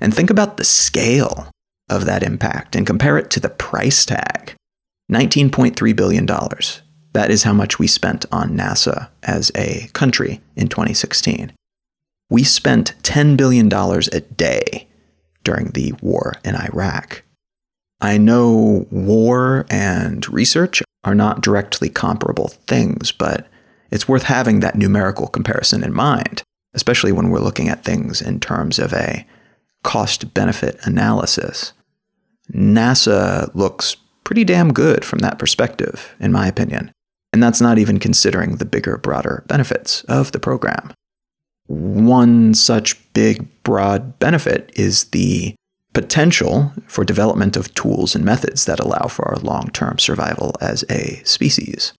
And 0.00 0.12
think 0.12 0.30
about 0.30 0.56
the 0.56 0.64
scale 0.64 1.48
of 1.88 2.06
that 2.06 2.24
impact 2.24 2.74
and 2.74 2.84
compare 2.84 3.16
it 3.16 3.30
to 3.30 3.40
the 3.40 3.48
price 3.48 4.04
tag 4.04 4.54
$19.3 5.12 5.94
billion. 5.94 6.26
That 7.12 7.30
is 7.30 7.42
how 7.42 7.52
much 7.52 7.78
we 7.78 7.86
spent 7.86 8.24
on 8.32 8.56
NASA 8.56 9.08
as 9.22 9.52
a 9.54 9.88
country 9.92 10.40
in 10.56 10.68
2016. 10.68 11.52
We 12.30 12.44
spent 12.44 12.94
$10 13.02 13.36
billion 13.36 13.70
a 13.72 14.20
day 14.20 14.88
during 15.44 15.68
the 15.68 15.92
war 16.00 16.34
in 16.44 16.56
Iraq. 16.56 17.22
I 18.00 18.18
know 18.18 18.86
war 18.90 19.66
and 19.70 20.28
research 20.32 20.82
are 21.04 21.14
not 21.14 21.42
directly 21.42 21.88
comparable 21.88 22.48
things, 22.48 23.12
but 23.12 23.46
it's 23.90 24.08
worth 24.08 24.24
having 24.24 24.60
that 24.60 24.76
numerical 24.76 25.26
comparison 25.26 25.84
in 25.84 25.92
mind, 25.92 26.42
especially 26.74 27.12
when 27.12 27.28
we're 27.28 27.40
looking 27.40 27.68
at 27.68 27.84
things 27.84 28.22
in 28.22 28.40
terms 28.40 28.78
of 28.78 28.92
a 28.92 29.26
cost 29.82 30.32
benefit 30.32 30.78
analysis. 30.84 31.72
NASA 32.52 33.54
looks 33.54 33.96
pretty 34.24 34.44
damn 34.44 34.72
good 34.72 35.04
from 35.04 35.18
that 35.18 35.38
perspective, 35.38 36.14
in 36.18 36.32
my 36.32 36.46
opinion. 36.46 36.92
And 37.32 37.42
that's 37.42 37.60
not 37.60 37.78
even 37.78 37.98
considering 37.98 38.56
the 38.56 38.64
bigger, 38.64 38.98
broader 38.98 39.44
benefits 39.46 40.02
of 40.04 40.32
the 40.32 40.40
program. 40.40 40.92
One 41.66 42.52
such 42.54 43.12
big, 43.14 43.48
broad 43.62 44.18
benefit 44.18 44.70
is 44.74 45.04
the 45.06 45.54
potential 45.92 46.72
for 46.86 47.04
development 47.04 47.56
of 47.56 47.72
tools 47.74 48.14
and 48.14 48.24
methods 48.24 48.64
that 48.64 48.80
allow 48.80 49.06
for 49.08 49.26
our 49.28 49.36
long 49.36 49.68
term 49.70 49.98
survival 49.98 50.54
as 50.60 50.84
a 50.90 51.22
species. 51.24 51.92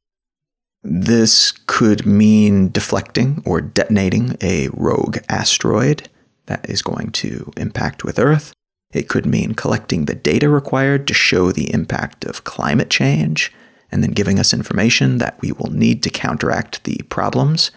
This 0.84 1.54
could 1.66 2.06
mean 2.06 2.70
deflecting 2.70 3.42
or 3.46 3.62
detonating 3.62 4.36
a 4.42 4.68
rogue 4.74 5.18
asteroid 5.30 6.10
that 6.48 6.70
is 6.70 6.82
going 6.82 7.12
to 7.12 7.52
impact 7.56 8.04
with 8.04 8.20
Earth. 8.20 8.52
It 8.92 9.08
could 9.08 9.26
mean 9.26 9.54
collecting 9.54 10.06
the 10.06 10.16
data 10.16 10.50
required 10.50 11.08
to 11.08 11.14
show 11.14 11.52
the 11.52 11.74
impact 11.74 12.26
of 12.26 12.44
climate 12.44 12.90
change 12.90 13.52
and 13.94 14.04
then 14.04 14.12
giving 14.12 14.40
us 14.40 14.56
information 14.56 15.20
that 15.20 15.40
we 15.40 15.52
will 15.52 15.70
need 15.70 16.02
to 16.02 16.10
counteract 16.10 16.84
the 16.84 16.98
problems 17.10 17.70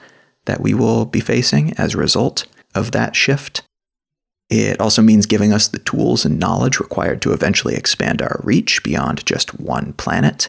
that 0.47 0.63
we 0.63 0.73
will 0.73 1.05
be 1.05 1.21
facing 1.21 1.75
as 1.75 1.93
a 1.93 1.99
result 1.99 2.47
of 2.75 2.93
that 2.93 3.15
shift. 3.15 3.63
It 4.49 4.81
also 4.81 5.03
means 5.03 5.27
giving 5.27 5.53
us 5.53 5.69
the 5.69 5.81
tools 5.81 6.25
and 6.25 6.39
knowledge 6.39 6.81
required 6.81 7.21
to 7.23 7.33
eventually 7.33 7.75
expand 7.75 8.23
our 8.23 8.41
reach 8.43 8.83
beyond 8.83 9.27
just 9.27 9.61
one 9.61 9.93
planet, 9.93 10.47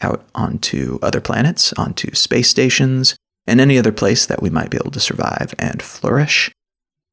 out 0.00 0.24
onto 0.34 0.98
other 1.02 1.20
planets, 1.20 1.74
onto 1.74 2.14
space 2.14 2.48
stations, 2.48 3.14
and 3.46 3.60
any 3.60 3.76
other 3.76 3.92
place 3.92 4.24
that 4.24 4.40
we 4.40 4.48
might 4.48 4.70
be 4.70 4.78
able 4.78 4.92
to 4.92 5.00
survive 5.00 5.54
and 5.58 5.82
flourish. 5.82 6.50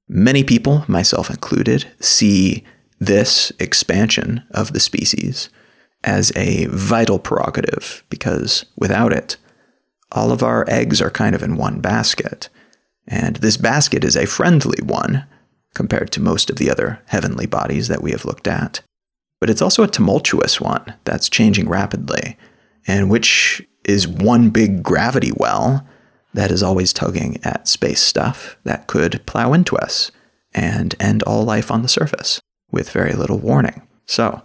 Many 0.08 0.46
people, 0.46 0.86
myself 0.88 1.30
included, 1.30 1.92
see 2.00 2.64
this 2.98 3.52
expansion 3.60 4.44
of 4.52 4.72
the 4.72 4.80
species 4.80 5.50
as 6.04 6.32
a 6.36 6.66
vital 6.68 7.20
prerogative 7.20 8.04
because 8.10 8.66
without 8.78 9.14
it, 9.14 9.38
all 10.12 10.32
of 10.32 10.42
our 10.42 10.66
eggs 10.68 11.02
are 11.02 11.12
kind 11.12 11.36
of 11.36 11.44
in 11.44 11.56
one 11.56 11.82
basket. 11.82 12.50
And 13.08 13.38
this 13.38 13.58
basket 13.58 14.04
is 14.04 14.16
a 14.16 14.26
friendly 14.26 14.82
one 14.84 15.26
compared 15.74 16.12
to 16.12 16.22
most 16.22 16.50
of 16.50 16.58
the 16.58 16.70
other 16.70 17.02
heavenly 17.08 17.46
bodies 17.46 17.88
that 17.88 18.02
we 18.02 18.12
have 18.12 18.26
looked 18.26 18.48
at. 18.48 18.82
But 19.40 19.50
it's 19.50 19.62
also 19.62 19.84
a 19.84 19.88
tumultuous 19.88 20.60
one 20.60 20.96
that's 21.06 21.30
changing 21.30 21.70
rapidly, 21.70 22.38
and 22.88 23.10
which 23.10 23.66
is 23.86 24.08
one 24.08 24.50
big 24.50 24.84
gravity 24.84 25.32
well 25.38 25.88
that 26.34 26.52
is 26.52 26.62
always 26.62 26.94
tugging 26.94 27.40
at 27.44 27.68
space 27.68 28.02
stuff 28.02 28.58
that 28.64 28.88
could 28.88 29.26
plow 29.26 29.54
into 29.54 29.76
us 29.78 30.12
and 30.54 30.96
end 31.00 31.24
all 31.24 31.44
life 31.44 31.72
on 31.72 31.82
the 31.82 31.88
surface 31.88 32.40
with 32.72 32.92
very 32.92 33.14
little 33.14 33.40
warning. 33.40 33.88
So, 34.06 34.44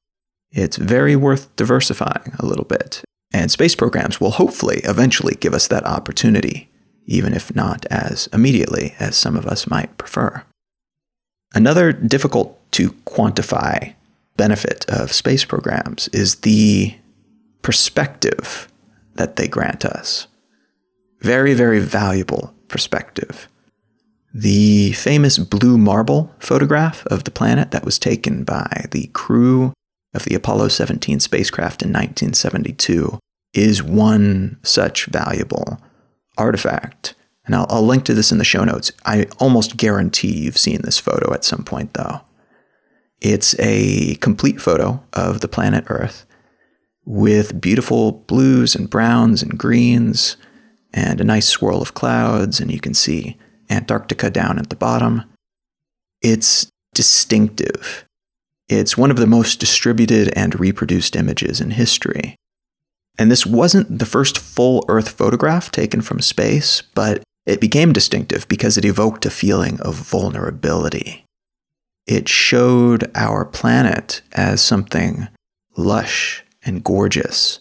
it's 0.54 0.76
very 0.76 1.16
worth 1.16 1.54
diversifying 1.56 2.32
a 2.38 2.46
little 2.46 2.64
bit. 2.64 3.02
And 3.32 3.50
space 3.50 3.74
programs 3.74 4.20
will 4.20 4.30
hopefully 4.30 4.80
eventually 4.84 5.34
give 5.34 5.52
us 5.52 5.66
that 5.66 5.84
opportunity, 5.84 6.70
even 7.06 7.34
if 7.34 7.54
not 7.54 7.84
as 7.86 8.28
immediately 8.32 8.94
as 9.00 9.16
some 9.16 9.36
of 9.36 9.46
us 9.46 9.66
might 9.66 9.98
prefer. 9.98 10.44
Another 11.52 11.92
difficult 11.92 12.58
to 12.72 12.90
quantify 13.04 13.94
benefit 14.36 14.84
of 14.88 15.12
space 15.12 15.44
programs 15.44 16.08
is 16.08 16.36
the 16.36 16.96
perspective 17.62 18.68
that 19.14 19.36
they 19.36 19.48
grant 19.48 19.84
us. 19.84 20.28
Very, 21.20 21.54
very 21.54 21.80
valuable 21.80 22.54
perspective. 22.68 23.48
The 24.32 24.92
famous 24.92 25.38
blue 25.38 25.78
marble 25.78 26.32
photograph 26.38 27.06
of 27.06 27.24
the 27.24 27.30
planet 27.30 27.70
that 27.70 27.84
was 27.84 27.98
taken 27.98 28.44
by 28.44 28.86
the 28.90 29.06
crew 29.08 29.72
of 30.14 30.24
the 30.24 30.34
Apollo 30.34 30.68
17 30.68 31.20
spacecraft 31.20 31.82
in 31.82 31.88
1972 31.88 33.18
is 33.52 33.82
one 33.82 34.58
such 34.62 35.06
valuable 35.06 35.80
artifact. 36.36 37.14
And 37.46 37.54
I'll, 37.54 37.66
I'll, 37.68 37.86
link 37.86 38.04
to 38.04 38.14
this 38.14 38.32
in 38.32 38.38
the 38.38 38.44
show 38.44 38.64
notes. 38.64 38.90
I 39.04 39.26
almost 39.38 39.76
guarantee 39.76 40.32
you've 40.32 40.58
seen 40.58 40.80
this 40.82 40.98
photo 40.98 41.34
at 41.34 41.44
some 41.44 41.62
point, 41.62 41.92
though. 41.94 42.22
It's 43.20 43.54
a 43.58 44.14
complete 44.16 44.60
photo 44.60 45.02
of 45.12 45.40
the 45.40 45.48
planet 45.48 45.84
Earth 45.88 46.26
with 47.04 47.60
beautiful 47.60 48.12
blues 48.12 48.74
and 48.74 48.88
browns 48.88 49.42
and 49.42 49.58
greens 49.58 50.36
and 50.92 51.20
a 51.20 51.24
nice 51.24 51.48
swirl 51.48 51.82
of 51.82 51.94
clouds, 51.94 52.60
and 52.60 52.70
you 52.70 52.80
can 52.80 52.94
see 52.94 53.36
Antarctica 53.68 54.30
down 54.30 54.58
at 54.58 54.70
the 54.70 54.76
bottom. 54.76 55.24
It's 56.22 56.70
distinctive. 56.94 58.06
It's 58.68 58.96
one 58.96 59.10
of 59.10 59.18
the 59.18 59.26
most 59.26 59.60
distributed 59.60 60.32
and 60.34 60.58
reproduced 60.58 61.16
images 61.16 61.60
in 61.60 61.72
history. 61.72 62.36
And 63.18 63.30
this 63.30 63.46
wasn't 63.46 63.98
the 63.98 64.06
first 64.06 64.38
full 64.38 64.84
Earth 64.88 65.10
photograph 65.10 65.70
taken 65.70 66.00
from 66.00 66.20
space, 66.20 66.82
but 66.82 67.22
it 67.46 67.60
became 67.60 67.92
distinctive 67.92 68.48
because 68.48 68.78
it 68.78 68.84
evoked 68.84 69.26
a 69.26 69.30
feeling 69.30 69.80
of 69.80 69.94
vulnerability. 69.94 71.24
It 72.06 72.28
showed 72.28 73.10
our 73.14 73.44
planet 73.44 74.22
as 74.32 74.62
something 74.62 75.28
lush 75.76 76.42
and 76.64 76.82
gorgeous 76.82 77.60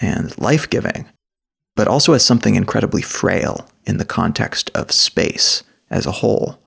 and 0.00 0.36
life 0.38 0.68
giving, 0.68 1.06
but 1.74 1.88
also 1.88 2.12
as 2.12 2.24
something 2.24 2.54
incredibly 2.54 3.02
frail 3.02 3.68
in 3.84 3.96
the 3.98 4.04
context 4.04 4.70
of 4.74 4.92
space 4.92 5.62
as 5.90 6.06
a 6.06 6.12
whole. 6.12 6.58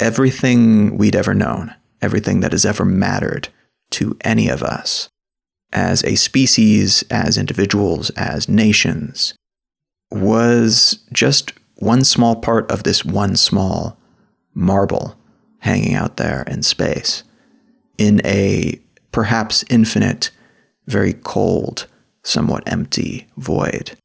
Everything 0.00 0.96
we'd 0.98 1.16
ever 1.16 1.34
known, 1.34 1.74
everything 2.06 2.38
that 2.38 2.52
has 2.52 2.64
ever 2.64 2.84
mattered 2.84 3.48
to 3.90 4.16
any 4.20 4.48
of 4.48 4.62
us, 4.62 5.08
as 5.72 6.04
a 6.04 6.14
species, 6.14 7.02
as 7.10 7.36
individuals, 7.36 8.10
as 8.10 8.48
nations, 8.48 9.34
was 10.12 11.04
just 11.12 11.52
one 11.74 12.04
small 12.04 12.36
part 12.36 12.70
of 12.70 12.84
this 12.84 13.04
one 13.04 13.34
small 13.34 13.98
marble 14.54 15.16
hanging 15.58 15.94
out 15.94 16.16
there 16.16 16.44
in 16.44 16.62
space 16.62 17.24
in 17.98 18.24
a 18.24 18.80
perhaps 19.10 19.64
infinite, 19.68 20.30
very 20.86 21.12
cold, 21.12 21.88
somewhat 22.22 22.62
empty 22.66 23.26
void. 23.36 23.98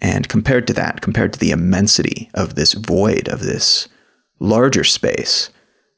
And 0.00 0.28
compared 0.28 0.68
to 0.68 0.72
that, 0.74 1.00
compared 1.00 1.32
to 1.32 1.38
the 1.40 1.50
immensity 1.50 2.30
of 2.32 2.54
this 2.54 2.74
void, 2.74 3.28
of 3.28 3.40
this 3.40 3.88
larger 4.38 4.84
space 4.84 5.50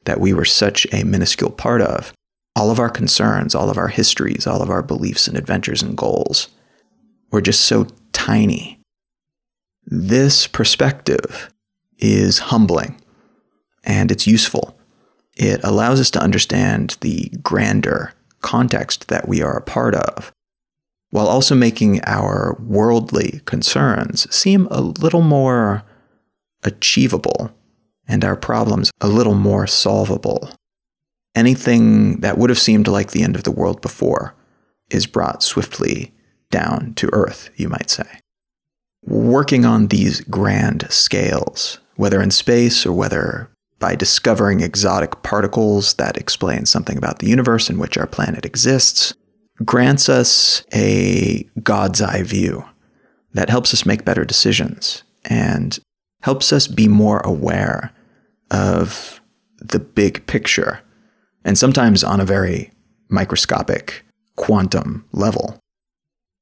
that 0.05 0.19
we 0.19 0.33
were 0.33 0.45
such 0.45 0.87
a 0.91 1.03
minuscule 1.03 1.51
part 1.51 1.81
of, 1.81 2.13
all 2.55 2.71
of 2.71 2.79
our 2.79 2.89
concerns, 2.89 3.55
all 3.55 3.69
of 3.69 3.77
our 3.77 3.87
histories, 3.87 4.45
all 4.45 4.61
of 4.61 4.69
our 4.69 4.81
beliefs 4.81 5.27
and 5.27 5.37
adventures 5.37 5.81
and 5.81 5.97
goals 5.97 6.49
were 7.31 7.41
just 7.41 7.61
so 7.61 7.87
tiny. 8.11 8.79
This 9.85 10.47
perspective 10.47 11.49
is 11.97 12.39
humbling 12.39 12.99
and 13.83 14.11
it's 14.11 14.27
useful. 14.27 14.77
It 15.35 15.63
allows 15.63 15.99
us 15.99 16.11
to 16.11 16.21
understand 16.21 16.97
the 17.01 17.31
grander 17.41 18.13
context 18.41 19.07
that 19.07 19.27
we 19.27 19.41
are 19.41 19.57
a 19.57 19.61
part 19.61 19.95
of 19.95 20.31
while 21.11 21.27
also 21.27 21.53
making 21.53 22.01
our 22.05 22.57
worldly 22.59 23.41
concerns 23.45 24.33
seem 24.33 24.67
a 24.71 24.81
little 24.81 25.21
more 25.21 25.83
achievable 26.63 27.51
and 28.07 28.23
our 28.25 28.35
problems 28.35 28.91
a 29.01 29.07
little 29.07 29.35
more 29.35 29.67
solvable. 29.67 30.49
Anything 31.35 32.19
that 32.21 32.37
would 32.37 32.49
have 32.49 32.59
seemed 32.59 32.87
like 32.87 33.11
the 33.11 33.23
end 33.23 33.35
of 33.35 33.43
the 33.43 33.51
world 33.51 33.81
before 33.81 34.35
is 34.89 35.05
brought 35.05 35.43
swiftly 35.43 36.13
down 36.49 36.93
to 36.95 37.09
earth, 37.13 37.49
you 37.55 37.69
might 37.69 37.89
say. 37.89 38.19
Working 39.03 39.65
on 39.65 39.87
these 39.87 40.21
grand 40.21 40.87
scales, 40.89 41.79
whether 41.95 42.21
in 42.21 42.31
space 42.31 42.85
or 42.85 42.91
whether 42.91 43.49
by 43.79 43.95
discovering 43.95 44.61
exotic 44.61 45.23
particles 45.23 45.95
that 45.95 46.17
explain 46.17 46.65
something 46.65 46.97
about 46.97 47.19
the 47.19 47.27
universe 47.27 47.69
in 47.69 47.79
which 47.79 47.97
our 47.97 48.05
planet 48.05 48.45
exists, 48.45 49.13
grants 49.65 50.07
us 50.07 50.63
a 50.73 51.43
God's 51.63 52.01
eye 52.01 52.23
view 52.23 52.63
that 53.33 53.49
helps 53.49 53.73
us 53.73 53.85
make 53.85 54.05
better 54.05 54.23
decisions 54.23 55.03
and 55.25 55.79
helps 56.21 56.53
us 56.53 56.67
be 56.67 56.87
more 56.87 57.19
aware 57.19 57.91
of 58.49 59.21
the 59.57 59.79
big 59.79 60.25
picture, 60.27 60.81
and 61.43 61.57
sometimes 61.57 62.03
on 62.03 62.19
a 62.19 62.25
very 62.25 62.71
microscopic 63.09 64.03
quantum 64.35 65.05
level. 65.11 65.59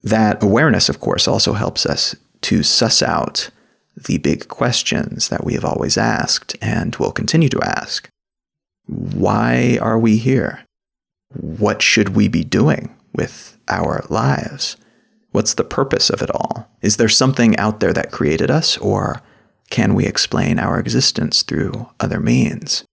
That 0.02 0.42
awareness, 0.42 0.89
of 0.89 1.00
course, 1.00 1.28
also 1.28 1.54
helps 1.54 1.86
us 1.86 2.15
to 2.42 2.63
suss 2.63 3.02
out 3.02 3.50
the 3.96 4.18
big 4.18 4.48
questions 4.48 5.28
that 5.28 5.44
we 5.44 5.54
have 5.54 5.65
always 5.65 5.98
asked 5.98 6.56
and 6.62 6.96
will 6.96 7.12
continue 7.12 7.50
to 7.50 7.62
ask. 7.62 8.08
Why 8.86 9.78
are 9.82 10.00
we 10.00 10.18
here? 10.18 10.63
What 11.36 11.82
should 11.82 12.15
we 12.15 12.28
be 12.30 12.44
doing? 12.44 12.96
with 13.13 13.58
our 13.68 14.06
lives? 14.10 14.78
What's 15.32 15.54
the 15.54 15.63
purpose 15.63 16.10
of 16.10 16.22
it 16.22 16.32
all? 16.32 16.70
Is 16.82 16.98
there 16.98 17.10
something 17.10 17.56
out 17.58 17.80
there 17.80 17.94
that 17.94 18.12
created 18.12 18.50
us, 18.50 18.78
or 18.78 19.22
can 19.69 19.93
we 19.95 20.05
explain 20.05 20.60
our 20.60 20.79
existence 20.79 21.43
through 21.43 21.89
other 21.99 22.19
means? 22.19 22.84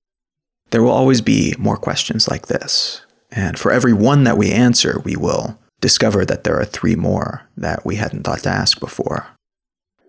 There 0.71 0.83
will 0.83 0.91
always 0.91 1.21
be 1.21 1.55
more 1.59 1.77
questions 1.77 2.29
like 2.29 2.47
this, 2.47 3.03
and 3.31 3.59
for 3.59 3.73
every 3.73 3.93
one 3.93 4.25
that 4.25 4.39
we 4.39 4.51
answer, 4.53 5.01
we 5.05 5.17
will 5.17 5.59
discover 5.81 6.25
that 6.25 6.45
there 6.45 6.59
are 6.59 6.65
three 6.65 6.97
more 6.97 7.49
that 7.57 7.85
we 7.85 7.97
hadn't 7.97 8.25
thought 8.25 8.41
to 8.41 8.49
ask 8.49 8.81
before. 8.81 9.27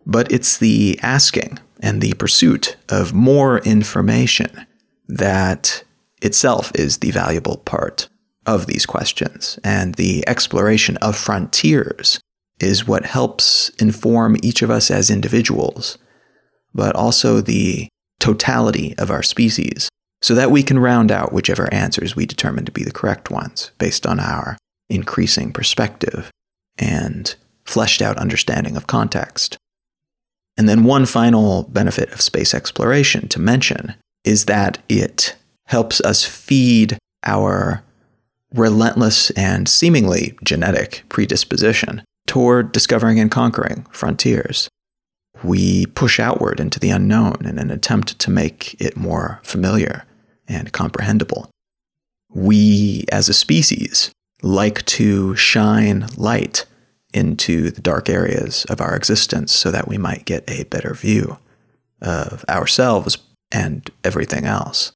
But 0.05 0.31
it's 0.31 0.57
the 0.57 0.99
asking 1.03 1.59
and 1.81 2.01
the 2.01 2.13
pursuit 2.13 2.77
of 2.89 3.13
more 3.13 3.59
information 3.59 4.65
that 5.07 5.83
itself 6.21 6.71
is 6.75 6.97
the 6.97 7.11
valuable 7.11 7.57
part 7.57 8.09
of 8.45 8.65
these 8.65 8.85
questions, 8.85 9.59
and 9.63 9.95
the 9.95 10.27
exploration 10.27 10.97
of 10.97 11.15
frontiers 11.17 12.19
is 12.59 12.87
what 12.87 13.05
helps 13.05 13.69
inform 13.77 14.37
each 14.41 14.61
of 14.61 14.71
us 14.71 14.89
as 14.89 15.09
individuals, 15.09 15.97
but 16.73 16.95
also 16.95 17.41
the 17.41 17.87
totality 18.19 18.95
of 18.97 19.11
our 19.11 19.23
species, 19.23 19.89
so 20.21 20.33
that 20.35 20.51
we 20.51 20.63
can 20.63 20.79
round 20.79 21.11
out 21.11 21.33
whichever 21.33 21.71
answers 21.73 22.15
we 22.15 22.25
determine 22.25 22.65
to 22.65 22.71
be 22.71 22.83
the 22.83 22.91
correct 22.91 23.29
ones 23.29 23.71
based 23.77 24.05
on 24.05 24.19
our 24.19 24.57
increasing 24.89 25.51
perspective 25.51 26.31
and 26.77 27.35
fleshed 27.65 28.01
out 28.01 28.17
understanding 28.17 28.77
of 28.77 28.87
context. 28.87 29.57
And 30.57 30.67
then, 30.67 30.83
one 30.83 31.05
final 31.05 31.63
benefit 31.63 32.11
of 32.11 32.21
space 32.21 32.53
exploration 32.53 33.27
to 33.29 33.39
mention 33.39 33.95
is 34.23 34.45
that 34.45 34.79
it 34.89 35.35
helps 35.67 36.01
us 36.01 36.25
feed 36.25 36.97
our 37.23 37.83
relentless 38.53 39.29
and 39.31 39.67
seemingly 39.67 40.37
genetic 40.43 41.03
predisposition 41.09 42.03
toward 42.25 42.71
discovering 42.71 43.19
and 43.19 43.29
conquering 43.29 43.85
frontiers. 43.91 44.67
We 45.43 45.85
push 45.87 46.19
outward 46.19 46.59
into 46.59 46.79
the 46.79 46.89
unknown 46.89 47.45
in 47.45 47.57
an 47.59 47.71
attempt 47.71 48.19
to 48.19 48.31
make 48.31 48.75
it 48.79 48.97
more 48.97 49.39
familiar 49.43 50.05
and 50.47 50.71
comprehensible. 50.71 51.49
We, 52.29 53.05
as 53.11 53.29
a 53.29 53.33
species, 53.33 54.11
like 54.41 54.85
to 54.85 55.35
shine 55.35 56.07
light 56.17 56.65
into 57.13 57.71
the 57.71 57.81
dark 57.81 58.09
areas 58.09 58.65
of 58.65 58.81
our 58.81 58.95
existence 58.95 59.53
so 59.53 59.71
that 59.71 59.87
we 59.87 59.97
might 59.97 60.25
get 60.25 60.49
a 60.49 60.65
better 60.65 60.93
view 60.93 61.37
of 62.01 62.45
ourselves 62.49 63.17
and 63.51 63.89
everything 64.03 64.45
else. 64.45 64.91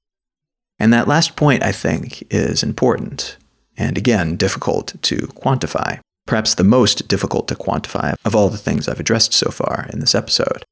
And 0.77 0.91
that 0.93 1.07
last 1.07 1.35
point, 1.35 1.63
I 1.63 1.71
think, 1.71 2.23
is 2.33 2.63
important 2.63 3.37
and 3.77 3.97
again, 3.97 4.35
difficult 4.35 4.95
to 5.01 5.15
quantify. 5.15 5.99
Perhaps 6.25 6.55
the 6.55 6.63
most 6.63 7.07
difficult 7.07 7.47
to 7.47 7.55
quantify 7.55 8.15
of 8.23 8.35
all 8.35 8.49
the 8.49 8.57
things 8.57 8.87
I've 8.87 8.99
addressed 8.99 9.33
so 9.33 9.51
far 9.51 9.87
in 9.91 9.99
this 9.99 10.15
episode. 10.15 10.63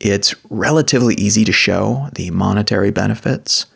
It's 0.00 0.34
relatively 0.50 1.14
easy 1.14 1.44
to 1.44 1.52
show 1.52 2.08
the 2.14 2.30
monetary 2.30 2.90
benefits 2.90 3.66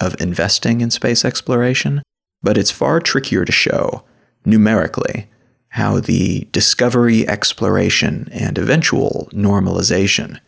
of 0.00 0.20
investing 0.20 0.80
in 0.80 0.90
space 0.90 1.24
exploration, 1.24 2.02
but 2.42 2.58
it's 2.58 2.70
far 2.70 3.00
trickier 3.00 3.44
to 3.44 3.52
show 3.52 4.04
numerically 4.44 5.28
how 5.70 6.00
the 6.00 6.48
discovery, 6.52 7.28
exploration, 7.28 8.28
and 8.32 8.58
eventual 8.58 9.28
normalization 9.32 10.40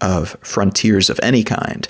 of 0.00 0.36
frontiers 0.42 1.08
of 1.08 1.20
any 1.22 1.44
kind 1.44 1.88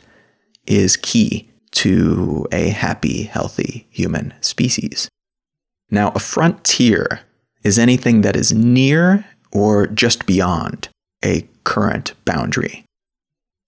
is 0.67 0.97
key 0.97 1.51
to 1.73 2.47
a 2.53 2.69
happy, 2.69 3.25
healthy 3.25 3.87
human 3.91 4.35
species. 4.41 5.09
Now, 5.91 6.13
a 6.15 6.19
frontier 6.19 7.21
is 7.65 7.79
anything 7.79 8.21
that 8.21 8.37
is 8.37 8.53
near 8.53 9.25
or 9.51 9.87
just 9.87 10.27
beyond 10.27 10.89
a 11.25 11.49
current 11.65 12.13
boundary. 12.25 12.85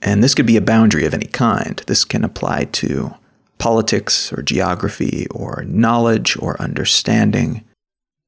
And 0.01 0.23
this 0.23 0.35
could 0.35 0.47
be 0.47 0.59
a 0.59 0.63
boundary 0.63 1.07
of 1.07 1.15
any 1.15 1.27
kind. 1.27 1.83
This 1.87 2.05
can 2.05 2.23
apply 2.23 2.65
to 2.65 3.15
politics 3.59 4.33
or 4.33 4.43
geography 4.43 5.27
or 5.31 5.65
knowledge 5.67 6.37
or 6.39 6.61
understanding. 6.61 7.65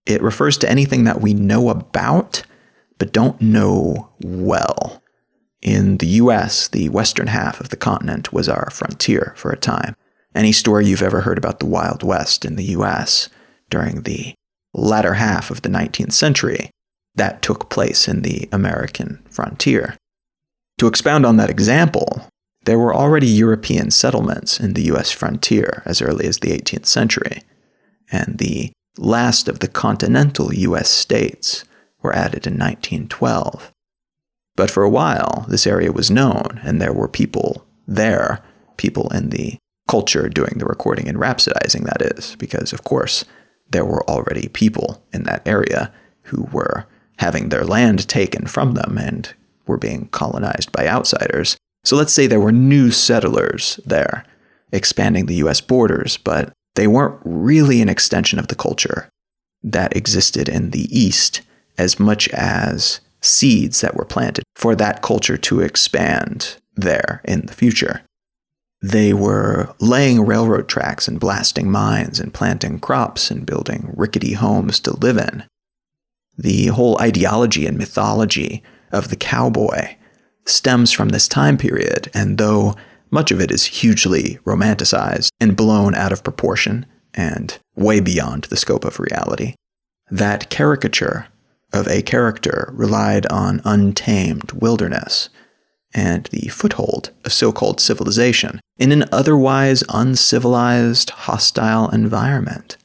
It 0.07 0.23
refers 0.23 0.57
to 0.59 0.71
anything 0.71 1.05
that 1.05 1.21
we 1.21 1.35
know 1.35 1.69
about 1.69 2.43
but 2.99 3.13
don't 3.13 3.41
know 3.41 4.11
well. 4.21 5.03
In 5.63 5.99
the 5.99 6.07
US, 6.07 6.69
the 6.69 6.89
western 6.89 7.29
half 7.29 7.61
of 7.61 7.71
the 7.71 7.77
continent 7.77 8.33
was 8.33 8.49
our 8.49 8.71
frontier 8.71 9.33
for 9.37 9.51
a 9.51 9.57
time. 9.57 9.95
Any 10.35 10.53
story 10.53 10.87
you've 10.87 11.03
ever 11.03 11.23
heard 11.23 11.39
about 11.39 11.59
the 11.59 11.67
Wild 11.67 12.03
West 12.03 12.45
in 12.45 12.57
the 12.57 12.65
US 12.65 13.29
during 13.71 14.03
the 14.03 14.35
latter 14.75 15.15
half 15.15 15.51
of 15.51 15.63
the 15.63 15.69
19th 15.69 16.13
century, 16.13 16.71
that 17.15 17.43
took 17.43 17.69
place 17.69 18.07
in 18.09 18.23
the 18.23 18.49
American 18.53 19.23
frontier. 19.31 19.97
To 20.79 20.87
expound 20.87 21.27
on 21.27 21.37
that 21.37 21.51
example, 21.51 22.29
there 22.65 22.79
were 22.79 22.95
already 22.95 23.27
European 23.27 23.91
settlements 23.91 24.61
in 24.61 24.75
the 24.75 24.83
US 24.93 25.11
frontier 25.11 25.83
as 25.85 26.03
early 26.03 26.27
as 26.27 26.39
the 26.39 26.51
18th 26.51 26.87
century, 26.87 27.43
and 28.13 28.39
the 28.39 28.73
last 28.97 29.49
of 29.49 29.61
the 29.61 29.69
continental 29.69 30.53
US 30.53 30.89
states 30.89 31.65
were 32.03 32.15
added 32.15 32.47
in 32.47 32.55
1912. 32.55 33.73
But 34.57 34.71
for 34.71 34.83
a 34.83 34.91
while, 34.91 35.47
this 35.49 35.67
area 35.67 35.93
was 35.93 36.11
known, 36.11 36.61
and 36.63 36.81
there 36.81 36.93
were 36.93 37.09
people 37.09 37.65
there, 37.87 38.43
people 38.77 39.09
in 39.11 39.31
the 39.31 39.57
culture 39.89 40.29
doing 40.29 40.55
the 40.57 40.67
recording 40.67 41.09
and 41.09 41.17
rhapsodizing, 41.17 41.85
that 41.85 42.03
is, 42.03 42.37
because, 42.37 42.73
of 42.73 42.85
course, 42.85 43.25
there 43.71 43.85
were 43.85 44.09
already 44.09 44.49
people 44.49 45.03
in 45.13 45.25
that 45.25 45.47
area 45.47 45.93
who 46.25 46.45
were 46.53 46.87
having 47.19 47.49
their 47.49 47.65
land 47.65 48.09
taken 48.09 48.47
from 48.47 48.75
them 48.75 48.97
and 48.99 49.35
were 49.67 49.77
being 49.77 50.09
colonized 50.09 50.73
by 50.73 50.87
outsiders. 50.87 51.57
So 51.85 51.97
let's 51.97 52.13
say 52.13 52.27
there 52.27 52.41
were 52.41 52.53
new 52.53 52.91
settlers 52.91 53.81
there, 53.85 54.25
expanding 54.73 55.27
the 55.27 55.37
US 55.37 55.61
borders, 55.61 56.17
but 56.17 56.53
they 56.75 56.87
weren't 56.87 57.21
really 57.25 57.81
an 57.83 57.89
extension 57.89 58.39
of 58.39 58.49
the 58.49 58.55
culture 58.55 59.09
that 59.63 59.97
existed 59.97 60.49
in 60.49 60.71
the 60.71 60.87
East 60.97 61.43
as 61.77 61.99
much 61.99 62.29
as 62.29 63.01
seeds 63.21 63.81
that 63.81 63.97
were 63.97 64.05
planted 64.05 64.45
for 64.55 64.75
that 64.77 65.03
culture 65.03 65.37
to 65.37 65.61
expand 65.61 66.57
there 66.77 67.21
in 67.25 67.47
the 67.47 67.53
future. 67.53 68.03
They 68.81 69.13
were 69.13 69.75
laying 69.81 70.25
railroad 70.25 70.69
tracks 70.69 71.09
and 71.09 71.19
blasting 71.19 71.71
mines 71.71 72.21
and 72.21 72.33
planting 72.33 72.79
crops 72.79 73.31
and 73.31 73.45
building 73.45 73.93
rickety 73.97 74.35
homes 74.35 74.79
to 74.81 74.97
live 74.97 75.19
in. 75.19 75.45
The 76.37 76.67
whole 76.69 76.97
ideology 77.01 77.67
and 77.67 77.77
mythology 77.77 78.63
of 78.93 79.09
the 79.09 79.17
cowboy 79.17 79.97
stems 80.47 80.93
from 80.93 81.09
this 81.09 81.27
time 81.27 81.59
period, 81.59 82.11
and 82.15 82.39
though 82.39 82.77
much 83.11 83.31
of 83.33 83.41
it 83.41 83.51
is 83.51 83.65
hugely 83.65 84.39
romanticized 84.45 85.31
and 85.41 85.57
blown 85.57 85.95
out 85.95 86.13
of 86.13 86.23
proportion 86.23 86.87
and 87.15 87.59
way 87.75 88.01
beyond 88.01 88.45
the 88.45 88.57
scope 88.57 88.85
of 88.85 89.01
reality, 89.01 89.55
that 90.11 90.51
caricature 90.51 91.27
of 91.73 91.89
a 91.89 92.03
character 92.03 92.71
relied 92.73 93.27
on 93.27 93.61
untamed 93.65 94.53
wilderness 94.53 95.29
and 95.99 96.27
the 96.27 96.47
foothold 96.47 97.11
of 97.25 97.33
so 97.33 97.51
called 97.51 97.81
civilization 97.81 98.61
in 98.79 98.93
an 98.93 99.05
otherwise 99.11 99.83
uncivilized, 99.89 101.11
hostile 101.11 101.89
environment. 101.89 102.77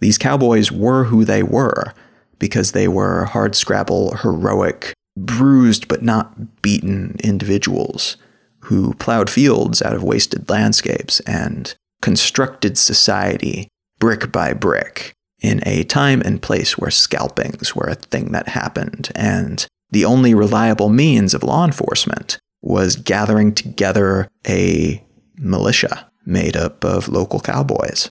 These 0.00 0.18
cowboys 0.18 0.70
were 0.70 1.04
who 1.04 1.24
they 1.24 1.42
were 1.42 1.94
because 2.38 2.72
they 2.72 2.86
were 2.86 3.28
hardscrabble, 3.30 4.20
heroic, 4.20 4.92
bruised 5.16 5.88
but 5.88 6.02
not 6.02 6.60
beaten 6.60 7.16
individuals 7.24 8.18
who 8.64 8.92
plowed 8.94 9.30
fields 9.30 9.80
out 9.80 9.94
of 9.94 10.04
wasted 10.04 10.50
landscapes 10.50 11.20
and 11.20 11.74
constructed 12.02 12.76
society 12.76 13.68
brick 13.98 14.30
by 14.30 14.52
brick 14.52 15.14
in 15.40 15.62
a 15.64 15.82
time 15.84 16.20
and 16.26 16.42
place 16.42 16.76
where 16.76 16.90
scalpings 16.90 17.74
were 17.74 17.88
a 17.88 17.94
thing 17.94 18.32
that 18.32 18.48
happened 18.48 19.10
and 19.16 19.66
the 19.90 20.04
only 20.04 20.34
reliable 20.34 20.88
means 20.88 21.34
of 21.34 21.42
law 21.42 21.64
enforcement 21.64 22.38
was 22.60 22.96
gathering 22.96 23.54
together 23.54 24.28
a 24.46 25.04
militia 25.36 26.10
made 26.26 26.56
up 26.56 26.84
of 26.84 27.08
local 27.08 27.40
cowboys. 27.40 28.10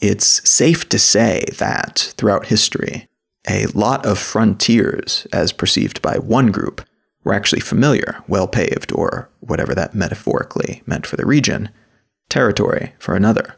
It's 0.00 0.48
safe 0.48 0.88
to 0.90 0.98
say 0.98 1.44
that 1.58 2.12
throughout 2.16 2.46
history, 2.46 3.08
a 3.48 3.66
lot 3.66 4.04
of 4.04 4.18
frontiers, 4.18 5.26
as 5.32 5.52
perceived 5.52 6.02
by 6.02 6.18
one 6.18 6.50
group, 6.50 6.82
were 7.24 7.32
actually 7.34 7.60
familiar, 7.60 8.22
well 8.26 8.48
paved, 8.48 8.92
or 8.92 9.30
whatever 9.40 9.74
that 9.74 9.94
metaphorically 9.94 10.82
meant 10.86 11.06
for 11.06 11.16
the 11.16 11.26
region, 11.26 11.70
territory 12.28 12.92
for 12.98 13.14
another. 13.14 13.54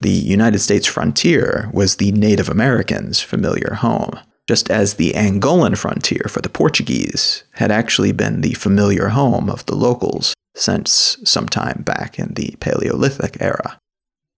The 0.00 0.10
United 0.10 0.60
States 0.60 0.86
frontier 0.86 1.70
was 1.74 1.96
the 1.96 2.10
Native 2.12 2.48
Americans' 2.48 3.20
familiar 3.20 3.74
home 3.74 4.18
just 4.50 4.68
as 4.68 4.94
the 4.94 5.12
Angolan 5.12 5.78
frontier 5.78 6.26
for 6.28 6.40
the 6.40 6.48
Portuguese 6.48 7.44
had 7.52 7.70
actually 7.70 8.10
been 8.10 8.40
the 8.40 8.54
familiar 8.54 9.10
home 9.10 9.48
of 9.48 9.64
the 9.66 9.76
locals 9.76 10.34
since 10.56 11.16
some 11.22 11.48
time 11.48 11.82
back 11.86 12.18
in 12.18 12.34
the 12.34 12.56
Paleolithic 12.58 13.36
era. 13.40 13.78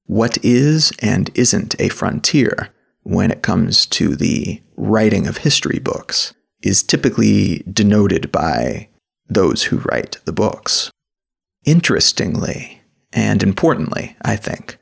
What 0.04 0.36
is 0.44 0.92
and 1.00 1.30
isn't 1.34 1.80
a 1.80 1.88
frontier 1.88 2.68
when 3.04 3.30
it 3.30 3.40
comes 3.40 3.86
to 3.86 4.14
the 4.14 4.60
writing 4.76 5.26
of 5.26 5.38
history 5.38 5.78
books 5.78 6.34
is 6.62 6.82
typically 6.82 7.64
denoted 7.72 8.30
by 8.30 8.90
those 9.30 9.62
who 9.62 9.78
write 9.78 10.18
the 10.26 10.32
books. 10.34 10.90
Interestingly, 11.64 12.82
and 13.14 13.42
importantly, 13.42 14.14
I 14.20 14.36
think, 14.36 14.76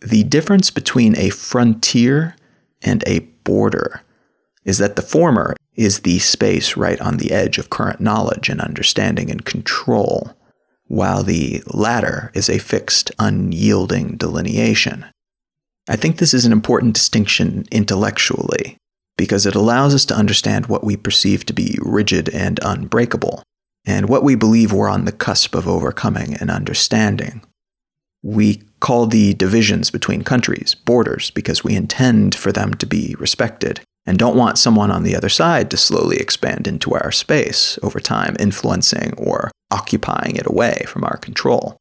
the 0.00 0.24
difference 0.24 0.70
between 0.70 1.18
a 1.18 1.28
frontier 1.28 2.34
and 2.80 3.04
a 3.06 3.18
border 3.44 4.00
is 4.70 4.78
that 4.78 4.94
the 4.94 5.02
former 5.02 5.56
is 5.74 6.00
the 6.00 6.20
space 6.20 6.76
right 6.76 7.00
on 7.00 7.16
the 7.16 7.32
edge 7.32 7.58
of 7.58 7.70
current 7.70 8.00
knowledge 8.00 8.48
and 8.48 8.60
understanding 8.60 9.28
and 9.28 9.44
control, 9.44 10.32
while 10.86 11.24
the 11.24 11.60
latter 11.66 12.30
is 12.34 12.48
a 12.48 12.58
fixed, 12.58 13.10
unyielding 13.18 14.16
delineation. 14.16 15.04
I 15.88 15.96
think 15.96 16.16
this 16.16 16.32
is 16.32 16.44
an 16.44 16.52
important 16.52 16.94
distinction 16.94 17.66
intellectually, 17.72 18.76
because 19.18 19.44
it 19.44 19.56
allows 19.56 19.92
us 19.92 20.04
to 20.06 20.14
understand 20.14 20.66
what 20.66 20.84
we 20.84 20.96
perceive 20.96 21.44
to 21.46 21.52
be 21.52 21.76
rigid 21.82 22.28
and 22.28 22.60
unbreakable, 22.62 23.42
and 23.84 24.08
what 24.08 24.22
we 24.22 24.36
believe 24.36 24.72
we're 24.72 24.88
on 24.88 25.04
the 25.04 25.12
cusp 25.26 25.56
of 25.56 25.66
overcoming 25.66 26.34
and 26.34 26.48
understanding. 26.48 27.42
We 28.22 28.62
call 28.78 29.06
the 29.06 29.34
divisions 29.34 29.90
between 29.90 30.22
countries 30.22 30.76
borders 30.76 31.30
because 31.32 31.64
we 31.64 31.74
intend 31.74 32.36
for 32.36 32.52
them 32.52 32.74
to 32.74 32.86
be 32.86 33.16
respected 33.18 33.80
and 34.06 34.18
don't 34.18 34.36
want 34.36 34.58
someone 34.58 34.90
on 34.90 35.02
the 35.02 35.14
other 35.14 35.28
side 35.28 35.70
to 35.70 35.76
slowly 35.76 36.16
expand 36.16 36.66
into 36.66 36.94
our 36.94 37.12
space 37.12 37.78
over 37.82 38.00
time, 38.00 38.36
influencing 38.38 39.14
or 39.16 39.50
occupying 39.70 40.36
it 40.36 40.46
away 40.46 40.84
from 40.86 41.04
our 41.04 41.16
control. 41.18 41.76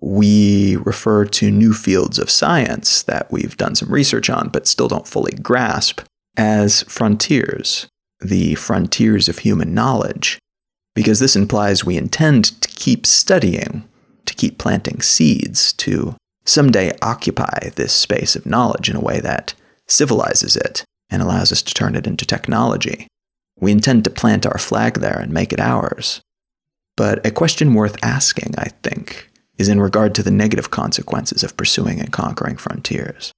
We 0.00 0.76
refer 0.76 1.24
to 1.24 1.50
new 1.50 1.72
fields 1.72 2.18
of 2.18 2.30
science 2.30 3.02
that 3.04 3.32
we've 3.32 3.56
done 3.56 3.74
some 3.74 3.90
research 3.90 4.28
on 4.28 4.50
but 4.50 4.66
still 4.66 4.88
don't 4.88 5.08
fully 5.08 5.32
grasp 5.32 6.02
as 6.36 6.82
frontiers, 6.82 7.88
the 8.20 8.54
frontiers 8.56 9.28
of 9.28 9.38
human 9.38 9.72
knowledge, 9.72 10.38
because 10.94 11.18
this 11.18 11.34
implies 11.34 11.84
we 11.84 11.96
intend 11.96 12.60
to 12.60 12.68
keep 12.68 13.06
studying, 13.06 13.88
to 14.26 14.34
keep 14.34 14.58
planting 14.58 15.00
seeds, 15.00 15.72
to 15.74 16.14
someday 16.44 16.92
occupy 17.00 17.70
this 17.70 17.92
space 17.92 18.36
of 18.36 18.46
knowledge 18.46 18.90
in 18.90 18.96
a 18.96 19.00
way 19.00 19.20
that 19.20 19.54
civilizes 19.86 20.56
it 20.56 20.84
and 21.10 21.22
allows 21.22 21.52
us 21.52 21.62
to 21.62 21.74
turn 21.74 21.94
it 21.94 22.06
into 22.06 22.24
technology. 22.24 23.06
We 23.58 23.72
intend 23.72 24.04
to 24.04 24.10
plant 24.10 24.46
our 24.46 24.58
flag 24.58 24.94
there 24.94 25.18
and 25.18 25.32
make 25.32 25.52
it 25.52 25.60
ours. 25.60 26.20
But 26.96 27.24
a 27.26 27.30
question 27.30 27.74
worth 27.74 27.96
asking, 28.02 28.54
I 28.58 28.68
think, 28.82 29.30
is 29.58 29.68
in 29.68 29.80
regard 29.80 30.14
to 30.14 30.22
the 30.22 30.30
negative 30.30 30.70
consequences 30.70 31.42
of 31.42 31.56
pursuing 31.56 32.00
and 32.00 32.12
conquering 32.12 32.56
frontiers. 32.56 33.32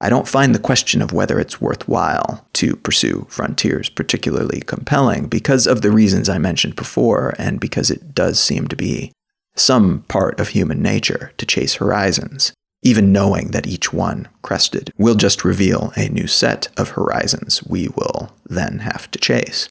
I 0.00 0.08
don't 0.08 0.28
find 0.28 0.54
the 0.54 0.58
question 0.58 1.02
of 1.02 1.12
whether 1.12 1.38
it's 1.38 1.60
worthwhile 1.60 2.46
to 2.54 2.76
pursue 2.76 3.26
frontiers 3.28 3.90
particularly 3.90 4.62
compelling 4.62 5.28
because 5.28 5.66
of 5.66 5.82
the 5.82 5.90
reasons 5.90 6.28
I 6.28 6.38
mentioned 6.38 6.74
before, 6.74 7.34
and 7.38 7.60
because 7.60 7.90
it 7.90 8.14
does 8.14 8.40
seem 8.40 8.66
to 8.68 8.76
be 8.76 9.12
some 9.56 10.02
part 10.08 10.40
of 10.40 10.48
human 10.48 10.80
nature 10.80 11.32
to 11.36 11.44
chase 11.44 11.74
horizons, 11.74 12.54
even 12.82 13.12
knowing 13.12 13.48
that 13.48 13.66
each 13.66 13.92
one 13.92 14.28
crested 14.42 14.92
will 14.96 15.14
just 15.14 15.44
reveal 15.44 15.92
a 15.96 16.08
new 16.08 16.26
set 16.26 16.68
of 16.76 16.90
horizons 16.90 17.62
we 17.64 17.88
will 17.88 18.32
then 18.46 18.78
have 18.80 19.10
to 19.10 19.18
chase. 19.18 19.68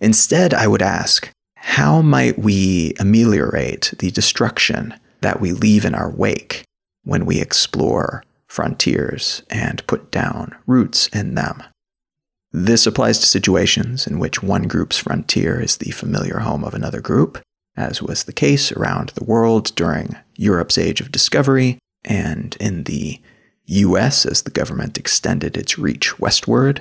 Instead, 0.00 0.54
I 0.54 0.66
would 0.66 0.82
ask 0.82 1.30
how 1.56 2.00
might 2.02 2.38
we 2.38 2.94
ameliorate 3.00 3.94
the 3.98 4.10
destruction 4.10 4.94
that 5.20 5.40
we 5.40 5.52
leave 5.52 5.84
in 5.84 5.94
our 5.94 6.10
wake 6.10 6.64
when 7.02 7.26
we 7.26 7.40
explore 7.40 8.22
frontiers 8.46 9.42
and 9.50 9.86
put 9.86 10.10
down 10.10 10.54
roots 10.66 11.08
in 11.08 11.34
them? 11.34 11.62
This 12.52 12.86
applies 12.86 13.18
to 13.18 13.26
situations 13.26 14.06
in 14.06 14.18
which 14.18 14.42
one 14.42 14.62
group's 14.62 14.96
frontier 14.96 15.60
is 15.60 15.78
the 15.78 15.90
familiar 15.90 16.38
home 16.38 16.64
of 16.64 16.74
another 16.74 17.00
group, 17.00 17.42
as 17.76 18.00
was 18.00 18.24
the 18.24 18.32
case 18.32 18.70
around 18.72 19.10
the 19.10 19.24
world 19.24 19.72
during 19.74 20.16
Europe's 20.36 20.78
Age 20.78 21.00
of 21.00 21.12
Discovery 21.12 21.78
and 22.06 22.56
in 22.60 22.84
the 22.84 23.20
US 23.66 24.24
as 24.24 24.42
the 24.42 24.50
government 24.50 24.96
extended 24.96 25.56
its 25.56 25.78
reach 25.78 26.18
westward 26.18 26.80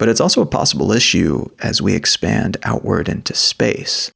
but 0.00 0.08
it's 0.08 0.20
also 0.20 0.40
a 0.40 0.46
possible 0.46 0.92
issue 0.92 1.44
as 1.58 1.82
we 1.82 1.94
expand 1.94 2.56
outward 2.62 3.06
into 3.06 3.34
space, 3.34 4.10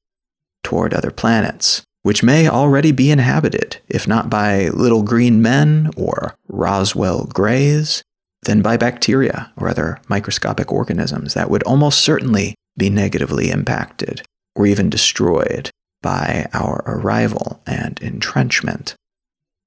toward 0.62 0.94
other 0.94 1.10
planets, 1.10 1.82
which 2.02 2.22
may 2.22 2.48
already 2.48 2.90
be 2.90 3.10
inhabited, 3.10 3.76
if 3.86 4.08
not 4.08 4.30
by 4.30 4.68
little 4.70 5.02
green 5.02 5.42
men 5.42 5.90
or 5.94 6.34
Roswell 6.48 7.26
Greys, 7.26 8.02
then 8.44 8.62
by 8.62 8.78
bacteria 8.78 9.52
or 9.58 9.68
other 9.68 10.00
microscopic 10.08 10.72
organisms 10.72 11.34
that 11.34 11.50
would 11.50 11.62
almost 11.64 12.00
certainly 12.00 12.54
be 12.78 12.88
negatively 12.88 13.50
impacted 13.50 14.22
or 14.56 14.64
even 14.64 14.88
destroyed 14.88 15.68
by 16.00 16.46
our 16.54 16.82
arrival 16.86 17.60
and 17.66 18.00
entrenchment. 18.00 18.94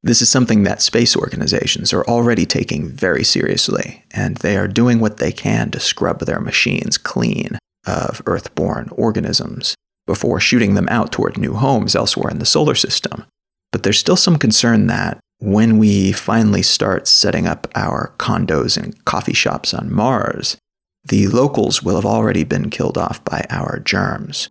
This 0.08 0.22
is 0.22 0.30
something 0.30 0.64
that 0.64 0.82
space 0.82 1.18
organizations 1.18 1.92
are 1.92 2.06
already 2.06 2.46
taking 2.46 2.88
very 2.88 3.26
seriously, 3.26 4.06
and 4.12 4.38
they 4.38 4.56
are 4.56 4.66
doing 4.66 5.02
what 5.02 5.18
they 5.18 5.34
can 5.34 5.70
to 5.72 5.82
scrub 5.82 6.22
their 6.22 6.40
machines 6.40 6.98
clean 6.98 7.60
of 7.86 8.22
Earth-born 8.26 8.88
organisms 8.94 9.76
before 10.06 10.40
shooting 10.40 10.76
them 10.76 10.88
out 10.88 11.12
toward 11.12 11.38
new 11.38 11.56
homes 11.56 11.94
elsewhere 11.94 12.32
in 12.32 12.40
the 12.40 12.46
solar 12.46 12.74
system. 12.74 13.26
But 13.74 13.84
there's 13.84 14.00
still 14.00 14.16
some 14.16 14.38
concern 14.38 14.88
that 14.88 15.20
when 15.40 15.78
we 15.78 16.14
finally 16.14 16.62
start 16.62 17.10
setting 17.10 17.46
up 17.46 17.68
our 17.76 18.14
condos 18.18 18.82
and 18.82 19.04
coffee 19.04 19.34
shops 19.34 19.74
on 19.74 19.92
Mars, 19.92 20.56
the 21.04 21.28
locals 21.28 21.84
will 21.84 21.96
have 21.96 22.06
already 22.06 22.46
been 22.46 22.70
killed 22.70 22.98
off 22.98 23.22
by 23.26 23.46
our 23.50 23.80
germs. 23.80 24.48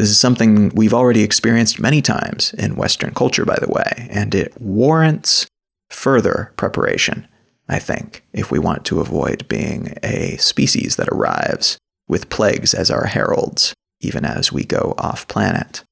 This 0.00 0.08
is 0.08 0.18
something 0.18 0.70
we've 0.70 0.94
already 0.94 1.22
experienced 1.22 1.78
many 1.78 2.00
times 2.00 2.54
in 2.54 2.76
Western 2.76 3.12
culture, 3.12 3.44
by 3.44 3.58
the 3.60 3.70
way, 3.70 4.08
and 4.10 4.34
it 4.34 4.58
warrants 4.58 5.46
further 5.90 6.54
preparation, 6.56 7.28
I 7.68 7.80
think, 7.80 8.24
if 8.32 8.50
we 8.50 8.58
want 8.58 8.86
to 8.86 9.00
avoid 9.00 9.46
being 9.46 9.92
a 10.02 10.38
species 10.38 10.96
that 10.96 11.08
arrives 11.08 11.76
with 12.08 12.30
plagues 12.30 12.72
as 12.72 12.90
our 12.90 13.08
heralds, 13.08 13.74
even 14.00 14.24
as 14.24 14.50
we 14.50 14.64
go 14.64 14.94
off 14.96 15.28
planet. 15.28 15.84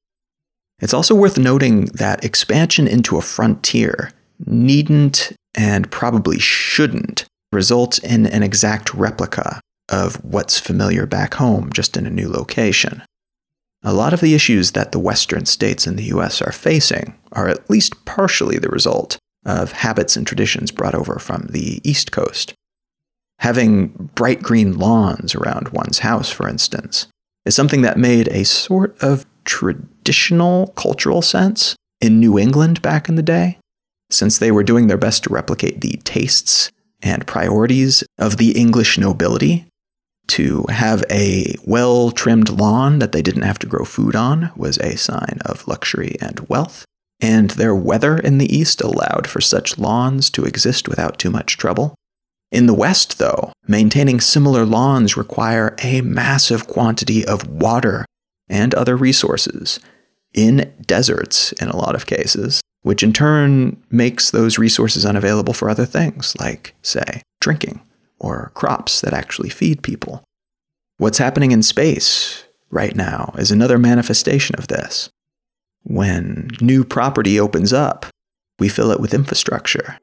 It's 0.79 0.93
also 0.95 1.13
worth 1.13 1.37
noting 1.37 1.85
that 1.93 2.25
expansion 2.25 2.87
into 2.87 3.15
a 3.15 3.21
frontier 3.21 4.11
needn't 4.43 5.33
and 5.53 5.91
probably 5.91 6.39
shouldn't 6.39 7.25
result 7.51 7.99
in 7.99 8.25
an 8.25 8.41
exact 8.41 8.91
replica 8.95 9.61
of 9.87 10.15
what's 10.25 10.59
familiar 10.59 11.05
back 11.05 11.35
home, 11.35 11.71
just 11.71 11.95
in 11.95 12.07
a 12.07 12.09
new 12.09 12.27
location. 12.27 13.03
A 13.83 13.93
lot 13.93 14.13
of 14.13 14.19
the 14.19 14.33
issues 14.33 14.71
that 14.71 14.91
the 14.91 14.99
Western 14.99 15.45
states 15.45 15.87
in 15.87 15.95
the 15.95 16.11
US 16.15 16.41
are 16.41 16.51
facing 16.51 17.17
are 17.31 17.47
at 17.47 17.69
least 17.69 18.05
partially 18.05 18.57
the 18.57 18.69
result 18.69 19.17
of 19.45 19.71
habits 19.71 20.17
and 20.17 20.27
traditions 20.27 20.71
brought 20.71 20.95
over 20.95 21.17
from 21.17 21.47
the 21.49 21.79
East 21.89 22.11
Coast. 22.11 22.53
Having 23.39 24.11
bright 24.15 24.41
green 24.41 24.77
lawns 24.77 25.33
around 25.33 25.69
one's 25.69 25.99
house, 25.99 26.29
for 26.29 26.47
instance, 26.47 27.07
is 27.45 27.55
something 27.55 27.81
that 27.83 27.97
made 27.97 28.27
a 28.27 28.43
sort 28.43 29.01
of 29.01 29.25
traditional 29.45 30.67
cultural 30.75 31.21
sense 31.21 31.75
in 32.01 32.19
New 32.19 32.37
England 32.37 32.81
back 32.81 33.07
in 33.07 33.15
the 33.15 33.23
day, 33.23 33.57
since 34.09 34.37
they 34.37 34.51
were 34.51 34.63
doing 34.63 34.87
their 34.87 34.97
best 34.97 35.23
to 35.23 35.33
replicate 35.33 35.79
the 35.79 35.99
tastes 36.03 36.69
and 37.01 37.25
priorities 37.25 38.03
of 38.17 38.35
the 38.35 38.51
English 38.51 38.97
nobility 38.97 39.68
to 40.29 40.65
have 40.69 41.03
a 41.11 41.55
well 41.65 42.11
trimmed 42.11 42.49
lawn 42.49 42.99
that 42.99 43.11
they 43.11 43.21
didn't 43.21 43.43
have 43.43 43.59
to 43.59 43.67
grow 43.67 43.83
food 43.83 44.15
on 44.15 44.51
was 44.55 44.77
a 44.77 44.97
sign 44.97 45.39
of 45.45 45.67
luxury 45.67 46.15
and 46.21 46.39
wealth. 46.47 46.85
And 47.19 47.51
their 47.51 47.75
weather 47.75 48.17
in 48.17 48.37
the 48.37 48.55
East 48.55 48.81
allowed 48.81 49.27
for 49.27 49.41
such 49.41 49.77
lawns 49.77 50.29
to 50.31 50.45
exist 50.45 50.87
without 50.87 51.19
too 51.19 51.29
much 51.29 51.57
trouble. 51.57 51.95
In 52.51 52.65
the 52.65 52.73
West, 52.73 53.19
though, 53.19 53.51
maintaining 53.67 54.19
similar 54.19 54.65
lawns 54.65 55.17
require 55.17 55.75
a 55.83 56.01
massive 56.01 56.65
quantity 56.65 57.25
of 57.25 57.47
water 57.47 58.05
and 58.47 58.73
other 58.73 58.95
resources 58.95 59.79
in 60.33 60.73
deserts 60.85 61.51
in 61.53 61.67
a 61.67 61.75
lot 61.75 61.95
of 61.95 62.05
cases, 62.05 62.61
which 62.81 63.03
in 63.03 63.13
turn 63.13 63.81
makes 63.91 64.31
those 64.31 64.57
resources 64.57 65.05
unavailable 65.05 65.53
for 65.53 65.69
other 65.69 65.85
things, 65.85 66.35
like, 66.39 66.73
say, 66.81 67.21
drinking 67.41 67.81
or 68.19 68.51
crops 68.53 69.01
that 69.01 69.13
actually 69.13 69.49
feed 69.49 69.81
people. 69.81 70.23
What's 70.97 71.17
happening 71.17 71.51
in 71.51 71.63
space 71.63 72.43
right 72.69 72.95
now 72.95 73.33
is 73.37 73.51
another 73.51 73.79
manifestation 73.79 74.55
of 74.57 74.67
this. 74.67 75.09
When 75.83 76.49
new 76.61 76.83
property 76.83 77.39
opens 77.39 77.71
up, 77.71 78.05
we 78.59 78.69
fill 78.69 78.91
it 78.91 78.99
with 78.99 79.13
infrastructure. 79.13 79.97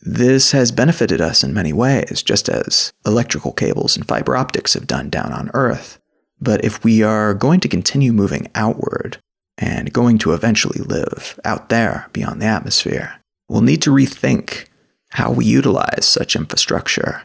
This 0.00 0.52
has 0.52 0.72
benefited 0.72 1.20
us 1.20 1.44
in 1.44 1.52
many 1.52 1.72
ways, 1.72 2.22
just 2.22 2.48
as 2.48 2.92
electrical 3.04 3.52
cables 3.52 3.96
and 3.96 4.06
fiber 4.06 4.36
optics 4.36 4.74
have 4.74 4.86
done 4.86 5.10
down 5.10 5.32
on 5.32 5.50
Earth. 5.54 5.98
But 6.40 6.64
if 6.64 6.84
we 6.84 7.02
are 7.02 7.34
going 7.34 7.60
to 7.60 7.68
continue 7.68 8.12
moving 8.12 8.48
outward 8.54 9.18
and 9.58 9.92
going 9.92 10.18
to 10.18 10.32
eventually 10.32 10.80
live 10.80 11.38
out 11.44 11.68
there 11.68 12.08
beyond 12.12 12.40
the 12.40 12.46
atmosphere, 12.46 13.20
we'll 13.48 13.60
need 13.60 13.82
to 13.82 13.90
rethink 13.90 14.66
how 15.10 15.32
we 15.32 15.44
utilize 15.44 16.06
such 16.06 16.36
infrastructure 16.36 17.22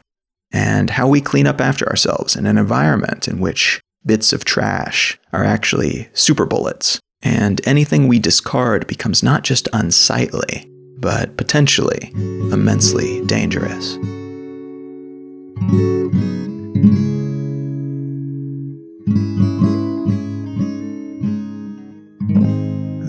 and 0.54 0.92
how 0.92 1.08
we 1.08 1.20
clean 1.20 1.48
up 1.48 1.60
after 1.60 1.90
ourselves 1.90 2.36
in 2.36 2.46
an 2.46 2.58
environment 2.58 3.28
in 3.28 3.40
which 3.40 3.82
bits 4.06 4.32
of 4.32 4.46
trash 4.46 5.20
are 5.34 5.44
actually 5.44 6.08
super 6.14 6.46
bullets, 6.46 7.00
and 7.24 7.66
anything 7.68 8.08
we 8.08 8.20
discard 8.20 8.86
becomes 8.86 9.24
not 9.24 9.44
just 9.44 9.68
unsightly, 9.74 10.70
but 11.00 11.36
potentially 11.36 12.12
immensely 12.14 13.26
dangerous. 13.26 13.98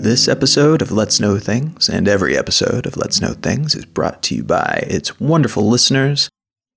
This 0.01 0.27
episode 0.27 0.81
of 0.81 0.91
Let's 0.91 1.19
Know 1.19 1.39
Things, 1.39 1.89
and 1.89 2.07
every 2.07 2.37
episode 2.37 2.85
of 2.85 2.95
Let's 2.95 3.21
Know 3.21 3.33
Things, 3.33 3.75
is 3.75 3.85
brought 3.85 4.21
to 4.23 4.35
you 4.35 4.43
by 4.43 4.85
its 4.87 5.19
wonderful 5.19 5.67
listeners 5.67 6.29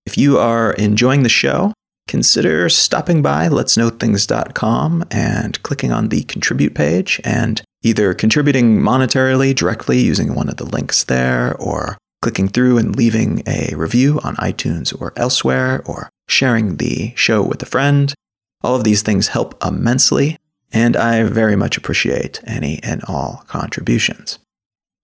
if 0.08 0.16
you 0.16 0.38
are 0.38 0.72
enjoying 0.72 1.22
the 1.22 1.28
show, 1.28 1.74
consider 2.06 2.70
stopping 2.70 3.20
by 3.20 3.46
letsknowthings.com 3.46 5.04
and 5.10 5.62
clicking 5.62 5.92
on 5.92 6.08
the 6.08 6.22
contribute 6.22 6.74
page 6.74 7.20
and 7.24 7.60
either 7.82 8.14
contributing 8.14 8.80
monetarily 8.80 9.54
directly 9.54 10.00
using 10.00 10.34
one 10.34 10.48
of 10.48 10.56
the 10.56 10.64
links 10.64 11.04
there 11.04 11.54
or 11.56 11.98
clicking 12.22 12.48
through 12.48 12.78
and 12.78 12.96
leaving 12.96 13.42
a 13.46 13.74
review 13.76 14.18
on 14.24 14.34
iTunes 14.36 14.98
or 14.98 15.12
elsewhere 15.14 15.82
or 15.84 16.08
sharing 16.26 16.76
the 16.76 17.12
show 17.14 17.42
with 17.42 17.62
a 17.62 17.66
friend. 17.66 18.14
All 18.62 18.74
of 18.74 18.84
these 18.84 19.02
things 19.02 19.28
help 19.28 19.62
immensely, 19.62 20.38
and 20.72 20.96
I 20.96 21.22
very 21.24 21.54
much 21.54 21.76
appreciate 21.76 22.40
any 22.46 22.82
and 22.82 23.04
all 23.04 23.44
contributions. 23.46 24.38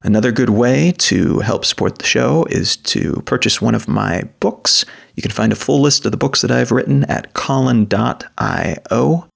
Another 0.05 0.33
good 0.33 0.51
way 0.51 0.93
to 0.99 1.39
help 1.39 1.65
support 1.65 1.97
the 1.97 2.05
show 2.05 2.45
is 2.51 2.77
to 2.77 3.23
purchase 3.25 3.63
one 3.63 3.75
of 3.75 3.89
my 3.89 4.25
books. 4.39 4.85
You 5.15 5.23
can 5.23 5.33
find 5.33 5.51
a 5.51 5.57
full 5.57 5.81
list 5.81 6.05
of 6.05 6.13
the 6.13 6.19
books 6.19 6.43
that 6.43 6.51
I've 6.51 6.71
written 6.71 7.05
at 7.05 7.33
colin.io. 7.33 9.29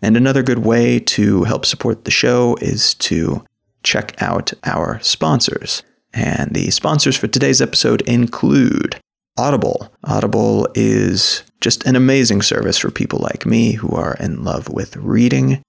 And 0.00 0.16
another 0.16 0.44
good 0.44 0.60
way 0.60 1.00
to 1.00 1.42
help 1.42 1.66
support 1.66 2.04
the 2.04 2.12
show 2.12 2.56
is 2.60 2.94
to 2.94 3.44
check 3.82 4.14
out 4.22 4.52
our 4.62 5.00
sponsors. 5.02 5.82
And 6.14 6.54
the 6.54 6.70
sponsors 6.70 7.16
for 7.16 7.26
today's 7.26 7.60
episode 7.60 8.02
include 8.02 9.00
Audible. 9.36 9.92
Audible 10.04 10.68
is 10.76 11.42
just 11.60 11.84
an 11.84 11.96
amazing 11.96 12.42
service 12.42 12.78
for 12.78 12.92
people 12.92 13.18
like 13.18 13.44
me 13.44 13.72
who 13.72 13.90
are 13.90 14.16
in 14.20 14.44
love 14.44 14.68
with 14.68 14.96
reading. 14.96 15.62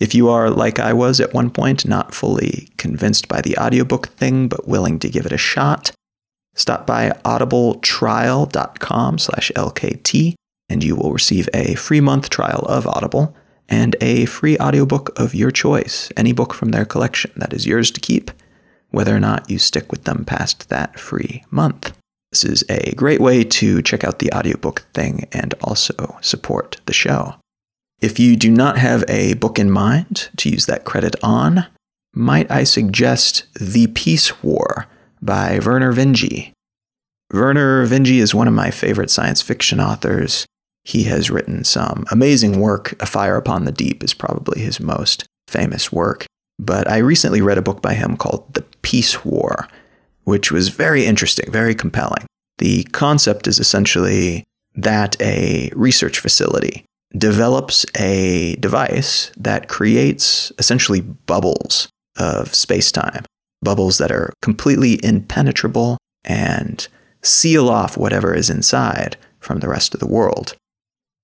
If 0.00 0.14
you 0.14 0.30
are 0.30 0.48
like 0.48 0.78
I 0.78 0.94
was 0.94 1.20
at 1.20 1.34
one 1.34 1.50
point, 1.50 1.86
not 1.86 2.14
fully 2.14 2.70
convinced 2.78 3.28
by 3.28 3.42
the 3.42 3.56
audiobook 3.58 4.08
thing 4.08 4.48
but 4.48 4.66
willing 4.66 4.98
to 5.00 5.10
give 5.10 5.26
it 5.26 5.32
a 5.32 5.38
shot, 5.38 5.92
stop 6.54 6.86
by 6.86 7.10
audibletrial.com 7.24 9.18
slash 9.18 9.52
lkt 9.54 10.34
and 10.70 10.82
you 10.82 10.96
will 10.96 11.12
receive 11.12 11.48
a 11.52 11.74
free 11.74 12.00
month 12.00 12.30
trial 12.30 12.64
of 12.68 12.86
Audible 12.86 13.36
and 13.68 13.94
a 14.00 14.24
free 14.24 14.56
audiobook 14.58 15.18
of 15.18 15.34
your 15.34 15.50
choice, 15.50 16.10
any 16.16 16.32
book 16.32 16.54
from 16.54 16.70
their 16.70 16.84
collection 16.84 17.32
that 17.36 17.52
is 17.52 17.66
yours 17.66 17.90
to 17.90 18.00
keep, 18.00 18.30
whether 18.90 19.14
or 19.14 19.20
not 19.20 19.50
you 19.50 19.58
stick 19.58 19.92
with 19.92 20.04
them 20.04 20.24
past 20.24 20.68
that 20.70 20.98
free 20.98 21.44
month. 21.50 21.92
This 22.32 22.44
is 22.44 22.64
a 22.68 22.94
great 22.94 23.20
way 23.20 23.44
to 23.44 23.82
check 23.82 24.04
out 24.04 24.20
the 24.20 24.32
audiobook 24.32 24.86
thing 24.94 25.28
and 25.32 25.54
also 25.62 26.18
support 26.20 26.80
the 26.86 26.92
show. 26.92 27.34
If 28.00 28.18
you 28.18 28.34
do 28.34 28.50
not 28.50 28.78
have 28.78 29.04
a 29.08 29.34
book 29.34 29.58
in 29.58 29.70
mind 29.70 30.30
to 30.38 30.48
use 30.48 30.64
that 30.66 30.86
credit 30.86 31.16
on, 31.22 31.66
might 32.14 32.50
I 32.50 32.64
suggest 32.64 33.44
The 33.54 33.88
Peace 33.88 34.42
War 34.42 34.86
by 35.20 35.58
Vernor 35.58 35.92
Vinge? 35.92 36.52
Vernor 37.30 37.86
Vinge 37.86 38.18
is 38.18 38.34
one 38.34 38.48
of 38.48 38.54
my 38.54 38.70
favorite 38.70 39.10
science 39.10 39.42
fiction 39.42 39.80
authors. 39.80 40.46
He 40.82 41.02
has 41.04 41.30
written 41.30 41.62
some 41.62 42.06
amazing 42.10 42.58
work. 42.58 42.94
A 43.02 43.06
Fire 43.06 43.36
Upon 43.36 43.66
the 43.66 43.72
Deep 43.72 44.02
is 44.02 44.14
probably 44.14 44.62
his 44.62 44.80
most 44.80 45.26
famous 45.46 45.92
work. 45.92 46.24
But 46.58 46.90
I 46.90 46.98
recently 46.98 47.42
read 47.42 47.58
a 47.58 47.62
book 47.62 47.82
by 47.82 47.92
him 47.92 48.16
called 48.16 48.54
The 48.54 48.62
Peace 48.80 49.26
War, 49.26 49.68
which 50.24 50.50
was 50.50 50.70
very 50.70 51.04
interesting, 51.04 51.52
very 51.52 51.74
compelling. 51.74 52.24
The 52.56 52.84
concept 52.84 53.46
is 53.46 53.58
essentially 53.58 54.44
that 54.74 55.20
a 55.20 55.70
research 55.74 56.18
facility 56.18 56.86
develops 57.16 57.84
a 57.98 58.56
device 58.56 59.32
that 59.36 59.68
creates 59.68 60.52
essentially 60.58 61.00
bubbles 61.00 61.88
of 62.16 62.54
space 62.54 62.92
time, 62.92 63.24
bubbles 63.62 63.98
that 63.98 64.12
are 64.12 64.32
completely 64.42 65.04
impenetrable 65.04 65.98
and 66.24 66.86
seal 67.22 67.68
off 67.68 67.96
whatever 67.96 68.34
is 68.34 68.50
inside 68.50 69.16
from 69.38 69.60
the 69.60 69.68
rest 69.68 69.94
of 69.94 70.00
the 70.00 70.06
world. 70.06 70.56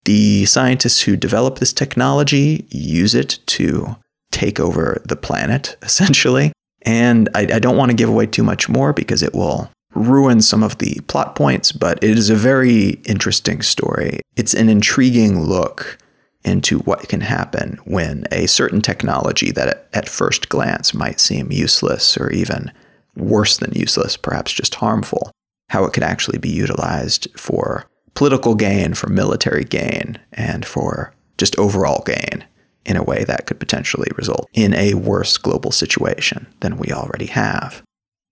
The 0.05 0.45
scientists 0.47 1.03
who 1.03 1.17
develop 1.17 1.59
this 1.59 1.73
technology 1.73 2.67
use 2.71 3.15
it 3.15 3.39
to 3.47 3.97
take 4.31 4.61
over 4.61 5.03
the 5.05 5.17
planet, 5.17 5.77
essentially, 5.83 6.53
and 6.83 7.29
I, 7.35 7.41
I 7.41 7.59
don't 7.59 7.77
want 7.77 7.91
to 7.91 7.97
give 7.97 8.09
away 8.09 8.27
too 8.27 8.45
much 8.45 8.69
more 8.69 8.93
because 8.93 9.23
it 9.23 9.35
will 9.35 9.71
ruin 9.97 10.41
some 10.41 10.63
of 10.63 10.79
the 10.79 11.01
plot 11.09 11.35
points, 11.35 11.73
but 11.73 12.03
it 12.03 12.19
is 12.19 12.31
a 12.31 12.35
very 12.35 13.01
interesting 13.05 13.63
story. 13.63 14.21
It's 14.37 14.55
an 14.55 14.69
intriguing 14.69 15.41
look 15.41 15.99
into 16.45 16.79
what 16.81 17.09
can 17.09 17.21
happen 17.21 17.79
when 17.85 18.27
a 18.31 18.47
certain 18.47 18.81
technology 18.81 19.51
that 19.51 19.89
at 19.93 20.09
first 20.09 20.49
glance 20.49 20.95
might 20.95 21.19
seem 21.19 21.51
useless 21.51 22.17
or 22.17 22.31
even 22.31 22.71
worse 23.17 23.57
than 23.57 23.73
useless, 23.73 24.17
perhaps 24.17 24.53
just 24.53 24.77
harmful, 24.77 25.33
how 25.71 25.85
it 25.85 25.93
could 25.93 26.05
actually 26.05 26.39
be 26.39 26.49
utilized 26.49 27.27
for 27.37 27.87
political 28.15 28.55
gain, 28.55 28.95
for 28.95 29.09
military 29.09 29.65
gain, 29.65 30.19
and 30.33 30.65
for 30.65 31.13
just 31.37 31.59
overall 31.59 32.03
gain 32.07 32.45
in 32.85 32.97
a 32.97 33.03
way 33.03 33.25
that 33.25 33.47
could 33.47 33.59
potentially 33.59 34.09
result 34.17 34.49
in 34.53 34.73
a 34.75 34.95
worse 34.95 35.37
global 35.37 35.73
situation 35.73 36.47
than 36.61 36.79
we 36.79 36.93
already 36.93 37.27
have. 37.27 37.83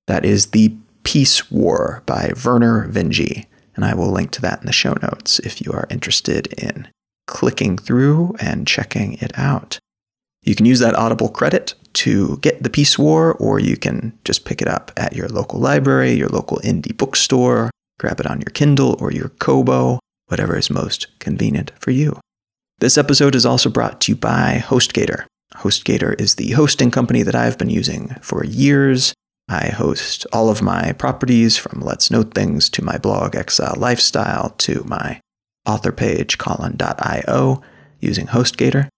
That 0.06 0.24
is 0.24 0.48
The 0.48 0.76
Peace 1.04 1.50
War 1.50 2.02
by 2.06 2.32
Vernor 2.34 2.90
Vinge, 2.90 3.46
and 3.76 3.84
I 3.84 3.94
will 3.94 4.10
link 4.10 4.30
to 4.32 4.42
that 4.42 4.60
in 4.60 4.66
the 4.66 4.72
show 4.72 4.94
notes 5.02 5.38
if 5.40 5.60
you 5.60 5.72
are 5.72 5.86
interested 5.90 6.48
in 6.54 6.88
clicking 7.26 7.78
through 7.78 8.34
and 8.40 8.66
checking 8.66 9.14
it 9.14 9.32
out. 9.38 9.78
You 10.42 10.54
can 10.54 10.66
use 10.66 10.80
that 10.80 10.94
Audible 10.94 11.28
credit 11.28 11.74
to 11.94 12.38
get 12.38 12.62
The 12.62 12.70
Peace 12.70 12.98
War, 12.98 13.32
or 13.34 13.58
you 13.58 13.76
can 13.76 14.18
just 14.24 14.44
pick 14.44 14.60
it 14.60 14.68
up 14.68 14.92
at 14.96 15.14
your 15.14 15.28
local 15.28 15.60
library, 15.60 16.12
your 16.12 16.28
local 16.28 16.58
indie 16.58 16.96
bookstore, 16.96 17.70
grab 17.98 18.20
it 18.20 18.26
on 18.26 18.40
your 18.40 18.50
Kindle 18.52 18.96
or 19.00 19.10
your 19.10 19.30
Kobo, 19.30 20.00
whatever 20.26 20.56
is 20.56 20.68
most 20.68 21.06
convenient 21.18 21.72
for 21.78 21.92
you. 21.92 22.18
This 22.78 22.98
episode 22.98 23.34
is 23.34 23.46
also 23.46 23.70
brought 23.70 24.00
to 24.02 24.12
you 24.12 24.16
by 24.16 24.62
HostGator. 24.64 25.24
HostGator 25.56 26.20
is 26.20 26.34
the 26.34 26.50
hosting 26.52 26.90
company 26.90 27.22
that 27.22 27.34
I've 27.34 27.56
been 27.56 27.70
using 27.70 28.08
for 28.20 28.44
years. 28.44 29.14
I 29.48 29.68
host 29.68 30.26
all 30.32 30.48
of 30.48 30.62
my 30.62 30.92
properties 30.92 31.56
from 31.56 31.80
Let's 31.80 32.10
Know 32.10 32.22
Things 32.22 32.68
to 32.70 32.84
my 32.84 32.96
blog 32.96 33.36
Exile 33.36 33.74
Lifestyle 33.76 34.50
to 34.58 34.82
my 34.84 35.20
author 35.66 35.92
page 35.92 36.38
Colin.io 36.38 37.62
using 38.00 38.26
HostGator. 38.26 38.88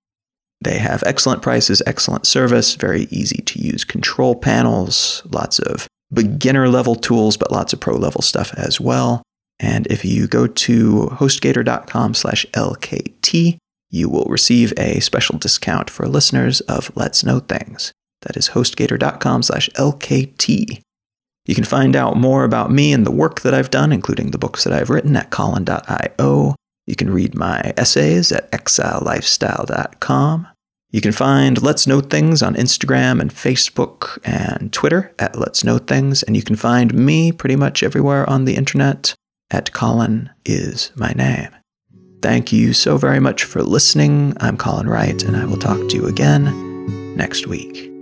They 0.61 0.79
have 0.79 1.03
excellent 1.05 1.43
prices, 1.43 1.83
excellent 1.87 2.27
service, 2.27 2.75
very 2.75 3.03
easy 3.11 3.43
to 3.43 3.61
use 3.61 3.85
control 3.85 4.35
panels, 4.35 5.23
lots 5.31 5.59
of 5.59 5.87
beginner 6.13 6.69
level 6.69 6.95
tools, 6.95 7.37
but 7.37 7.53
lots 7.53 7.73
of 7.73 7.81
pro 7.81 7.97
level 7.97 8.23
stuff 8.23 8.55
as 8.55 8.81
well. 8.81 9.23
And 9.59 9.87
if 9.89 10.05
you 10.05 10.27
go 10.27 10.47
to 10.47 11.09
hostgator.com 11.15 12.15
slash 12.15 12.47
LKT, 12.53 13.59
you 13.91 14.09
will 14.09 14.27
receive 14.29 14.73
a 14.77 15.01
special 15.01 15.39
discount 15.39 15.91
for 15.91 16.07
listeners 16.07 16.61
of 16.63 16.91
Let's 16.95 17.25
Know 17.25 17.41
Things. 17.41 17.93
That 18.27 18.37
is 18.37 18.51
hostgator.com 18.51 19.43
slash 19.43 19.71
LKT. 19.71 20.81
You 21.47 21.55
can 21.55 21.65
find 21.65 21.95
out 21.95 22.17
more 22.17 22.45
about 22.45 22.73
me 22.73 22.93
and 22.93 23.07
the 23.07 23.13
work 23.13 23.43
that 23.43 23.55
I've 23.55 23.71
done, 23.71 23.93
including 23.93 24.33
the 24.33 24.39
books 24.39 24.65
that 24.65 24.73
I've 24.73 24.91
written 24.91 25.15
at 25.17 25.31
colin.io. 25.31 26.57
You 26.87 26.97
can 26.97 27.11
read 27.11 27.35
my 27.35 27.73
essays 27.77 28.33
at 28.33 28.51
exilelifestyle.com. 28.51 30.49
You 30.91 31.01
can 31.01 31.13
find 31.13 31.63
Let's 31.63 31.87
Know 31.87 32.01
Things 32.01 32.43
on 32.43 32.55
Instagram 32.55 33.21
and 33.21 33.31
Facebook 33.31 34.19
and 34.25 34.73
Twitter 34.73 35.13
at 35.19 35.39
Let's 35.39 35.63
Know 35.63 35.79
Things, 35.79 36.23
and 36.23 36.37
you 36.37 36.43
can 36.43 36.57
find 36.57 36.95
me 36.95 37.33
pretty 37.33 37.57
much 37.57 37.83
everywhere 37.83 38.29
on 38.29 38.45
the 38.45 38.57
internet 38.57 39.15
at 39.51 39.73
Colin 39.73 40.31
is 40.45 40.93
my 40.97 41.13
name. 41.13 41.51
Thank 42.23 42.53
you 42.53 42.73
so 42.73 42.97
very 42.97 43.21
much 43.21 43.45
for 43.45 43.63
listening. 43.63 44.37
I'm 44.41 44.57
Colin 44.57 44.89
Wright, 44.89 45.23
and 45.23 45.37
I 45.37 45.45
will 45.45 45.59
talk 45.59 45.79
to 45.89 45.97
you 45.97 46.07
again 46.07 47.17
next 47.17 47.47
week. 47.47 47.96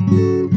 Música 0.00 0.50